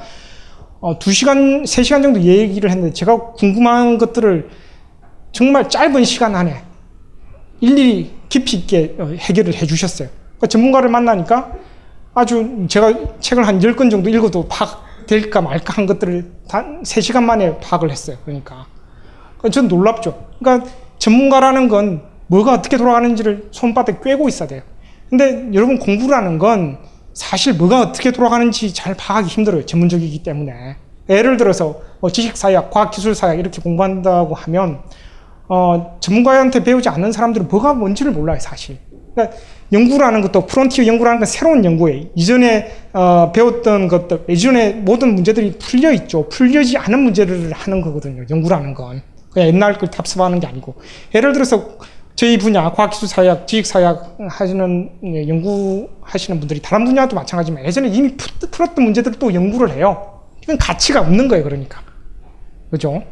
어, 0.81 0.99
2시간, 0.99 1.65
3시간 1.65 2.03
정도 2.03 2.21
얘기를 2.21 2.71
했는데 2.71 2.93
제가 2.93 3.33
궁금한 3.33 3.99
것들을 3.99 4.49
정말 5.33 5.69
짧은 5.69 6.05
시간 6.05 6.37
안에 6.37 6.63
일일이 7.61 8.13
깊이 8.29 8.59
있게 8.59 8.97
어, 8.99 9.07
해결을 9.07 9.55
해 9.55 9.67
주셨어요. 9.67 10.09
그러니까 10.37 10.47
전문가를 10.47 10.89
만나니까 10.89 11.53
아주 12.15 12.67
제가 12.69 13.19
책을 13.21 13.47
한 13.47 13.59
10권 13.59 13.91
정도 13.91 14.09
읽어도 14.09 14.47
파악될까 14.49 15.41
말까 15.41 15.75
한 15.75 15.87
것들을 15.87 16.33
단 16.49 16.83
3시간 16.83 17.25
만에 17.25 17.59
파악을 17.59 17.91
했어요. 17.91 18.17
그러니까. 18.25 18.67
저는 19.53 19.69
놀랍죠. 19.69 20.27
그러니까 20.39 20.69
전문가라는 20.99 21.69
건 21.69 22.03
뭐가 22.27 22.53
어떻게 22.55 22.77
돌아가는지를 22.77 23.49
손바닥에 23.51 23.99
꿰고 24.03 24.29
있어야 24.29 24.49
돼요. 24.49 24.63
근데 25.09 25.49
여러분 25.55 25.79
공부라는 25.79 26.39
건 26.39 26.79
사실 27.19 27.55
뭐가 27.55 27.81
어떻게 27.81 28.13
돌아가는지 28.13 28.73
잘 28.73 28.95
파악하기 28.95 29.29
힘들어요. 29.29 29.67
전문적이기 29.67 30.23
때문에. 30.23 30.77
예를 31.11 31.37
들어서 31.37 31.81
뭐 31.99 32.11
지식사회학, 32.11 32.71
과학기술사회학 32.71 33.41
이렇게 33.41 33.61
공부한다고 33.61 34.37
하면 34.37 34.83
어, 35.49 35.99
전문가한테 35.99 36.63
배우지 36.63 36.89
않는 36.89 37.11
사람들은 37.11 37.49
뭐가 37.49 37.75
뭔지를 37.75 38.13
몰라요, 38.13 38.39
사실. 38.41 38.79
그러니까 39.15 39.37
연구라는 39.73 40.21
것도 40.21 40.47
프론티어 40.47 40.87
연구라는 40.87 41.19
건 41.19 41.27
새로운 41.27 41.65
연구예요. 41.65 42.05
이전에 42.15 42.71
어, 42.93 43.33
배웠던 43.33 43.89
것들, 43.89 44.25
이전에 44.29 44.75
모든 44.75 45.17
문제들이 45.17 45.59
풀려 45.59 45.91
있죠. 45.95 46.29
풀려지 46.29 46.79
않은 46.79 47.01
문제를 47.01 47.51
하는 47.53 47.81
거거든요. 47.81 48.27
연구라는 48.31 48.75
건. 48.75 49.03
그냥 49.33 49.49
옛날 49.49 49.77
걸 49.77 49.91
답습하는 49.91 50.39
게 50.39 50.47
아니고. 50.47 50.77
예를 51.17 51.33
들어서 51.33 51.79
저희 52.19 52.37
분야 52.37 52.73
과학기술사회학, 52.73 53.47
지식사회학 53.47 54.17
하시는 54.29 54.91
예, 55.05 55.29
연구하시는 55.29 56.41
분들이 56.41 56.61
다른 56.61 56.85
분야도 56.85 57.15
마찬가지지만 57.15 57.65
예전에 57.65 57.87
이미 57.91 58.17
풀었던 58.17 58.83
문제들을 58.83 59.21
또 59.21 59.33
연구를 59.33 59.71
해요. 59.71 60.25
이건 60.43 60.59
가치가 60.59 60.99
없는 61.03 61.29
거예요, 61.29 61.45
그러니까. 61.45 61.81
그죠? 62.73 63.05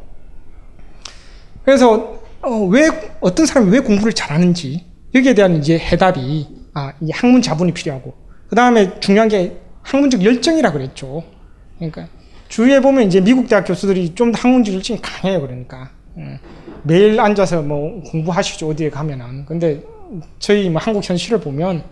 그래서 1.65 2.19
어, 2.43 2.51
왜 2.69 2.89
어떤 3.21 3.47
사람이 3.47 3.71
왜 3.71 3.79
공부를 3.79 4.13
잘하는지 4.13 4.85
여기에 5.15 5.35
대한 5.35 5.55
이제 5.55 5.79
해답이 5.79 6.49
아, 6.75 6.93
이 7.01 7.13
학문 7.13 7.43
자본이 7.43 7.75
필요하고 7.75 8.13
그 8.49 8.57
다음에 8.57 8.99
중요한 8.99 9.29
게 9.29 9.57
학문적 9.83 10.25
열정이라 10.25 10.73
그랬죠. 10.73 11.23
그러니까 11.77 12.09
주위에 12.49 12.81
보면 12.81 13.05
이제 13.05 13.21
미국 13.21 13.47
대학 13.47 13.63
교수들이 13.69 14.17
좀 14.17 14.33
더 14.33 14.41
학문적 14.41 14.75
열정이 14.75 15.01
강해요, 15.01 15.43
그러니까. 15.43 15.91
음. 16.17 16.39
매일 16.83 17.21
앉아서 17.21 17.63
뭐 17.63 18.03
공부하시죠 18.05 18.69
어디에 18.69 18.91
가면은 18.91 19.45
근데 19.45 19.83
저희 20.39 20.71
뭐 20.71 20.81
한국 20.81 21.09
현실을 21.09 21.41
보면 21.41 21.85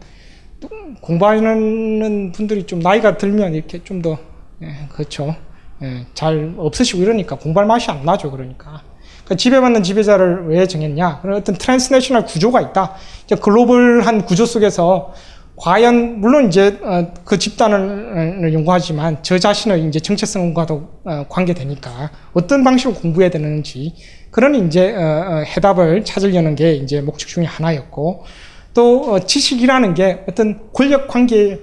공부하는 1.01 2.33
분들이 2.33 2.65
좀 2.65 2.79
나이가 2.79 3.17
들면 3.17 3.55
이렇게 3.55 3.83
좀더 3.85 4.19
예, 4.63 4.89
그렇죠 4.91 5.35
예, 5.83 6.07
잘 6.15 6.55
없으시고 6.57 7.03
이러니까 7.03 7.37
공부할 7.37 7.67
맛이 7.67 7.91
안 7.91 8.05
나죠. 8.05 8.31
그러니까. 8.31 8.83
그러니까 9.25 9.35
지배받는 9.37 9.83
지배자를 9.83 10.49
왜 10.49 10.67
정했냐? 10.67 11.21
그런 11.21 11.37
어떤 11.37 11.57
transnational 11.57 12.27
구조가 12.27 12.61
있다. 12.61 12.95
이제 13.25 13.35
글로벌한 13.37 14.25
구조 14.25 14.47
속에서 14.47 15.13
과연 15.57 16.21
물론 16.21 16.49
이제 16.49 16.79
어, 16.83 17.13
그 17.25 17.39
집단을 17.39 18.53
연구하지만 18.53 19.19
저 19.23 19.39
자신의 19.39 19.87
이제 19.87 20.01
정체성과도 20.01 20.89
어, 21.05 21.27
관계되니까 21.29 22.11
어떤 22.33 22.65
방식으로 22.65 22.95
공부해야 22.95 23.31
되는지 23.31 23.95
그런 24.31 24.55
이제 24.67 24.93
어, 24.95 25.01
어, 25.01 25.45
해답을 25.45 26.05
찾으려는 26.05 26.57
게 26.57 26.75
이제 26.75 27.01
목적 27.01 27.29
중에 27.29 27.45
하나였고 27.45 28.25
또 28.75 29.13
어, 29.13 29.21
지식이라는 29.21 29.95
게 29.95 30.25
어떤 30.29 30.73
권력 30.73 31.07
관계에 31.07 31.59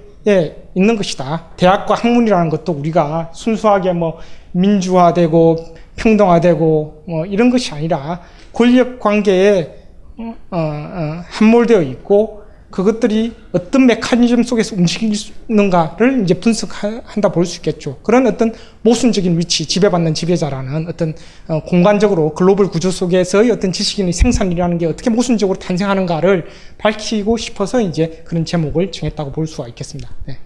있는 0.74 0.96
것이다. 0.96 1.48
대학과 1.58 1.94
학문이라는 1.94 2.48
것도 2.48 2.72
우리가 2.72 3.30
순수하게 3.34 3.92
뭐 3.92 4.18
민주화되고 4.52 5.74
평등화되고 5.96 7.04
뭐 7.06 7.26
이런 7.26 7.50
것이 7.50 7.74
아니라 7.74 8.22
권력 8.54 8.98
관계에 8.98 9.74
어, 10.16 10.34
어, 10.50 11.22
함몰되어 11.28 11.82
있고 11.82 12.41
그것들이 12.72 13.34
어떤 13.52 13.86
메커니즘 13.86 14.42
속에서 14.42 14.74
움직이는가를 14.74 16.22
이제 16.24 16.34
분석한다 16.34 17.30
볼 17.30 17.44
수 17.44 17.58
있겠죠. 17.58 17.98
그런 18.02 18.26
어떤 18.26 18.52
모순적인 18.80 19.38
위치, 19.38 19.66
지배받는 19.66 20.14
지배자라는 20.14 20.88
어떤 20.88 21.14
어, 21.48 21.62
공간적으로 21.64 22.34
글로벌 22.34 22.68
구조 22.68 22.90
속에서의 22.90 23.50
어떤 23.50 23.72
지식인의 23.72 24.12
생산이라는 24.14 24.78
게 24.78 24.86
어떻게 24.86 25.10
모순적으로 25.10 25.58
탄생하는가를 25.58 26.46
밝히고 26.78 27.36
싶어서 27.36 27.80
이제 27.80 28.22
그런 28.26 28.44
제목을 28.44 28.90
정했다고 28.90 29.32
볼 29.32 29.46
수가 29.46 29.68
있겠습니다. 29.68 30.10
네. 30.26 30.38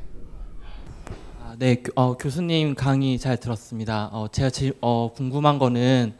아, 1.44 1.54
네, 1.58 1.76
교- 1.76 1.92
어, 1.94 2.16
교수님 2.16 2.74
강의 2.74 3.18
잘 3.18 3.36
들었습니다. 3.36 4.10
어, 4.12 4.26
제가 4.32 4.50
제일 4.50 4.72
어, 4.80 5.12
궁금한 5.14 5.58
거는 5.60 6.12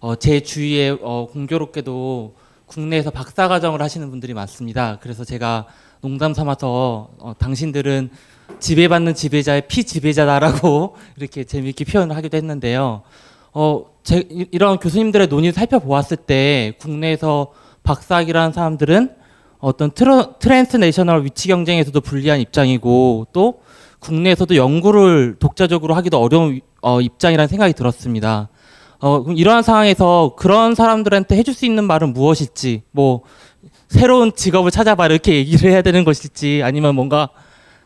어, 0.00 0.16
제 0.16 0.40
주위에 0.40 0.96
어, 1.00 1.28
공교롭게도 1.32 2.34
국내에서 2.66 3.10
박사과정을 3.10 3.80
하시는 3.82 4.08
분들이 4.10 4.34
많습니다. 4.34 4.98
그래서 5.00 5.24
제가 5.24 5.66
농담 6.00 6.34
삼아서 6.34 7.08
어, 7.18 7.34
당신들은 7.38 8.10
지배받는 8.58 9.14
지배자의 9.14 9.68
피지배자다라고 9.68 10.96
이렇게 11.16 11.44
재미있게 11.44 11.84
표현을 11.84 12.16
하기도 12.16 12.36
했는데요. 12.36 13.02
어, 13.52 13.84
제, 14.02 14.26
이- 14.30 14.46
이런 14.50 14.78
교수님들의 14.78 15.28
논의를 15.28 15.52
살펴보았을 15.54 16.16
때 16.18 16.74
국내에서 16.80 17.52
박사학위라는 17.84 18.52
사람들은 18.52 19.10
어떤 19.60 19.90
tra, 19.92 20.34
transnational 20.38 21.24
위치 21.24 21.48
경쟁에서도 21.48 21.98
불리한 22.00 22.40
입장이고 22.40 23.28
또 23.32 23.60
국내에서도 24.00 24.56
연구를 24.56 25.36
독자적으로 25.38 25.94
하기도 25.94 26.20
어려운 26.20 26.60
어, 26.82 27.00
입장이라는 27.00 27.48
생각이 27.48 27.72
들었습니다. 27.72 28.48
어, 29.00 29.24
이러한 29.34 29.62
상황에서 29.62 30.34
그런 30.36 30.74
사람들한테 30.74 31.36
해줄 31.36 31.54
수 31.54 31.66
있는 31.66 31.84
말은 31.84 32.12
무엇일지, 32.12 32.82
뭐 32.90 33.22
새로운 33.88 34.32
직업을 34.34 34.70
찾아봐 34.70 35.06
이렇게 35.06 35.36
얘기를 35.36 35.70
해야 35.70 35.82
되는 35.82 36.04
것일지, 36.04 36.62
아니면 36.64 36.94
뭔가 36.94 37.28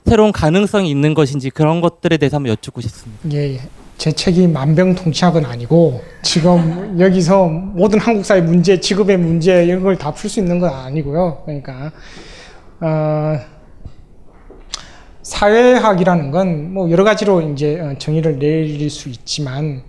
새로운 0.07 0.33
가능성이 0.33 0.91
있는 0.91 1.13
것인지 1.15 1.51
그런 1.51 1.81
것들에 1.81 2.17
대해서 2.17 2.37
한번 2.37 2.53
여쭙고 2.53 2.81
싶습니다. 2.81 3.21
예, 3.33 3.55
예. 3.55 3.61
제 3.99 4.13
책이 4.13 4.47
만병통치약은 4.47 5.45
아니고 5.45 6.01
지금 6.23 7.01
여기서 7.01 7.49
모든 7.49 7.99
한국 7.99 8.25
사회 8.25 8.41
문제, 8.41 8.79
직업의 8.79 9.19
문제 9.19 9.65
이런 9.67 9.83
걸 9.83 9.97
다 9.97 10.13
풀 10.13 10.31
수 10.31 10.39
있는 10.39 10.61
건 10.61 10.71
아니고요. 10.73 11.43
그러니까 11.45 11.91
어, 12.81 13.39
사회학이라는 15.23 16.31
건 16.31 16.73
뭐 16.73 16.91
여러 16.91 17.03
가지로 17.05 17.41
이제 17.53 17.81
어, 17.81 17.95
정의를 17.99 18.39
내릴 18.39 18.89
수 18.89 19.09
있지만 19.09 19.83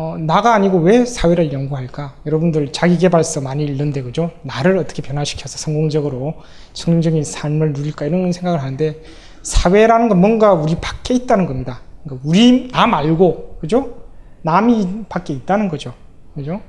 어, 0.00 0.16
나가 0.16 0.54
아니고 0.54 0.78
왜 0.78 1.04
사회를 1.04 1.52
연구할까? 1.52 2.14
여러분들 2.24 2.70
자기개발서 2.70 3.40
많이 3.40 3.64
읽는데 3.64 4.02
그죠? 4.02 4.30
나를 4.42 4.78
어떻게 4.78 5.02
변화시켜서 5.02 5.58
성공적으로 5.58 6.34
성공적인 6.72 7.24
삶을 7.24 7.72
누릴까 7.72 8.06
이런 8.06 8.30
생각을 8.30 8.62
하는데 8.62 9.02
사회라는 9.42 10.08
건 10.08 10.20
뭔가 10.20 10.52
우리 10.52 10.76
밖에 10.76 11.14
있다는 11.14 11.46
겁니다. 11.46 11.80
그러니까 12.04 12.28
우리 12.28 12.68
나 12.68 12.86
말고 12.86 13.58
그죠? 13.60 14.04
남이 14.42 15.06
밖에 15.08 15.32
있다는 15.32 15.68
거죠. 15.68 15.92
그죠? 16.36 16.60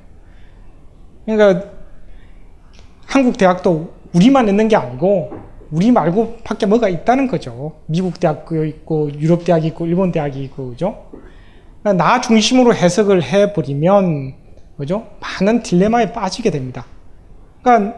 그러니까 1.27 1.69
한국 3.05 3.37
대학도 3.37 3.93
우리만 4.11 4.49
있는 4.49 4.67
게 4.67 4.75
아니고 4.75 5.33
우리 5.69 5.91
말고 5.91 6.37
밖에 6.43 6.65
뭐가 6.65 6.89
있다는 6.89 7.27
거죠. 7.27 7.73
미국 7.85 8.19
대학도 8.19 8.65
있고 8.65 9.11
유럽 9.19 9.43
대학이 9.43 9.67
있고 9.67 9.85
일본 9.85 10.11
대학이 10.11 10.43
있고 10.45 10.71
그죠? 10.71 11.11
나 11.83 12.21
중심으로 12.21 12.73
해석을 12.75 13.23
해버리면 13.23 14.35
그죠? 14.77 15.07
많은 15.19 15.63
딜레마에 15.63 16.11
빠지게 16.11 16.51
됩니다. 16.51 16.85
그러니까 17.61 17.97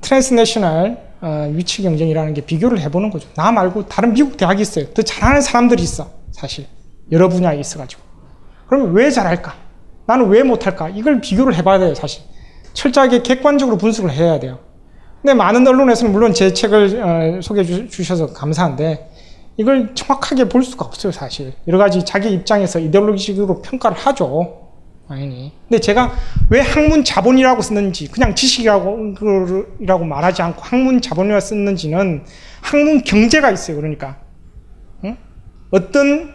transnational 0.00 0.98
어, 1.20 1.48
위치 1.52 1.82
경쟁이라는 1.82 2.34
게 2.34 2.40
비교를 2.40 2.80
해보는 2.80 3.10
거죠. 3.10 3.28
나 3.36 3.52
말고 3.52 3.86
다른 3.86 4.12
미국 4.12 4.36
대학이 4.36 4.60
있어요. 4.62 4.86
더 4.92 5.02
잘하는 5.02 5.40
사람들이 5.40 5.82
있어. 5.82 6.10
사실 6.32 6.66
여러 7.12 7.28
분야에 7.28 7.58
있어가지고. 7.60 8.02
그러면 8.66 8.92
왜 8.94 9.10
잘할까? 9.10 9.54
나는 10.06 10.28
왜 10.28 10.42
못할까? 10.42 10.88
이걸 10.88 11.20
비교를 11.20 11.54
해봐야 11.54 11.78
돼요. 11.78 11.94
사실 11.94 12.22
철저하게 12.72 13.22
객관적으로 13.22 13.76
분석을 13.78 14.10
해야 14.10 14.40
돼요. 14.40 14.58
근데 15.20 15.34
많은 15.34 15.64
언론에서는 15.66 16.10
물론 16.12 16.34
제 16.34 16.52
책을 16.52 17.00
어, 17.38 17.40
소개해 17.40 17.64
주- 17.64 17.88
주셔서 17.88 18.32
감사한데 18.32 19.08
이걸 19.56 19.94
정확하게 19.94 20.48
볼 20.48 20.62
수가 20.64 20.84
없어요, 20.86 21.12
사실. 21.12 21.52
여러 21.68 21.78
가지 21.78 22.04
자기 22.04 22.32
입장에서 22.32 22.78
이데올로기식으로 22.78 23.62
평가를 23.62 23.96
하죠. 23.96 24.58
당연히. 25.08 25.52
근데 25.68 25.78
제가 25.80 26.12
왜 26.48 26.60
학문 26.60 27.04
자본이라고 27.04 27.60
썼는지, 27.60 28.10
그냥 28.10 28.34
지식이라고 28.34 29.14
이라고 29.80 30.04
말하지 30.04 30.40
않고 30.42 30.62
학문 30.62 31.02
자본이라고 31.02 31.40
썼는지는 31.40 32.24
학문 32.62 33.02
경제가 33.02 33.50
있어요, 33.50 33.76
그러니까. 33.76 34.20
응? 35.04 35.16
어떤 35.70 36.32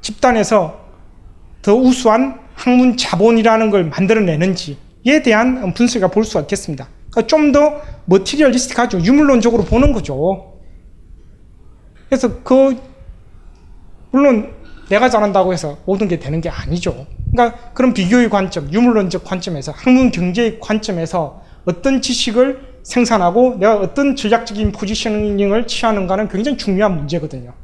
집단에서 0.00 0.80
더 1.62 1.74
우수한 1.74 2.40
학문 2.54 2.96
자본이라는 2.96 3.70
걸 3.70 3.84
만들어내는지에 3.84 5.22
대한 5.22 5.72
분석을 5.74 6.10
볼 6.10 6.24
수가 6.24 6.40
있겠습니다. 6.42 6.88
그러니까 7.10 7.26
좀 7.28 7.52
더 7.52 7.80
머티리얼리스틱하죠. 8.06 9.02
유물론적으로 9.02 9.64
보는 9.64 9.92
거죠. 9.92 10.49
그래서 12.10 12.42
그 12.42 12.76
물론 14.10 14.52
내가 14.88 15.08
잘한다고 15.08 15.52
해서 15.52 15.78
모든 15.86 16.08
게 16.08 16.18
되는 16.18 16.40
게 16.40 16.48
아니죠. 16.48 17.06
그러니까 17.30 17.72
그런 17.72 17.94
비교의 17.94 18.28
관점, 18.28 18.70
유물론적 18.72 19.24
관점에서 19.24 19.70
학문 19.70 20.10
경제의 20.10 20.58
관점에서 20.58 21.42
어떤 21.64 22.02
지식을 22.02 22.80
생산하고 22.82 23.56
내가 23.58 23.76
어떤 23.76 24.16
전략적인 24.16 24.72
포지셔닝을 24.72 25.68
취하는가는 25.68 26.28
굉장히 26.28 26.58
중요한 26.58 26.96
문제거든요. 26.96 27.54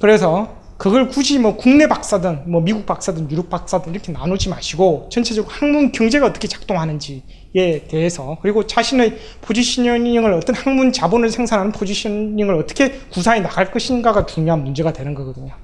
그래서 0.00 0.56
그걸 0.78 1.08
굳이 1.08 1.38
뭐 1.38 1.56
국내 1.56 1.86
박사든 1.88 2.50
뭐 2.50 2.62
미국 2.62 2.86
박사든 2.86 3.30
유럽 3.30 3.50
박사든 3.50 3.92
이렇게 3.92 4.12
나누지 4.12 4.48
마시고 4.48 5.08
전체적으로 5.10 5.52
학문 5.52 5.92
경제가 5.92 6.26
어떻게 6.26 6.48
작동하는지 6.48 7.22
에 7.56 7.86
대해서 7.86 8.36
그리고 8.42 8.66
자신의 8.66 9.16
포지셔닝을 9.40 10.30
어떤 10.34 10.54
학문 10.54 10.92
자본을 10.92 11.30
생산하는 11.30 11.72
포지셔닝을 11.72 12.54
어떻게 12.54 12.92
구사해 13.10 13.40
나갈 13.40 13.70
것인가가 13.70 14.26
중요한 14.26 14.62
문제가 14.62 14.92
되는 14.92 15.14
거거든요. 15.14 15.54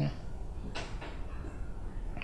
예. 0.00 0.10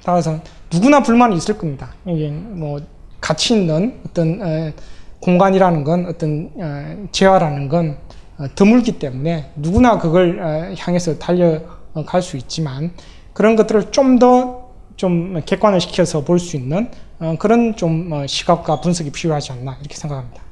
따라서 0.03 0.41
누구나 0.73 1.03
불만이 1.03 1.37
있을 1.37 1.59
겁니다. 1.59 1.93
이게 2.07 2.31
뭐 2.31 2.81
가치 3.21 3.55
있는 3.55 4.01
어떤 4.07 4.41
어, 4.41 4.73
공간이라는 5.21 5.85
건 5.85 6.07
어떤 6.07 6.51
어, 6.57 7.07
재화라는 7.13 7.69
건 7.69 7.99
어, 8.39 8.47
드물기 8.55 8.99
때문에 8.99 9.51
누구나 9.57 9.99
그걸 9.99 10.41
어, 10.41 10.75
향해서 10.79 11.19
달려갈 11.19 12.23
수 12.23 12.39
있지만 12.39 12.93
그런 13.35 13.57
것들을 13.57 13.91
좀더 13.91 14.62
좀 14.97 15.41
객관화 15.45 15.79
시켜서 15.79 16.23
볼 16.25 16.39
수 16.39 16.57
있는 16.57 16.91
어, 17.19 17.37
그런 17.39 17.77
좀 17.77 18.11
어, 18.13 18.27
시각과 18.27 18.81
분석이 18.81 19.11
필요하지 19.11 19.53
않나 19.53 19.77
이렇게 19.81 19.95
생각합니다. 19.97 20.43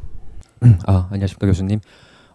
아, 0.87 1.09
안녕하십니까 1.11 1.47
교수님. 1.47 1.81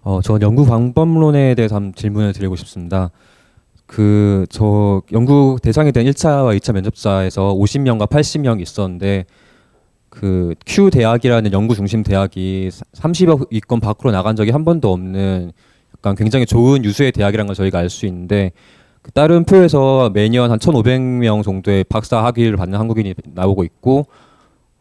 어, 0.01 0.19
저 0.23 0.37
연구 0.41 0.65
방법론에 0.65 1.55
대해서 1.55 1.75
한번 1.75 1.93
질문을 1.95 2.33
드리고 2.33 2.55
싶습니다. 2.55 3.11
그 3.87 4.45
저 4.49 5.01
연구 5.11 5.57
대상이 5.61 5.91
된 5.91 6.05
1차와 6.07 6.57
2차 6.57 6.73
면접자에서 6.73 7.53
50명과 7.53 8.07
80명 8.09 8.61
있었는데 8.61 9.25
그 10.09 10.55
Q 10.65 10.89
대학이라는 10.91 11.51
연구 11.53 11.75
중심 11.75 12.01
대학이 12.03 12.69
30여 12.93 13.47
위권 13.51 13.79
밖으로 13.79 14.11
나간 14.11 14.35
적이 14.35 14.51
한 14.51 14.63
번도 14.65 14.91
없는 14.91 15.51
약간 15.97 16.15
굉장히 16.15 16.45
좋은 16.45 16.83
유수의 16.83 17.11
대학이라는 17.11 17.47
걸 17.47 17.55
저희가 17.55 17.79
알 17.79 17.89
수 17.89 18.05
있는데 18.05 18.51
그 18.51 18.61
다른 19.13 19.45
표에서 19.45 20.09
매년 20.09 20.51
한 20.51 20.59
1,500명 20.59 21.43
정도의 21.43 21.83
박사 21.83 22.23
학위를 22.23 22.57
받는 22.57 22.79
한국인이 22.79 23.13
나오고 23.33 23.63
있고 23.63 24.07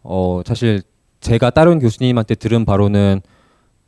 어 0.02 0.42
사실 0.44 0.82
제가 1.20 1.50
다른 1.50 1.78
교수님한테 1.78 2.34
들은 2.34 2.64
바로는 2.64 3.20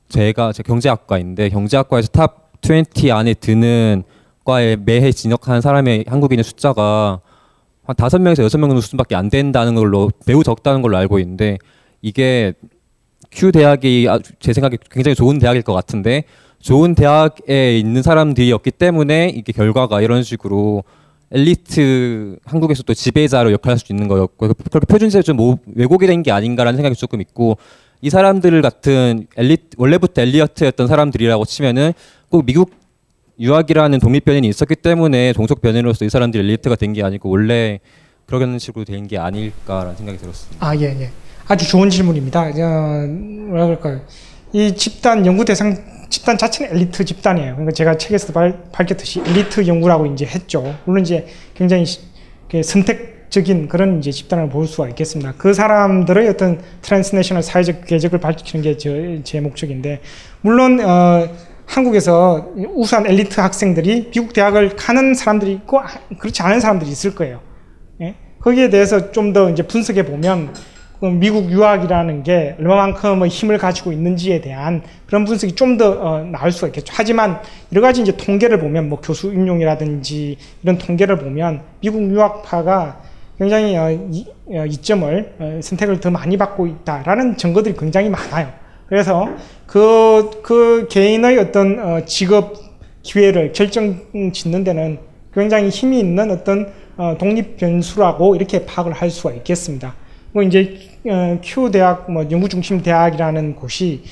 제가 0.08 0.52
제 0.52 0.62
경제학과인데 0.62 1.48
경제학과에서 1.48 2.08
top 2.08 2.50
20 2.62 3.10
안에 3.12 3.34
드는 3.34 4.04
미국과에 4.46 4.76
매해 4.76 5.10
진학하는 5.10 5.60
사람의 5.60 6.04
한국인의 6.06 6.44
숫자가 6.44 7.20
한 7.82 7.96
다섯 7.96 8.20
명에서 8.20 8.44
여섯 8.44 8.58
명 8.58 8.70
정도 8.70 8.80
수준밖에 8.80 9.14
안 9.16 9.28
된다는 9.28 9.74
걸로 9.74 10.10
매우 10.26 10.42
적다는 10.42 10.82
걸로 10.82 10.96
알고 10.96 11.18
있는데 11.18 11.58
이게 12.00 12.54
큐 13.30 13.52
대학이 13.52 14.08
제 14.38 14.52
생각에 14.52 14.78
굉장히 14.90 15.14
좋은 15.14 15.38
대학일 15.38 15.62
것 15.62 15.72
같은데 15.72 16.24
좋은 16.60 16.94
대학에 16.94 17.78
있는 17.78 18.02
사람들이었기 18.02 18.70
때문에 18.72 19.28
이게 19.34 19.52
결과가 19.52 20.00
이런 20.00 20.22
식으로 20.22 20.84
엘리트 21.30 22.36
한국에서 22.44 22.82
또 22.84 22.94
지배자로 22.94 23.52
역할할 23.52 23.78
수 23.78 23.92
있는 23.92 24.08
거였고 24.08 24.48
그렇게 24.70 24.86
표준세에 24.86 25.22
좀 25.22 25.40
오- 25.40 25.58
왜곡이 25.74 26.06
된 26.06 26.22
게 26.22 26.30
아닌가라는 26.32 26.76
생각이 26.76 26.94
조금 26.96 27.20
있고 27.20 27.58
이 28.00 28.10
사람들 28.10 28.62
같은 28.62 29.26
엘리 29.36 29.58
원래부터 29.76 30.22
엘리어트였던 30.22 30.86
사람들이라고 30.86 31.44
치면은 31.44 31.92
꼭 32.30 32.44
미국 32.46 32.70
유학이라는 33.38 33.98
독립 34.00 34.24
변인이 34.24 34.48
있었기 34.48 34.76
때문에 34.76 35.32
종속 35.32 35.60
변인으로서 35.60 36.04
이 36.04 36.08
사람들이 36.10 36.42
엘리트가 36.44 36.76
된 36.76 36.92
게 36.94 37.02
아니고 37.02 37.28
원래 37.28 37.80
그런 38.26 38.58
식으로 38.58 38.84
된 38.84 39.06
게 39.06 39.18
아닐까라는 39.18 39.96
생각이 39.96 40.18
들었습니다. 40.18 40.66
아, 40.66 40.76
예, 40.76 40.84
예. 41.00 41.10
아주 41.48 41.68
좋은 41.68 41.90
질문입니다. 41.90 42.40
어, 42.42 43.06
뭐라 43.48 43.66
그럴까요? 43.66 44.00
이 44.52 44.74
집단 44.74 45.24
연구 45.26 45.44
대상 45.44 45.76
집단 46.08 46.38
자체는 46.38 46.76
엘리트 46.76 47.04
집단이에요. 47.04 47.52
그러니까 47.52 47.72
제가 47.72 47.96
책에서도 47.98 48.32
발, 48.32 48.62
밝혔듯이 48.72 49.20
엘리트 49.20 49.66
연구라고 49.66 50.06
이제 50.06 50.24
했죠. 50.26 50.74
물론 50.84 51.02
이제 51.02 51.26
굉장히 51.54 51.84
선택적인 52.62 53.68
그런 53.68 53.98
이제 53.98 54.10
집단을 54.10 54.48
볼 54.48 54.66
수가 54.66 54.88
있겠습니다. 54.90 55.34
그 55.36 55.52
사람들의 55.52 56.28
어떤 56.28 56.60
transnational 56.82 57.42
사회적 57.42 57.84
궤적을 57.86 58.20
밝히는 58.20 58.62
게 58.62 58.76
제, 58.76 59.20
제 59.24 59.40
목적인데 59.40 60.00
물론 60.42 60.80
어, 60.80 61.28
한국에서 61.66 62.52
우수한 62.74 63.06
엘리트 63.06 63.40
학생들이 63.40 64.10
미국 64.12 64.32
대학을 64.32 64.76
가는 64.76 65.14
사람들이 65.14 65.52
있고 65.52 65.80
아, 65.80 65.86
그렇지 66.18 66.40
않은 66.42 66.60
사람들이 66.60 66.90
있을 66.90 67.14
거예요. 67.14 67.40
예? 68.00 68.14
거기에 68.40 68.70
대해서 68.70 69.10
좀 69.10 69.32
더 69.32 69.50
이제 69.50 69.64
분석해 69.64 70.04
보면 70.04 70.52
그 70.52 70.60
미국 71.00 71.50
유학이라는 71.50 72.22
게 72.22 72.56
얼마만큼의 72.58 73.28
힘을 73.28 73.58
가지고 73.58 73.92
있는지에 73.92 74.40
대한 74.40 74.82
그런 75.06 75.24
분석이 75.24 75.54
좀더 75.54 75.90
어, 76.00 76.20
나을 76.20 76.50
수가 76.50 76.68
있겠죠. 76.68 76.92
하지만 76.96 77.40
여러 77.72 77.82
가지 77.82 78.00
이제 78.02 78.16
통계를 78.16 78.58
보면 78.58 78.88
뭐 78.88 79.00
교수 79.00 79.32
임용이라든지 79.32 80.36
이런 80.62 80.78
통계를 80.78 81.18
보면 81.18 81.62
미국 81.80 82.02
유학파가 82.02 83.00
굉장히 83.38 83.76
어, 83.76 83.90
이, 84.10 84.26
어, 84.46 84.64
이점을 84.64 85.34
어, 85.38 85.60
선택을 85.62 86.00
더 86.00 86.10
많이 86.10 86.38
받고 86.38 86.66
있다라는 86.66 87.36
증거들이 87.36 87.76
굉장히 87.76 88.08
많아요. 88.08 88.50
그래서 88.88 89.28
그, 89.66 90.30
그 90.42 90.86
개인의 90.88 91.38
어떤 91.38 91.78
어, 91.78 92.04
직업 92.06 92.54
기회를 93.02 93.52
결정 93.52 94.00
짓는 94.32 94.64
데는 94.64 94.98
굉장히 95.34 95.68
힘이 95.68 96.00
있는 96.00 96.30
어떤 96.30 96.72
어, 96.96 97.16
독립 97.18 97.58
변수라고 97.58 98.36
이렇게 98.36 98.64
파악을 98.64 98.92
할 98.92 99.10
수가 99.10 99.34
있겠습니다. 99.34 99.94
뭐 100.36 100.42
이제 100.42 100.78
어, 101.08 101.38
Q 101.42 101.70
대학 101.70 102.12
뭐 102.12 102.26
연구 102.30 102.46
중심 102.50 102.82
대학이라는 102.82 103.56
곳이 103.56 104.02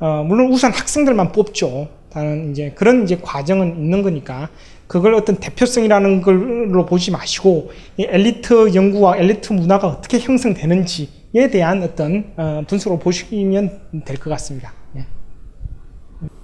어, 0.00 0.24
물론 0.26 0.50
우선 0.50 0.72
학생들만 0.72 1.30
뽑죠. 1.30 1.86
다른 2.10 2.50
이제 2.50 2.72
그런 2.74 3.04
이제 3.04 3.16
과정은 3.22 3.76
있는 3.76 4.02
거니까 4.02 4.48
그걸 4.88 5.14
어떤 5.14 5.36
대표성이라는 5.36 6.22
걸로 6.22 6.84
보지 6.84 7.12
마시고 7.12 7.70
이 7.96 8.06
엘리트 8.08 8.74
연구와 8.74 9.18
엘리트 9.18 9.52
문화가 9.52 9.86
어떻게 9.86 10.18
형성되는지에 10.18 11.48
대한 11.52 11.80
어떤 11.84 12.32
어, 12.36 12.64
분석으로 12.66 12.98
보시면 12.98 14.02
될 14.04 14.16
것 14.18 14.30
같습니다. 14.30 14.72
예. 14.96 15.06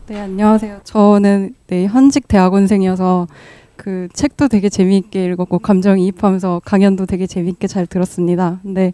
네, 0.07 0.21
안녕하세요. 0.21 0.83
저는 0.85 1.57
네, 1.67 1.87
현직 1.87 2.29
대학원생이어서 2.29 3.27
그 3.77 4.09
책도 4.13 4.49
되게 4.49 4.69
재미있게 4.69 5.25
읽었고 5.27 5.59
감정이입하면서 5.59 6.63
강연도 6.65 7.07
되게 7.07 7.27
재미있게 7.27 7.67
잘 7.67 7.87
들었습니다. 7.87 8.61
근데 8.63 8.93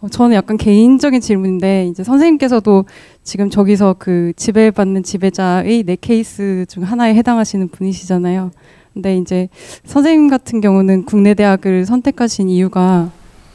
어, 0.00 0.08
저는 0.08 0.34
약간 0.34 0.56
개인적인 0.56 1.20
질문인데 1.20 1.86
이제 1.86 2.02
선생님께서도 2.02 2.84
지금 3.22 3.50
저기서 3.50 3.96
그 3.98 4.32
지배받는 4.36 5.04
지배자의 5.04 5.84
네 5.84 5.96
케이스 6.00 6.66
중 6.68 6.82
하나에 6.82 7.14
해당하시는 7.14 7.68
분이시잖아요. 7.68 8.50
근데 8.92 9.16
이제 9.16 9.48
선생님 9.84 10.28
같은 10.28 10.60
경우는 10.60 11.04
국내 11.04 11.34
대학을 11.34 11.86
선택하신 11.86 12.48
이유가 12.48 13.10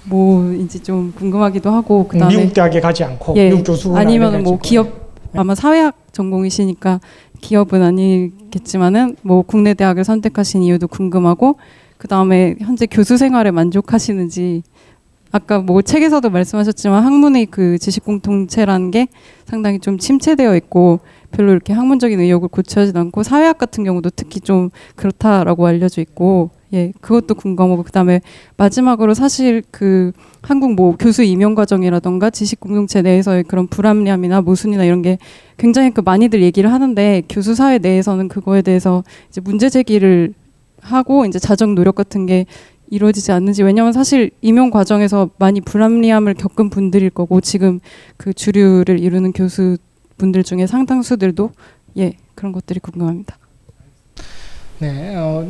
뭐인지 0.06 0.80
좀 0.80 1.14
궁금하기도 1.16 1.70
하고 1.70 2.08
그다음에 2.08 2.36
미국 2.36 2.54
대학에 2.54 2.80
가지 2.80 3.04
않고 3.04 3.36
예, 3.36 3.50
미국 3.50 3.66
교수나 3.66 4.00
아니면 4.00 4.42
뭐 4.44 4.58
기업 4.58 5.08
아마 5.34 5.54
사회학 5.54 5.96
전공이시니까 6.14 7.00
기업은 7.42 7.82
아니겠지만은 7.82 9.16
뭐 9.22 9.42
국내 9.42 9.74
대학을 9.74 10.04
선택하신 10.04 10.64
이유도 10.64 10.88
궁금하고 10.88 11.58
그 11.98 12.08
다음에 12.08 12.56
현재 12.60 12.86
교수 12.86 13.18
생활에 13.18 13.52
만족하시는지 13.52 14.64
아까 15.32 15.60
뭐 15.60 15.82
책에서도 15.82 16.30
말씀하셨지만 16.30 17.04
학문의 17.04 17.48
그 17.48 17.78
지식 17.78 18.06
공통체라는 18.06 18.92
게 18.92 19.08
상당히 19.46 19.80
좀 19.80 19.98
침체되어 19.98 20.56
있고 20.56 21.00
별로 21.32 21.52
이렇게 21.52 21.74
학문적인 21.74 22.20
의욕을 22.20 22.48
고취하지 22.50 22.94
않고 22.96 23.24
사회학 23.24 23.58
같은 23.58 23.84
경우도 23.84 24.12
특히 24.16 24.40
좀 24.40 24.70
그렇다라고 24.96 25.68
알려져 25.68 26.02
있고 26.02 26.52
예 26.74 26.92
그것도 27.00 27.36
궁금하고 27.36 27.84
그다음에 27.84 28.22
마지막으로 28.58 29.14
사실 29.14 29.64
그 29.72 30.12
한국 30.42 30.74
뭐 30.74 30.96
교수 30.98 31.24
임용 31.24 31.56
과정이라던가 31.56 32.30
지식 32.30 32.60
공동체 32.60 33.02
내에서의 33.02 33.44
그런 33.44 33.68
불합리함이나 33.68 34.42
모순이나 34.42 34.84
이런 34.84 35.02
게 35.02 35.18
굉장히 35.58 35.92
그 35.92 36.02
많이들 36.02 36.42
얘기를 36.42 36.72
하는데 36.72 37.24
교수 37.30 37.56
사회 37.56 37.78
내에서는 37.78 38.28
그거에 38.28 38.62
대해서 38.62 39.04
이제 39.30 39.40
문제 39.40 39.70
제기를 39.70 40.34
하고 40.82 41.26
이제 41.26 41.40
자정 41.40 41.76
노력 41.76 41.96
같은 41.96 42.26
게 42.26 42.46
이루어지지 42.90 43.32
않는지 43.32 43.64
왜냐하면 43.64 43.94
사실 43.94 44.32
임용 44.42 44.70
과정에서 44.70 45.30
많이 45.38 45.62
불합리함을 45.62 46.34
겪은 46.36 46.70
분들일 46.70 47.10
거고 47.10 47.42
지금 47.42 47.80
그 48.16 48.34
주류를 48.34 49.00
이루는 49.00 49.34
교수 49.34 49.78
분들 50.18 50.44
중에 50.44 50.68
상당수들도 50.68 51.52
예 51.98 52.14
그런 52.36 52.52
것들이 52.52 52.80
궁금합니다. 52.80 53.38
네, 54.80 55.16
어, 55.16 55.48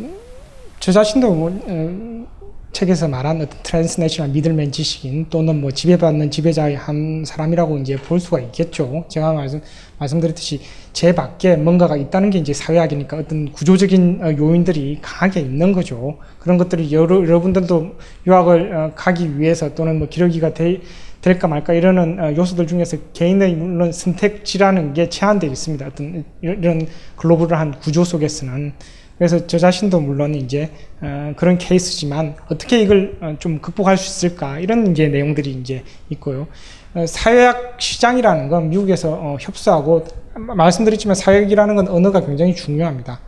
저 0.80 0.92
자신도 0.92 1.34
뭐, 1.34 1.52
어, 1.52 2.28
책에서 2.72 3.08
말한 3.08 3.42
어떤 3.42 3.60
transnational 3.64 4.32
middleman 4.32 4.72
지식인 4.72 5.26
또는 5.30 5.60
뭐 5.60 5.72
지배받는 5.72 6.30
지배자의 6.30 6.76
한 6.76 7.24
사람이라고 7.26 7.80
이제 7.80 7.96
볼 7.96 8.20
수가 8.20 8.40
있겠죠. 8.40 9.06
제가 9.10 9.34
말씀, 9.34 9.62
말씀드렸듯이 9.98 10.62
제 10.94 11.16
밖에 11.16 11.56
뭔가가 11.56 11.98
있다는 11.98 12.30
게 12.30 12.40
이제 12.40 12.54
사회학이니까 12.54 13.18
어떤 13.18 13.52
구조적인 13.52 14.20
어, 14.22 14.38
요인들이 14.38 15.00
강하게 15.02 15.42
있는 15.42 15.72
거죠. 15.72 16.20
그런 16.40 16.58
것들이 16.58 16.92
여러, 16.92 17.18
여러분들도 17.18 17.96
유학을 18.28 18.76
어, 18.76 18.92
가기 18.96 19.40
위해서 19.40 19.74
또는 19.74 19.98
뭐 19.98 20.08
기러기가 20.08 20.54
되, 20.54 20.80
될까 21.22 21.48
말까 21.48 21.74
이러는 21.74 22.20
어, 22.20 22.36
요소들 22.36 22.68
중에서 22.68 22.98
개인의 23.14 23.56
물론 23.56 23.92
선택지라는 23.92 24.94
게 24.94 25.10
제한되어 25.10 25.50
있습니다. 25.50 25.86
어떤 25.88 26.24
이런 26.42 26.88
글로벌한 27.16 27.80
구조 27.80 28.04
속에서는 28.04 28.74
그래서 29.18 29.48
저 29.48 29.58
자신도 29.58 30.00
물론 30.00 30.36
이제 30.36 30.70
어, 31.02 31.34
그런 31.38 31.58
케이스지만 31.58 32.36
어떻게 32.50 32.80
이걸 32.82 33.18
어, 33.22 33.36
좀 33.40 33.60
극복할 33.60 33.98
수 33.98 34.26
있을까 34.28 34.60
이런 34.60 34.92
이제 34.92 35.08
내용들이 35.08 35.52
이제 35.52 35.84
있고요. 36.10 36.48
어, 36.94 37.06
사회학 37.08 37.78
시장이라는 37.80 38.50
건 38.50 38.70
미국에서 38.70 39.14
어, 39.14 39.38
협소하고 39.40 40.06
마- 40.36 40.54
말씀드렸지만 40.56 41.16
사회학이라는 41.16 41.76
건 41.76 41.88
언어가 41.88 42.24
굉장히 42.26 42.54
중요합니다. 42.54 43.20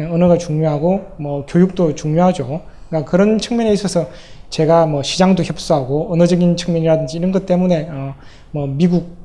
예, 0.00 0.04
언어가 0.04 0.36
중요하고 0.36 1.06
뭐 1.18 1.46
교육도 1.46 1.94
중요하죠. 1.94 2.62
그러니까 2.88 3.10
그런 3.10 3.38
측면에 3.38 3.72
있어서 3.72 4.08
제가 4.50 4.86
뭐 4.86 5.02
시장도 5.02 5.42
협소하고 5.42 6.12
언어적인 6.12 6.56
측면이라든지 6.56 7.18
이런 7.18 7.32
것 7.32 7.46
때문에 7.46 7.88
어, 7.90 8.14
뭐 8.50 8.66
미국 8.66 9.16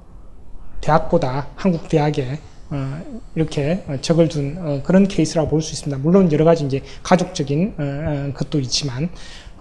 대학보다 0.82 1.48
한국 1.56 1.88
대학에 1.88 2.40
어, 2.70 3.00
이렇게 3.36 3.84
어, 3.88 3.96
적을 4.02 4.28
둔 4.28 4.58
어, 4.60 4.82
그런 4.84 5.08
케이스라고 5.08 5.50
볼 5.50 5.62
수 5.62 5.74
있습니다. 5.74 6.02
물론 6.04 6.32
여러 6.32 6.44
가지 6.44 6.66
이제 6.66 6.82
가족적인 7.04 7.76
어, 7.78 7.84
어, 7.84 8.34
것도 8.34 8.60
있지만 8.60 9.10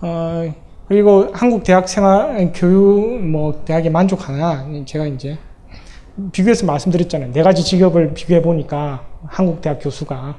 어, 0.01 0.53
그리고 0.89 1.29
한국 1.33 1.63
대학 1.63 1.89
생활 1.89 2.53
교육 2.55 3.23
뭐 3.25 3.63
대학에 3.65 3.89
만족하나 3.89 4.67
제가 4.85 5.07
이제 5.07 5.39
비교해서 6.33 6.67
말씀드렸잖아요. 6.67 7.33
네 7.33 7.43
가지 7.43 7.63
직업을 7.65 8.13
비교해 8.15 8.43
보니까 8.43 9.07
한국 9.27 9.63
대학 9.63 9.79
교수가 9.79 10.37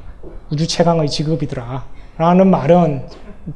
우주 0.52 0.68
최강의 0.68 1.10
직업이더라. 1.10 1.86
라는 2.18 2.52
말은 2.52 3.08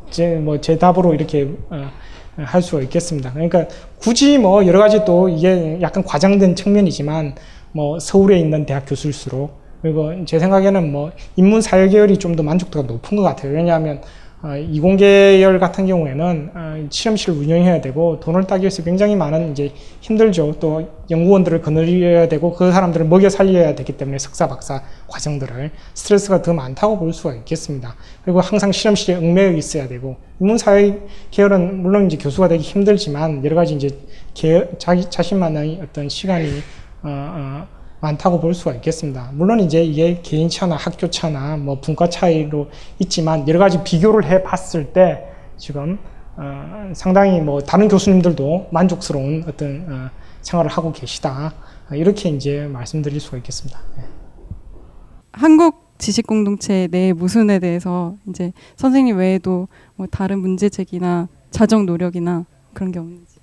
제 0.09 0.37
뭐 0.39 0.59
제 0.61 0.77
답으로 0.77 1.13
이렇게 1.13 1.49
어, 1.69 1.89
할 2.37 2.61
수가 2.61 2.81
있겠습니다. 2.83 3.31
그러니까 3.33 3.67
굳이 3.99 4.37
뭐 4.37 4.65
여러 4.67 4.79
가지 4.79 5.03
또 5.05 5.27
이게 5.29 5.79
약간 5.81 6.03
과장된 6.03 6.55
측면이지만 6.55 7.35
뭐 7.71 7.99
서울에 7.99 8.37
있는 8.39 8.65
대학 8.65 8.85
교수일수록 8.87 9.51
그리고 9.81 10.11
제 10.25 10.39
생각에는 10.39 10.91
뭐 10.91 11.11
인문 11.35 11.61
사회 11.61 11.87
계열이 11.87 12.17
좀 12.17 12.35
더 12.35 12.43
만족도가 12.43 12.87
높은 12.87 13.17
것 13.17 13.23
같아요. 13.23 13.53
왜냐하면 13.53 13.97
어, 13.97 14.01
이공계열 14.55 15.59
같은 15.59 15.87
경우에는 15.87 16.51
어, 16.53 16.87
실험실을 16.89 17.37
운영해야 17.37 17.81
되고 17.81 18.19
돈을 18.19 18.45
따기 18.45 18.61
위해서 18.61 18.83
굉장히 18.83 19.15
많은 19.15 19.51
이제 19.51 19.73
힘들죠. 20.01 20.55
또 20.59 20.87
연구원들을 21.09 21.61
거느려야 21.61 22.27
되고 22.27 22.53
그 22.53 22.71
사람들을 22.71 23.07
먹여 23.07 23.29
살려야 23.29 23.75
되기 23.75 23.97
때문에 23.97 24.19
석사 24.19 24.47
박사 24.47 24.83
과정들을 25.07 25.71
스트레스가 25.93 26.41
더 26.41 26.53
많다고 26.53 26.99
볼 26.99 27.13
수가 27.13 27.33
있겠습니다. 27.35 27.95
그리고 28.23 28.39
항상 28.39 28.71
실험실에 28.71 29.17
얽매여 29.17 29.51
있어야 29.53 29.87
되고 29.87 30.17
인문사회 30.39 30.99
계열은 31.31 31.81
물론 31.81 32.05
이제 32.05 32.17
교수가 32.17 32.47
되기 32.47 32.63
힘들지만 32.63 33.43
여러 33.43 33.55
가지 33.55 33.73
이제 33.73 33.89
계, 34.33 34.69
자기 34.77 35.09
자신만의 35.09 35.81
어떤 35.83 36.07
시간이 36.07 36.47
어, 37.03 37.09
어, 37.09 37.67
많다고 37.99 38.39
볼 38.39 38.53
수가 38.53 38.73
있겠습니다. 38.75 39.31
물론 39.33 39.59
이제 39.59 39.83
이게 39.83 40.19
개인 40.21 40.49
차나 40.49 40.75
학교 40.75 41.09
차나 41.09 41.57
뭐 41.57 41.79
분과 41.81 42.09
차이로 42.09 42.69
있지만 42.99 43.47
여러 43.47 43.59
가지 43.59 43.83
비교를 43.83 44.25
해 44.25 44.43
봤을 44.43 44.93
때 44.93 45.27
지금 45.57 45.97
어, 46.35 46.91
상당히 46.93 47.41
뭐 47.41 47.61
다른 47.61 47.87
교수님들도 47.87 48.67
만족스러운 48.71 49.43
어떤 49.47 49.85
어, 49.89 50.09
생활을 50.41 50.69
하고 50.69 50.91
계시다. 50.91 51.53
어, 51.91 51.95
이렇게 51.95 52.29
이제 52.29 52.67
말씀드릴 52.71 53.19
수가 53.19 53.37
있겠습니다. 53.37 53.79
네. 53.97 54.03
한국 55.31 55.87
지식 55.97 56.27
공동체 56.27 56.87
내 56.91 57.11
모순에 57.13 57.57
대해서 57.59 58.15
이제 58.29 58.53
선생님 58.75 59.17
외에도 59.17 59.67
뭐 59.95 60.05
다른 60.05 60.39
문제 60.39 60.69
제기나 60.69 61.27
자정 61.49 61.87
노력이나 61.87 62.45
그런 62.73 62.91
게 62.91 62.99
없는지. 62.99 63.37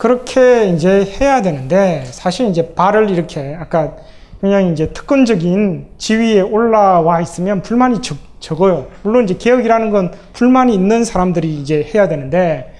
그렇게 0.00 0.70
이제 0.70 1.04
해야 1.20 1.42
되는데 1.42 2.04
사실 2.06 2.48
이제 2.48 2.74
발을 2.74 3.10
이렇게 3.10 3.54
아까 3.60 3.96
그냥 4.40 4.72
이제 4.72 4.88
특권적인 4.94 5.88
지위에 5.98 6.40
올라와 6.40 7.20
있으면 7.20 7.60
불만이 7.60 8.00
적, 8.00 8.16
적어요. 8.40 8.86
물론 9.02 9.24
이제 9.24 9.36
개혁이라는 9.36 9.90
건 9.90 10.14
불만이 10.32 10.72
있는 10.72 11.04
사람들이 11.04 11.54
이제 11.54 11.86
해야 11.94 12.08
되는데 12.08 12.72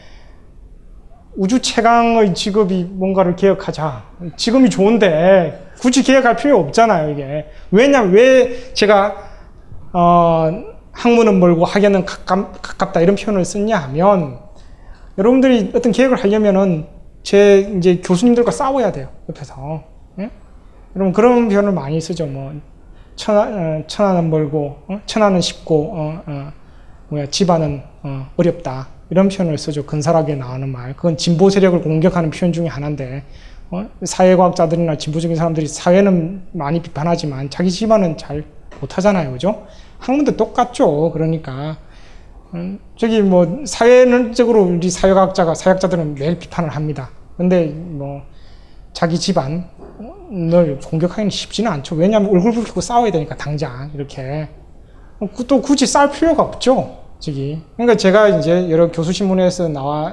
우주 1.37 1.61
최강의 1.61 2.35
직업이 2.35 2.85
뭔가를 2.85 3.37
개혁하자. 3.37 4.03
지금이 4.39 4.71
좋은데 4.71 5.73
굳이 5.79 6.03
개혁할 6.03 6.37
필요 6.37 6.59
없잖아요, 6.59 7.11
이게. 7.11 7.51
왜냐면 7.71 8.13
왜 8.13 8.73
제가 8.73 9.15
어, 9.93 10.51
학문은 10.93 11.39
멀고 11.39 11.67
학예는 11.67 12.07
가깝, 12.07 12.63
가깝 12.63 12.95
다 12.95 13.01
이런 13.03 13.15
표현을 13.15 13.45
썼냐 13.45 13.77
하면 13.77 14.39
여러분들이 15.19 15.73
어떤 15.75 15.93
계획을 15.93 16.17
하려면은 16.17 17.00
제 17.23 17.73
이제 17.77 18.01
교수님들과 18.03 18.51
싸워야 18.51 18.93
돼요 18.93 19.09
옆에서. 19.29 19.85
예? 20.19 20.31
여러분 20.97 21.13
그런 21.13 21.49
표현을 21.49 21.73
많이 21.73 22.01
쓰죠. 22.01 22.27
뭐 22.27 22.53
천하 23.17 23.43
어, 23.43 23.83
천하는 23.87 24.31
멀고 24.31 24.79
어? 24.89 25.01
천하는 25.07 25.41
쉽고 25.41 25.93
어, 25.95 26.23
어, 26.27 26.53
뭐야 27.09 27.27
집안은 27.27 27.83
어, 28.03 28.27
어렵다 28.37 28.89
이런 29.11 29.29
표현을 29.29 29.59
쓰죠. 29.59 29.85
근사하게 29.85 30.37
나오는 30.37 30.69
말. 30.69 30.95
그건 30.95 31.17
진보 31.17 31.51
세력을 31.51 31.81
공격하는 31.83 32.31
표현 32.31 32.53
중에 32.53 32.69
하나인데 32.69 33.25
어? 33.71 33.89
사회과학자들이나 34.03 34.97
진보적인 34.97 35.37
사람들이 35.37 35.67
사회는 35.69 36.43
많이 36.53 36.81
비판하지만 36.83 37.51
자기 37.51 37.71
집안은 37.71 38.17
잘 38.17 38.45
못하잖아요, 38.81 39.33
그죠? 39.33 39.67
학문도 39.99 40.37
똑같죠. 40.37 41.13
그러니까 41.13 41.53
음, 41.53 41.90
저기 42.97 43.23
뭐 43.23 43.63
사회적으로 43.65 44.63
우리 44.63 44.91
사회학자가 44.91 45.55
사회학자들은 45.55 46.15
매일 46.15 46.39
비판을 46.39 46.71
합니다. 46.71 47.11
근데 47.37 47.67
뭐 47.67 48.23
자기 48.93 49.19
집안을 49.19 50.81
공격하기는 50.85 51.31
쉽지는 51.31 51.71
않죠. 51.71 51.95
왜냐하면 51.95 52.31
얼굴 52.31 52.53
붉히고 52.53 52.81
싸워야 52.81 53.11
되니까 53.11 53.37
당장 53.37 53.91
이렇게 53.95 54.49
또 55.47 55.63
굳이 55.63 55.87
싸울 55.87 56.11
필요가 56.11 56.43
없죠. 56.43 56.99
저기 57.21 57.61
그러니까 57.77 57.97
제가 57.97 58.29
이제 58.29 58.71
여러 58.71 58.91
교수 58.91 59.13
신문에서 59.13 59.69
나와 59.69 60.11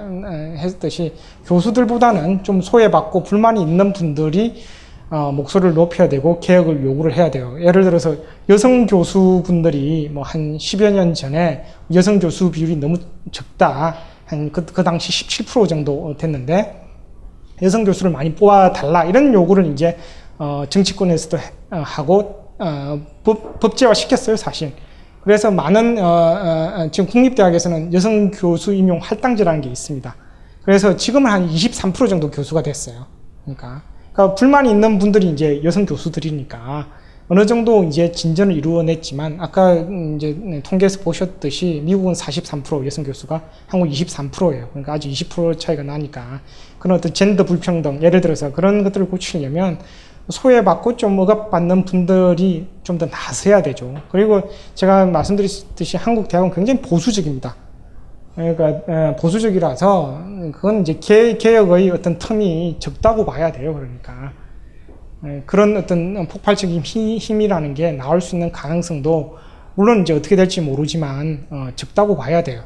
했듯이 0.58 1.14
교수들보다는 1.46 2.44
좀 2.44 2.62
소외받고 2.62 3.24
불만이 3.24 3.62
있는 3.62 3.94
분들이 3.94 4.62
어, 5.10 5.32
목소리를 5.32 5.74
높여야 5.74 6.10
되고 6.10 6.40
개혁을 6.40 6.84
요구를 6.84 7.16
해야 7.16 7.32
돼요. 7.32 7.56
예를 7.62 7.84
들어서 7.84 8.16
여성 8.50 8.86
교수분들이 8.86 10.10
뭐 10.14 10.24
한 10.24 10.58
10여 10.58 10.92
년 10.92 11.14
전에 11.14 11.64
여성 11.94 12.20
교수 12.20 12.52
비율이 12.52 12.76
너무 12.78 12.98
적다. 13.32 13.96
한그 14.26 14.66
그 14.66 14.84
당시 14.84 15.12
17% 15.26 15.70
정도 15.70 16.14
됐는데 16.18 16.84
여성 17.62 17.86
교수를 17.86 18.12
많이 18.12 18.36
뽑아 18.36 18.74
달라. 18.74 19.06
이런 19.06 19.34
요구를 19.34 19.68
이제 19.68 19.98
어, 20.38 20.66
정치권에서도 20.70 21.38
어, 21.72 21.82
하고 21.86 22.54
어, 22.60 23.00
법, 23.24 23.60
법제화 23.60 23.94
시켰어요, 23.94 24.36
사실. 24.36 24.74
그래서 25.24 25.50
많은 25.52 25.98
어, 26.00 26.06
어, 26.06 26.90
지금 26.92 27.10
국립대학에서는 27.10 27.94
여성 27.94 28.32
교수 28.32 28.74
임용 28.74 29.00
할당제라는 29.02 29.62
게 29.62 29.70
있습니다. 29.70 30.16
그래서 30.64 30.96
지금은 30.98 31.32
한 31.32 31.50
23% 31.50 32.10
정도 32.10 32.30
교수가 32.30 32.62
됐어요. 32.64 33.06
그러니까 33.44 33.82
그러니까 34.18 34.34
불만이 34.34 34.72
있는 34.72 34.98
분들이 34.98 35.30
이제 35.30 35.62
여성 35.64 35.86
교수들이니까 35.86 36.88
어느 37.30 37.46
정도 37.46 37.84
이제 37.84 38.12
진전을 38.12 38.56
이루어냈지만 38.56 39.38
아까 39.40 39.76
이제 39.76 40.62
통계에서 40.64 41.02
보셨듯이 41.02 41.84
미국은 41.86 42.14
43% 42.14 42.84
여성 42.88 43.04
교수가 43.04 43.40
한국 43.68 43.88
23%예요. 43.92 44.70
그러니까 44.70 44.94
아직 44.94 45.12
20% 45.12 45.60
차이가 45.60 45.84
나니까 45.84 46.42
그런 46.80 46.98
어떤 46.98 47.14
젠더 47.14 47.46
불평등 47.46 48.02
예를 48.02 48.22
들어서 48.22 48.52
그런 48.52 48.84
것들을 48.84 49.08
고치려면 49.08 49.78
소외받고 50.30 50.98
좀 50.98 51.20
억압받는 51.20 51.86
분들이 51.86 52.68
좀 52.84 52.98
더 52.98 53.06
나서야 53.06 53.62
되죠. 53.62 53.94
그리고 54.10 54.50
제가 54.74 55.06
말씀드렸듯이 55.06 55.96
한국 55.98 56.28
대학은 56.28 56.52
굉장히 56.56 56.82
보수적입니다. 56.82 57.56
그러니까 58.38 59.16
보수적이라서 59.16 60.22
그건 60.54 60.82
이제 60.82 61.00
개, 61.02 61.38
개혁의 61.38 61.90
어떤 61.90 62.20
텀이 62.20 62.80
적다고 62.80 63.26
봐야 63.26 63.52
돼요. 63.52 63.74
그러니까 63.74 64.32
그런 65.48 65.76
어떤 65.76 66.28
폭발적인 66.28 66.82
힘이라는 66.82 67.74
게 67.74 67.92
나올 67.92 68.22
수 68.22 68.36
있는 68.36 68.52
가능성도 68.52 69.38
물론 69.74 70.02
이제 70.02 70.14
어떻게 70.14 70.36
될지 70.36 70.62
모르지만 70.62 71.46
어, 71.52 71.68
적다고 71.76 72.16
봐야 72.16 72.44
돼요. 72.44 72.64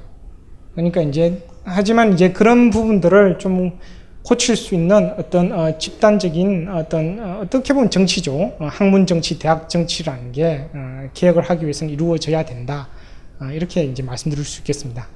그러니까 0.73 1.01
이제 1.01 1.45
하지만 1.65 2.13
이제 2.13 2.31
그런 2.31 2.69
부분들을 2.69 3.37
좀 3.37 3.79
고칠 4.23 4.55
수 4.55 4.75
있는 4.75 5.13
어떤 5.17 5.51
어, 5.51 5.77
집단적인 5.77 6.69
어떤 6.69 7.19
어, 7.19 7.45
떻게 7.49 7.73
보면 7.73 7.89
정치죠. 7.89 8.33
어, 8.59 8.67
학문 8.71 9.05
정치, 9.05 9.39
대학 9.39 9.67
정치라는 9.67 10.31
게 10.31 10.69
어, 10.73 11.09
개혁을 11.13 11.43
하기 11.43 11.63
위해서는 11.63 11.93
이루어져야 11.93 12.45
된다. 12.45 12.87
어, 13.41 13.45
이렇게 13.45 13.83
이제 13.83 14.03
말씀드릴 14.03 14.45
수 14.45 14.59
있겠습니다. 14.61 15.07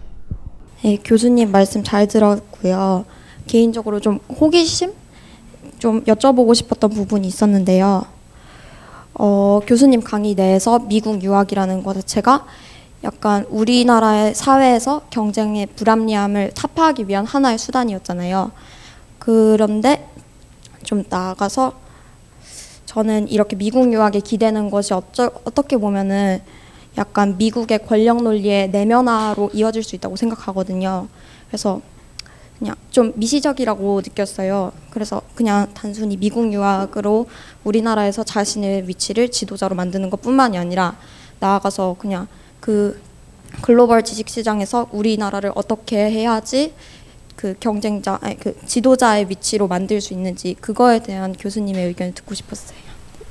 네, 0.85 0.99
교수님 1.03 1.51
말씀 1.51 1.83
잘 1.83 2.07
들었고요. 2.07 3.05
개인적으로 3.47 3.99
좀 3.99 4.19
호기심 4.39 4.93
좀 5.79 6.03
여쭤보고 6.03 6.53
싶었던 6.53 6.91
부분이 6.91 7.27
있었는데요. 7.27 8.05
어, 9.15 9.61
교수님 9.65 10.01
강의 10.01 10.35
내에서 10.35 10.77
미국 10.77 11.23
유학이라는 11.23 11.81
것 11.81 11.95
자체가 11.95 12.45
약간 13.03 13.47
우리나라의 13.49 14.35
사회에서 14.35 15.07
경쟁의 15.09 15.69
불합리함을 15.75 16.51
타파하기 16.53 17.07
위한 17.07 17.25
하나의 17.25 17.57
수단이었잖아요. 17.57 18.51
그런데 19.17 20.07
좀 20.83 21.03
나아가서 21.09 21.73
저는 22.85 23.27
이렇게 23.29 23.55
미국 23.55 23.91
유학에 23.91 24.19
기대는 24.19 24.69
것이 24.69 24.93
어쩌, 24.93 25.31
어떻게 25.45 25.77
보면은 25.77 26.43
약간 26.97 27.37
미국의 27.37 27.85
권력 27.85 28.23
논리의 28.23 28.69
내면화로 28.69 29.51
이어질 29.53 29.83
수 29.83 29.95
있다고 29.95 30.15
생각하거든요. 30.15 31.07
그래서 31.47 31.81
그냥 32.57 32.75
좀 32.89 33.11
미시적이라고 33.15 34.01
느꼈어요. 34.01 34.71
그래서 34.89 35.21
그냥 35.35 35.67
단순히 35.73 36.15
미국 36.15 36.51
유학으로 36.53 37.27
우리나라에서 37.63 38.23
자신의 38.23 38.87
위치를 38.87 39.29
지도자로 39.29 39.75
만드는 39.75 40.09
것뿐만이 40.09 40.57
아니라 40.57 40.97
나아가서 41.39 41.97
그냥 41.99 42.27
그 42.61 42.99
글로벌 43.61 44.03
지식 44.03 44.29
시장에서 44.29 44.87
우리나라를 44.91 45.51
어떻게 45.55 46.09
해야지 46.09 46.73
그 47.35 47.55
경쟁자, 47.59 48.17
아니 48.21 48.39
그 48.39 48.55
지도자의 48.65 49.29
위치로 49.29 49.67
만들 49.67 49.99
수 49.99 50.13
있는지 50.13 50.55
그거에 50.61 50.99
대한 51.03 51.33
교수님의 51.33 51.87
의견을 51.87 52.13
듣고 52.13 52.33
싶었어요. 52.33 52.79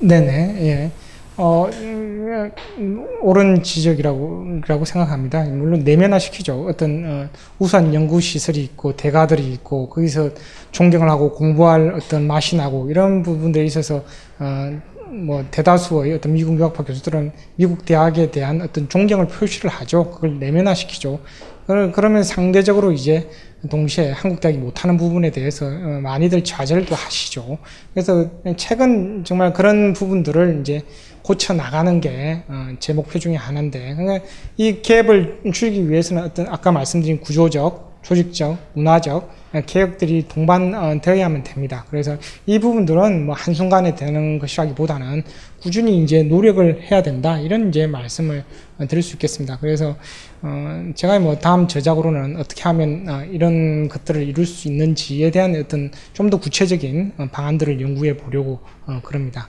네네, 0.01 0.67
예. 0.67 0.91
어, 1.37 1.69
음, 1.73 3.07
옳은 3.21 3.65
지적이라고 3.65 4.61
라고 4.67 4.85
생각합니다. 4.85 5.43
물론 5.45 5.81
내면화 5.81 6.19
시키죠. 6.19 6.67
어떤 6.69 7.05
어, 7.05 7.29
우수한 7.59 7.93
연구 7.93 8.21
시설이 8.21 8.63
있고 8.63 8.95
대가들이 8.97 9.53
있고 9.55 9.89
거기서 9.89 10.31
존경을 10.71 11.11
하고 11.11 11.33
공부할 11.33 11.95
어떤 11.95 12.27
맛이 12.27 12.57
나고 12.57 12.89
이런 12.89 13.23
부분들에 13.23 13.65
있어서 13.65 14.05
어, 14.39 14.81
뭐 15.11 15.45
대다수의 15.51 16.15
어떤 16.15 16.35
미국 16.35 16.57
유학파 16.59 16.85
교수들은 16.85 17.33
미국 17.57 17.85
대학에 17.85 18.31
대한 18.31 18.63
어떤 18.63 18.89
존경을 18.89 19.27
표시를 19.27 19.71
하죠. 19.71 20.11
그걸 20.11 20.39
내면화 20.39 20.75
시키죠. 20.75 21.19
그러면 21.67 22.23
상대적으로 22.23 22.93
이제 22.93 23.29
동시에 23.71 24.11
한국 24.11 24.41
대학이 24.41 24.59
못하는 24.59 24.99
부분에 24.99 25.31
대해서 25.31 25.67
어, 25.67 26.01
많이들 26.03 26.45
좌절도 26.45 26.95
하시죠. 26.95 27.59
그래서 27.93 28.31
최근 28.57 29.25
정말 29.25 29.53
그런 29.53 29.95
부분들을 29.95 30.61
이제 30.61 30.83
고쳐 31.25 31.55
나가는 31.55 32.01
게 32.01 32.43
제 32.79 32.93
목표 32.93 33.19
중에 33.19 33.35
하나인데 33.37 33.95
그러니까 33.97 34.27
이 34.57 34.83
갭을 34.83 35.53
줄이기 35.53 35.89
위해서는 35.89 36.23
어떤 36.23 36.49
아까 36.49 36.71
말씀드린 36.73 37.21
구조적, 37.21 38.01
조직적, 38.03 38.59
문화적 38.75 39.33
개혁들이 39.67 40.27
동반되어야만 40.29 41.45
됩니다. 41.45 41.87
그래서 41.89 42.17
이 42.45 42.59
부분들은 42.59 43.25
뭐 43.25 43.35
한순간에 43.35 43.95
되는 43.95 44.39
것이라기보다는 44.39 45.23
꾸준히 45.63 46.03
이제 46.03 46.23
노력을 46.23 46.83
해야 46.91 47.03
된다 47.03 47.39
이런 47.39 47.69
이제 47.69 47.87
말씀을 47.87 48.45
드릴 48.89 49.03
수 49.03 49.15
있겠습니다. 49.15 49.57
그래서 49.61 49.97
어 50.43 50.91
제가 50.95 51.19
뭐 51.21 51.39
다음 51.39 51.69
저작으로는 51.69 52.37
어떻게 52.37 52.63
하면 52.65 53.09
어 53.09 53.25
이런 53.25 53.89
것들을 53.89 54.23
이룰 54.29 54.45
수 54.45 54.69
있는지에 54.69 55.31
대한 55.31 55.55
어떤 55.57 55.91
좀 56.13 56.29
더 56.29 56.39
구체적인 56.39 57.13
어, 57.19 57.29
방안들을 57.33 57.81
연구해 57.81 58.17
보려고 58.17 58.61
어 58.87 59.01
그럽니다. 59.03 59.49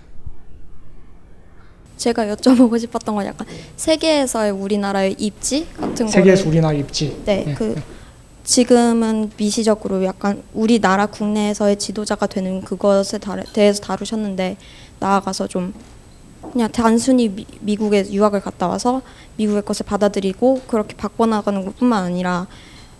제가 1.97 2.25
여쭤보고 2.35 2.79
싶었던 2.79 3.15
건 3.15 3.25
약간 3.25 3.47
세계에서의 3.77 4.51
우리나라의 4.51 5.15
입지 5.17 5.67
같은 5.79 6.07
세계에서 6.07 6.43
거를 6.43 6.57
우리나라 6.57 6.73
입지. 6.77 7.21
네, 7.25 7.45
예, 7.47 7.53
그 7.53 7.73
예. 7.77 7.83
지금은 8.43 9.31
미시적으로 9.37 10.03
약간 10.05 10.43
우리나라 10.53 11.05
국내에서의 11.07 11.77
지도자가 11.79 12.27
되는 12.27 12.61
그것에 12.61 13.17
다- 13.17 13.37
대해서 13.53 13.81
다루셨는데 13.81 14.57
나아가서 14.99 15.47
좀 15.47 15.73
그냥 16.51 16.71
단순히 16.71 17.29
미, 17.29 17.45
미국에 17.61 18.05
유학을 18.11 18.41
갔다 18.41 18.67
와서 18.67 19.01
미국의 19.37 19.63
것을 19.63 19.85
받아들이고 19.87 20.61
그렇게 20.67 20.95
바꿔나가는 20.95 21.65
것뿐만 21.65 22.03
아니라 22.03 22.45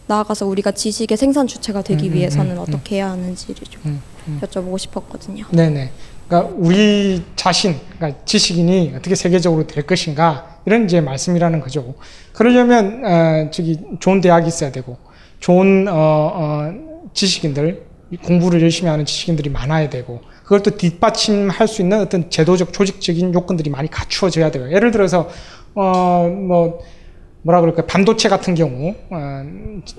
나아가서 0.08 0.48
우리가 0.48 0.72
지식의 0.72 1.18
생산 1.18 1.46
주체가 1.48 1.82
되기 1.84 2.08
음, 2.08 2.12
음, 2.12 2.14
위해서는 2.16 2.52
음, 2.58 2.60
어떻게 2.60 2.96
해야 2.98 3.12
하는지를 3.12 3.56
좀 3.70 3.82
음, 3.86 4.02
음. 4.28 4.40
여쭤보고 4.42 4.80
싶었거든요. 4.80 5.46
네네. 5.52 5.92
그러니까 6.28 6.54
우리 6.58 7.24
자신, 7.36 7.76
그러니까 7.98 8.24
지식인이 8.26 8.94
어떻게 8.96 9.16
세계적으로 9.16 9.68
될 9.68 9.86
것인가 9.86 10.60
이런 10.66 10.86
이제 10.86 11.02
말씀이라는 11.02 11.60
거죠. 11.60 11.96
그러려면 12.34 13.04
어, 13.06 13.52
저기 13.52 13.80
좋은 14.00 14.22
대학이 14.22 14.48
있어야 14.48 14.72
되고 14.72 14.98
좋은 15.40 15.88
어, 15.88 15.94
어, 15.94 16.74
지식인들 17.14 17.86
공부를 18.24 18.62
열심히 18.62 18.90
하는 18.90 19.06
지식인들이 19.06 19.50
많아야 19.50 19.90
되고 19.90 20.22
그걸 20.44 20.62
또 20.62 20.72
뒷받침할 20.72 21.68
수 21.68 21.82
있는 21.82 22.00
어떤 22.00 22.30
제도적 22.30 22.72
조직적인 22.74 23.34
요건들이 23.34 23.70
많이 23.70 23.90
갖추어져야 23.90 24.52
돼요. 24.52 24.72
예를 24.72 24.92
들어서 24.92 25.30
어뭐 25.74 26.80
뭐라 27.42 27.62
그럴까 27.62 27.86
반도체 27.86 28.30
같은 28.30 28.56
경우 28.56 28.96
어, 29.12 29.44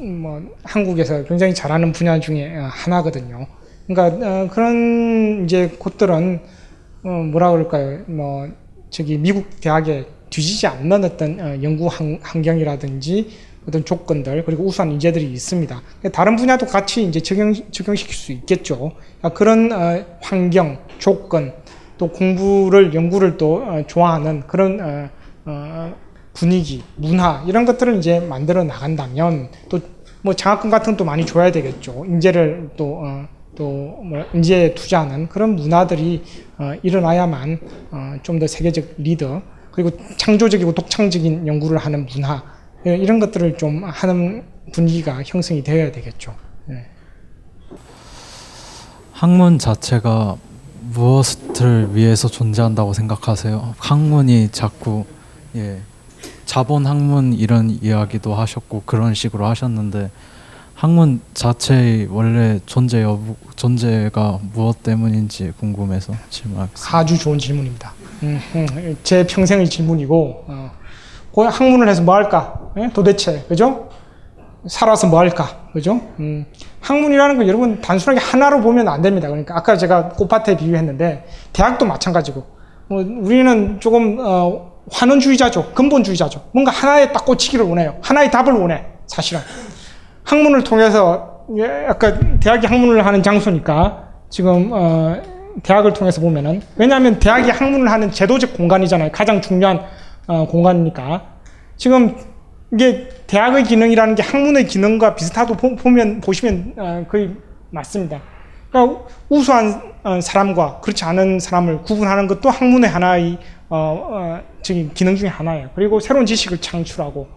뭐 0.03 0.43
한국에서 0.65 1.25
굉장히 1.25 1.55
잘하는 1.55 1.93
분야 1.93 2.19
중에 2.19 2.57
어, 2.57 2.69
하나거든요. 2.73 3.47
그러니까 3.87 4.27
어, 4.27 4.49
그런 4.49 5.45
이제 5.45 5.69
곳들은 5.79 6.41
어, 7.05 7.09
뭐라 7.09 7.53
그럴까요? 7.53 8.01
뭐 8.07 8.49
저기 8.91 9.17
미국 9.19 9.61
대학에 9.61 10.07
뒤지지 10.31 10.67
않는 10.67 11.05
어떤 11.05 11.41
어, 11.41 11.63
연구 11.63 11.87
환, 11.87 12.19
환경이라든지 12.23 13.31
어떤 13.69 13.85
조건들 13.85 14.45
그리고 14.45 14.65
우수한 14.65 14.93
인재들이 14.93 15.31
있습니다. 15.33 15.83
다른 16.13 16.37
분야도 16.37 16.67
같이 16.67 17.05
이제 17.05 17.21
적용 17.21 17.53
적용시킬 17.53 18.15
수 18.15 18.33
있겠죠. 18.33 18.93
아, 19.23 19.31
그런 19.31 19.73
어, 19.73 20.05
환경, 20.21 20.79
조건 20.99 21.53
또 21.99 22.09
공부를 22.09 22.95
연구를 22.95 23.37
또 23.37 23.57
어, 23.57 23.83
좋아하는 23.87 24.43
그런 24.47 25.11
분위기, 26.33 26.83
문화 26.97 27.43
이런 27.47 27.65
것들을 27.65 27.97
이제 27.97 28.21
만들어 28.21 28.65
나간다면 28.65 29.49
또 29.69 29.81
뭐 30.27 30.35
장학금 30.35 30.71
같은 30.71 30.95
것도 30.95 31.05
많이 31.05 31.25
줘야 31.25 31.53
되겠죠. 31.53 32.05
인재를 32.05 32.71
또 32.77 33.01
어, 33.05 33.29
또뭐 33.57 34.25
인재에 34.35 34.75
투자하는 34.75 35.29
그런 35.29 35.57
문화들이 35.57 36.23
어, 36.59 36.73
일어나야만 36.83 37.61
어, 37.91 38.15
좀더 38.23 38.47
세계적 38.47 38.95
리더 38.99 39.43
그리고 39.73 39.91
창조적이고 40.17 40.73
독창적인 40.73 41.47
연구를 41.47 41.79
하는 41.79 42.07
문화 42.07 42.43
예, 42.87 42.97
이런 42.97 43.19
것들을 43.19 43.59
좀 43.59 43.83
하는 43.85 44.45
분위기가 44.73 45.23
형성이 45.25 45.63
되어야 45.63 45.93
되겠죠. 45.93 46.35
예. 46.71 46.87
학문 49.13 49.59
자체가 49.59 50.37
무엇을 50.93 51.95
위해서 51.95 52.29
존재한다고 52.29 52.93
생각하세요? 52.93 53.75
학문이 53.79 54.51
자꾸 54.53 55.05
예, 55.57 55.81
자본 56.45 56.87
학문 56.87 57.33
이런 57.33 57.71
이야기도 57.71 58.35
하셨고 58.35 58.83
그런 58.87 59.15
식으로 59.15 59.47
하셨는데 59.47 60.11
학문 60.77 61.23
자체의 61.33 62.07
원래 62.11 62.61
존재 62.67 63.01
여부 63.03 63.35
존재가 63.57 64.41
무엇 64.53 64.83
때문인지 64.83 65.55
궁금해서 65.59 66.13
질문하겠습니다. 66.29 66.99
아주 66.99 67.19
좋은 67.19 67.39
질문입니다. 67.39 67.95
음, 68.23 68.39
음, 68.55 68.97
제 69.03 69.27
평생의 69.27 69.71
질문이고 69.71 70.45
어, 70.47 70.71
그 71.35 71.41
학문을 71.41 71.89
해서 71.89 72.03
뭐 72.03 72.15
할까? 72.15 72.61
예? 72.77 72.91
도대체 72.93 73.43
그죠? 73.49 73.89
살아서 74.69 75.07
뭐 75.07 75.19
할까? 75.19 75.49
그죠? 75.73 75.95
음, 76.21 76.45
학문이라는 76.83 77.39
거 77.39 77.47
여러분 77.49 77.81
단순하게 77.81 78.21
하나로 78.21 78.61
보면 78.61 78.87
안 78.87 79.01
됩니다. 79.01 79.29
그러니까 79.29 79.57
아까 79.57 79.79
제가 79.79 80.11
꽃밭에 80.11 80.59
비유했는데 80.59 81.27
대학도 81.55 81.87
마찬가지고 81.87 82.45
뭐 82.89 83.03
우리는 83.03 83.81
조금 83.81 84.19
어, 84.21 84.73
환원주의자죠. 84.93 85.73
근본주의자죠. 85.73 86.51
뭔가 86.53 86.71
하나에 86.71 87.13
딱 87.13 87.25
꽂히기를 87.25 87.65
원해요. 87.65 87.97
하나의 88.03 88.31
답을 88.31 88.53
원해. 88.53 88.85
사실은 89.07 89.41
학문을 90.27 90.65
통해서 90.65 91.47
예, 91.57 91.87
아까 91.89 92.19
대학이 92.41 92.67
학문을 92.67 93.07
하는 93.07 93.23
장소니까 93.23 94.09
지금 94.29 94.71
어, 94.73 95.23
대학을 95.63 95.93
통해서 95.93 96.21
보면은 96.21 96.61
왜냐하면 96.77 97.19
대학이 97.19 97.51
학문을 97.51 97.91
하는 97.91 98.11
제도적 98.11 98.55
공간이잖아요. 98.55 99.13
가장 99.13 99.41
중요한 99.41 99.81
어, 100.27 100.47
공간이니까 100.47 101.23
지금 101.77 102.17
이게 102.73 103.09
대학의 103.29 103.63
기능이라는 103.63 104.17
게 104.17 104.23
학문의 104.23 104.67
기능과 104.67 105.15
비슷하도 105.15 105.55
보, 105.57 105.77
보면 105.77 106.21
보시면 106.21 106.75
어, 106.77 107.07
거의 107.09 107.31
맞습니다. 107.71 108.21
그러니까 108.71 109.05
우수한 109.29 109.81
어, 110.03 110.21
사람과 110.21 110.81
그렇지 110.81 111.05
않은 111.05 111.39
사람을 111.39 111.83
구분하는 111.83 112.27
것도 112.27 112.51
학문의 112.51 112.91
하나의 112.91 113.39
어, 113.69 114.09
어, 114.11 114.41
저기 114.63 114.91
기능 114.93 115.15
중에 115.15 115.29
하나예요. 115.29 115.71
그리고 115.77 116.01
새로운 116.01 116.27
지식을 116.27 116.61
창출하고 116.61 117.36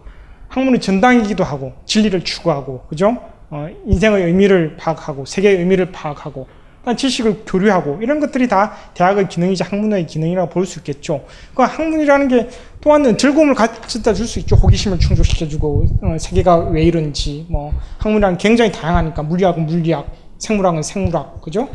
학문의 0.50 0.80
전당이기도 0.80 1.44
하고 1.44 1.72
진리를 1.86 2.22
추구하고 2.22 2.82
그죠? 2.88 3.16
어, 3.50 3.68
인생의 3.86 4.24
의미를 4.26 4.76
파악하고 4.76 5.24
세계의 5.24 5.58
의미를 5.58 5.90
파악하고 5.92 6.46
또 6.84 6.96
지식을 6.96 7.42
교류하고 7.46 7.98
이런 8.02 8.20
것들이 8.20 8.48
다 8.48 8.72
대학의 8.94 9.28
기능이자 9.28 9.66
학문의 9.66 10.06
기능이라고 10.06 10.50
볼 10.50 10.64
수 10.66 10.78
있겠죠. 10.80 11.24
그 11.54 11.62
학문이라는 11.62 12.28
게 12.28 12.48
또한 12.80 13.16
즐거움을 13.16 13.54
가져다 13.54 14.14
줄 14.14 14.26
수 14.26 14.38
있죠. 14.40 14.56
호기심을 14.56 14.98
충족시켜주고 14.98 15.86
어, 16.02 16.16
세계가 16.18 16.56
왜 16.70 16.82
이런지 16.82 17.46
뭐 17.48 17.72
학문이라는 17.98 18.38
게 18.38 18.48
굉장히 18.48 18.72
다양하니까 18.72 19.22
물리학은 19.22 19.66
물리학, 19.66 20.06
생물학은 20.38 20.82
생물학, 20.82 21.42
그죠? 21.42 21.68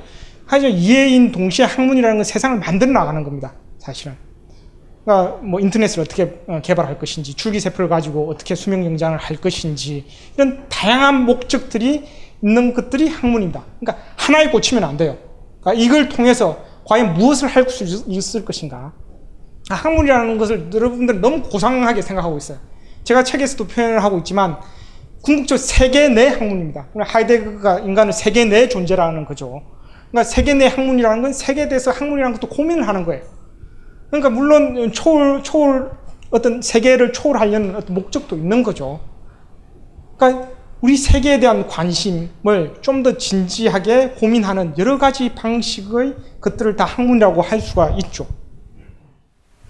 하지만 0.47 0.75
이해인 0.77 1.31
동시에 1.31 1.65
학문이라는 1.65 2.17
건 2.17 2.23
세상을 2.23 2.59
만들어 2.59 2.91
나가는 2.91 3.23
겁니다. 3.23 3.53
사실은. 3.79 4.15
그러니까 5.05 5.37
뭐 5.43 5.59
인터넷을 5.59 6.01
어떻게 6.01 6.41
어, 6.47 6.59
개발할 6.63 6.97
것인지, 6.97 7.35
줄기세포를 7.35 7.87
가지고 7.87 8.27
어떻게 8.29 8.55
수명 8.55 8.83
연장을 8.83 9.17
할 9.17 9.37
것인지 9.37 10.05
이런 10.35 10.67
다양한 10.67 11.25
목적들이 11.25 12.03
있는 12.43 12.73
것들이 12.73 13.07
학문입니다. 13.07 13.63
그러니까 13.79 14.03
하나에 14.17 14.49
꽂히면 14.49 14.83
안 14.83 14.97
돼요. 14.97 15.17
그러니까 15.61 15.83
이걸 15.83 16.09
통해서 16.09 16.63
과연 16.85 17.13
무엇을 17.13 17.47
할 17.47 17.69
수 17.69 18.03
있을 18.07 18.45
것인가? 18.45 18.93
아, 19.69 19.75
학문이라는 19.75 20.37
것을 20.37 20.69
여러분들 20.73 21.21
너무 21.21 21.41
고상하게 21.43 22.01
생각하고 22.01 22.37
있어요. 22.37 22.57
제가 23.03 23.23
책에서도 23.23 23.67
표현을 23.67 24.03
하고 24.03 24.17
있지만 24.19 24.57
궁극적 25.21 25.57
세계 25.57 26.07
내 26.09 26.27
학문입니다. 26.27 26.87
그러니까 26.93 27.13
하이데거가 27.13 27.79
인간을 27.79 28.13
세계 28.13 28.45
내 28.45 28.69
존재라는 28.69 29.25
거죠. 29.25 29.63
그러니까 30.11 30.23
세계 30.31 30.53
내 30.53 30.67
학문이라는 30.67 31.21
건 31.21 31.33
세계에 31.33 31.67
대해서 31.67 31.91
학문이라는 31.91 32.37
것도 32.37 32.49
고민을 32.49 32.87
하는 32.87 33.05
거예요. 33.05 33.23
그러니까 34.19 34.29
물론 34.29 34.91
초월, 34.91 35.43
초월, 35.43 35.91
어떤 36.31 36.61
세계를 36.61 37.13
초월하려는 37.13 37.75
어떤 37.75 37.93
목적도 37.93 38.35
있는 38.35 38.63
거죠. 38.63 38.99
그러니까 40.17 40.49
우리 40.81 40.97
세계에 40.97 41.39
대한 41.39 41.67
관심을 41.67 42.75
좀 42.81 43.03
더 43.03 43.17
진지하게 43.17 44.09
고민하는 44.19 44.73
여러 44.77 44.97
가지 44.97 45.33
방식의 45.35 46.15
것들을 46.41 46.75
다 46.75 46.85
학문이라고 46.85 47.41
할 47.41 47.59
수가 47.59 47.91
있죠. 48.03 48.27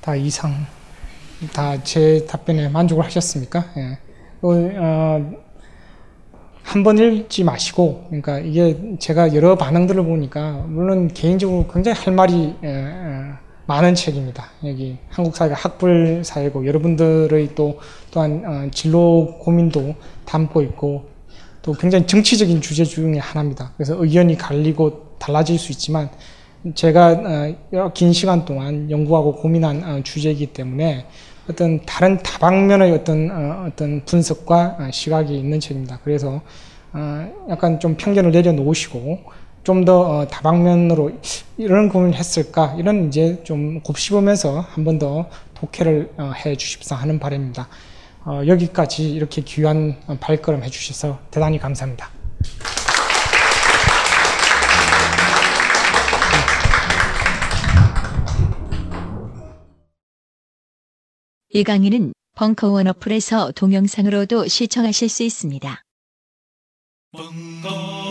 다 0.02 0.16
이상, 0.16 0.54
다 1.54 1.78
제 1.84 2.26
답변에 2.28 2.70
만족을 2.70 3.04
하셨습니까? 3.06 3.66
예. 3.78 3.98
어, 4.42 5.32
한번 6.64 6.98
읽지 6.98 7.44
마시고, 7.44 8.06
그러니까 8.08 8.40
이게 8.40 8.98
제가 9.00 9.34
여러 9.36 9.56
반응들을 9.56 10.04
보니까, 10.04 10.66
물론 10.68 11.08
개인적으로 11.10 11.68
굉장히 11.72 11.98
할 12.00 12.14
말이 12.14 12.56
에, 12.64 12.68
에, 12.68 13.45
많은 13.68 13.96
책입니다. 13.96 14.52
여기 14.64 14.98
한국 15.10 15.36
사회가 15.36 15.56
학불 15.56 16.24
사회고, 16.24 16.66
여러분들의 16.68 17.56
또 17.56 17.80
또한 18.12 18.44
어, 18.46 18.70
진로 18.72 19.38
고민도 19.40 19.96
담고 20.26 20.62
있고, 20.62 21.10
또 21.62 21.74
굉장히 21.74 22.06
정치적인 22.06 22.62
주제 22.62 22.84
중에 22.84 23.18
하나입니다. 23.18 23.72
그래서 23.76 23.96
의견이 23.98 24.38
갈리고 24.38 25.16
달라질 25.18 25.58
수 25.58 25.72
있지만, 25.72 26.10
제가 26.74 27.56
어, 27.74 27.92
긴 27.94 28.12
시간 28.12 28.46
동안 28.46 28.90
연구하고 28.90 29.36
고민한 29.36 29.84
어, 29.84 30.02
주제이기 30.04 30.48
때문에 30.48 31.06
어떤 31.50 31.86
다른 31.86 32.18
다방면의 32.24 32.92
어떤 32.92 33.30
어, 33.30 33.66
어떤 33.68 34.04
분석과 34.06 34.78
어, 34.80 34.92
시각이 34.92 35.38
있는 35.38 35.60
책입니다. 35.60 36.00
그래서 36.04 36.42
어, 36.94 37.34
약간 37.50 37.80
좀 37.80 37.96
편견을 37.98 38.32
내려놓으시고 38.32 39.20
좀더 39.66 40.00
어, 40.00 40.28
다방면으로 40.28 41.12
이런 41.58 41.90
고민을 41.90 42.16
했을까 42.18 42.76
이런 42.78 43.08
이제 43.08 43.42
좀 43.44 43.82
곱씹으면서 43.82 44.62
한 44.62 44.86
번 44.86 45.00
더 45.00 45.28
독해를 45.56 46.12
어, 46.18 46.32
해 46.46 46.56
주십사 46.56 46.96
하는 46.96 47.20
바람입니다. 47.20 47.68
어, 48.26 48.42
여기까지 48.48 49.12
이렇게 49.12 49.42
귀한 49.42 49.98
어, 50.08 50.18
발걸음 50.20 50.64
해 50.64 50.70
주셔서 50.70 51.20
대단히 51.32 51.58
감사합니다. 51.60 52.10
이 61.50 61.64
강의는 61.64 62.14
벙커원 62.36 62.88
어플에서 62.88 63.52
동영상으로도 63.54 64.48
시청하실 64.48 65.10
수 65.10 65.24
있습니다. 65.24 65.82
벙커 67.14 68.05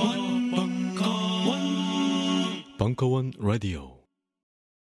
원 2.84 3.32
라디오 3.38 3.93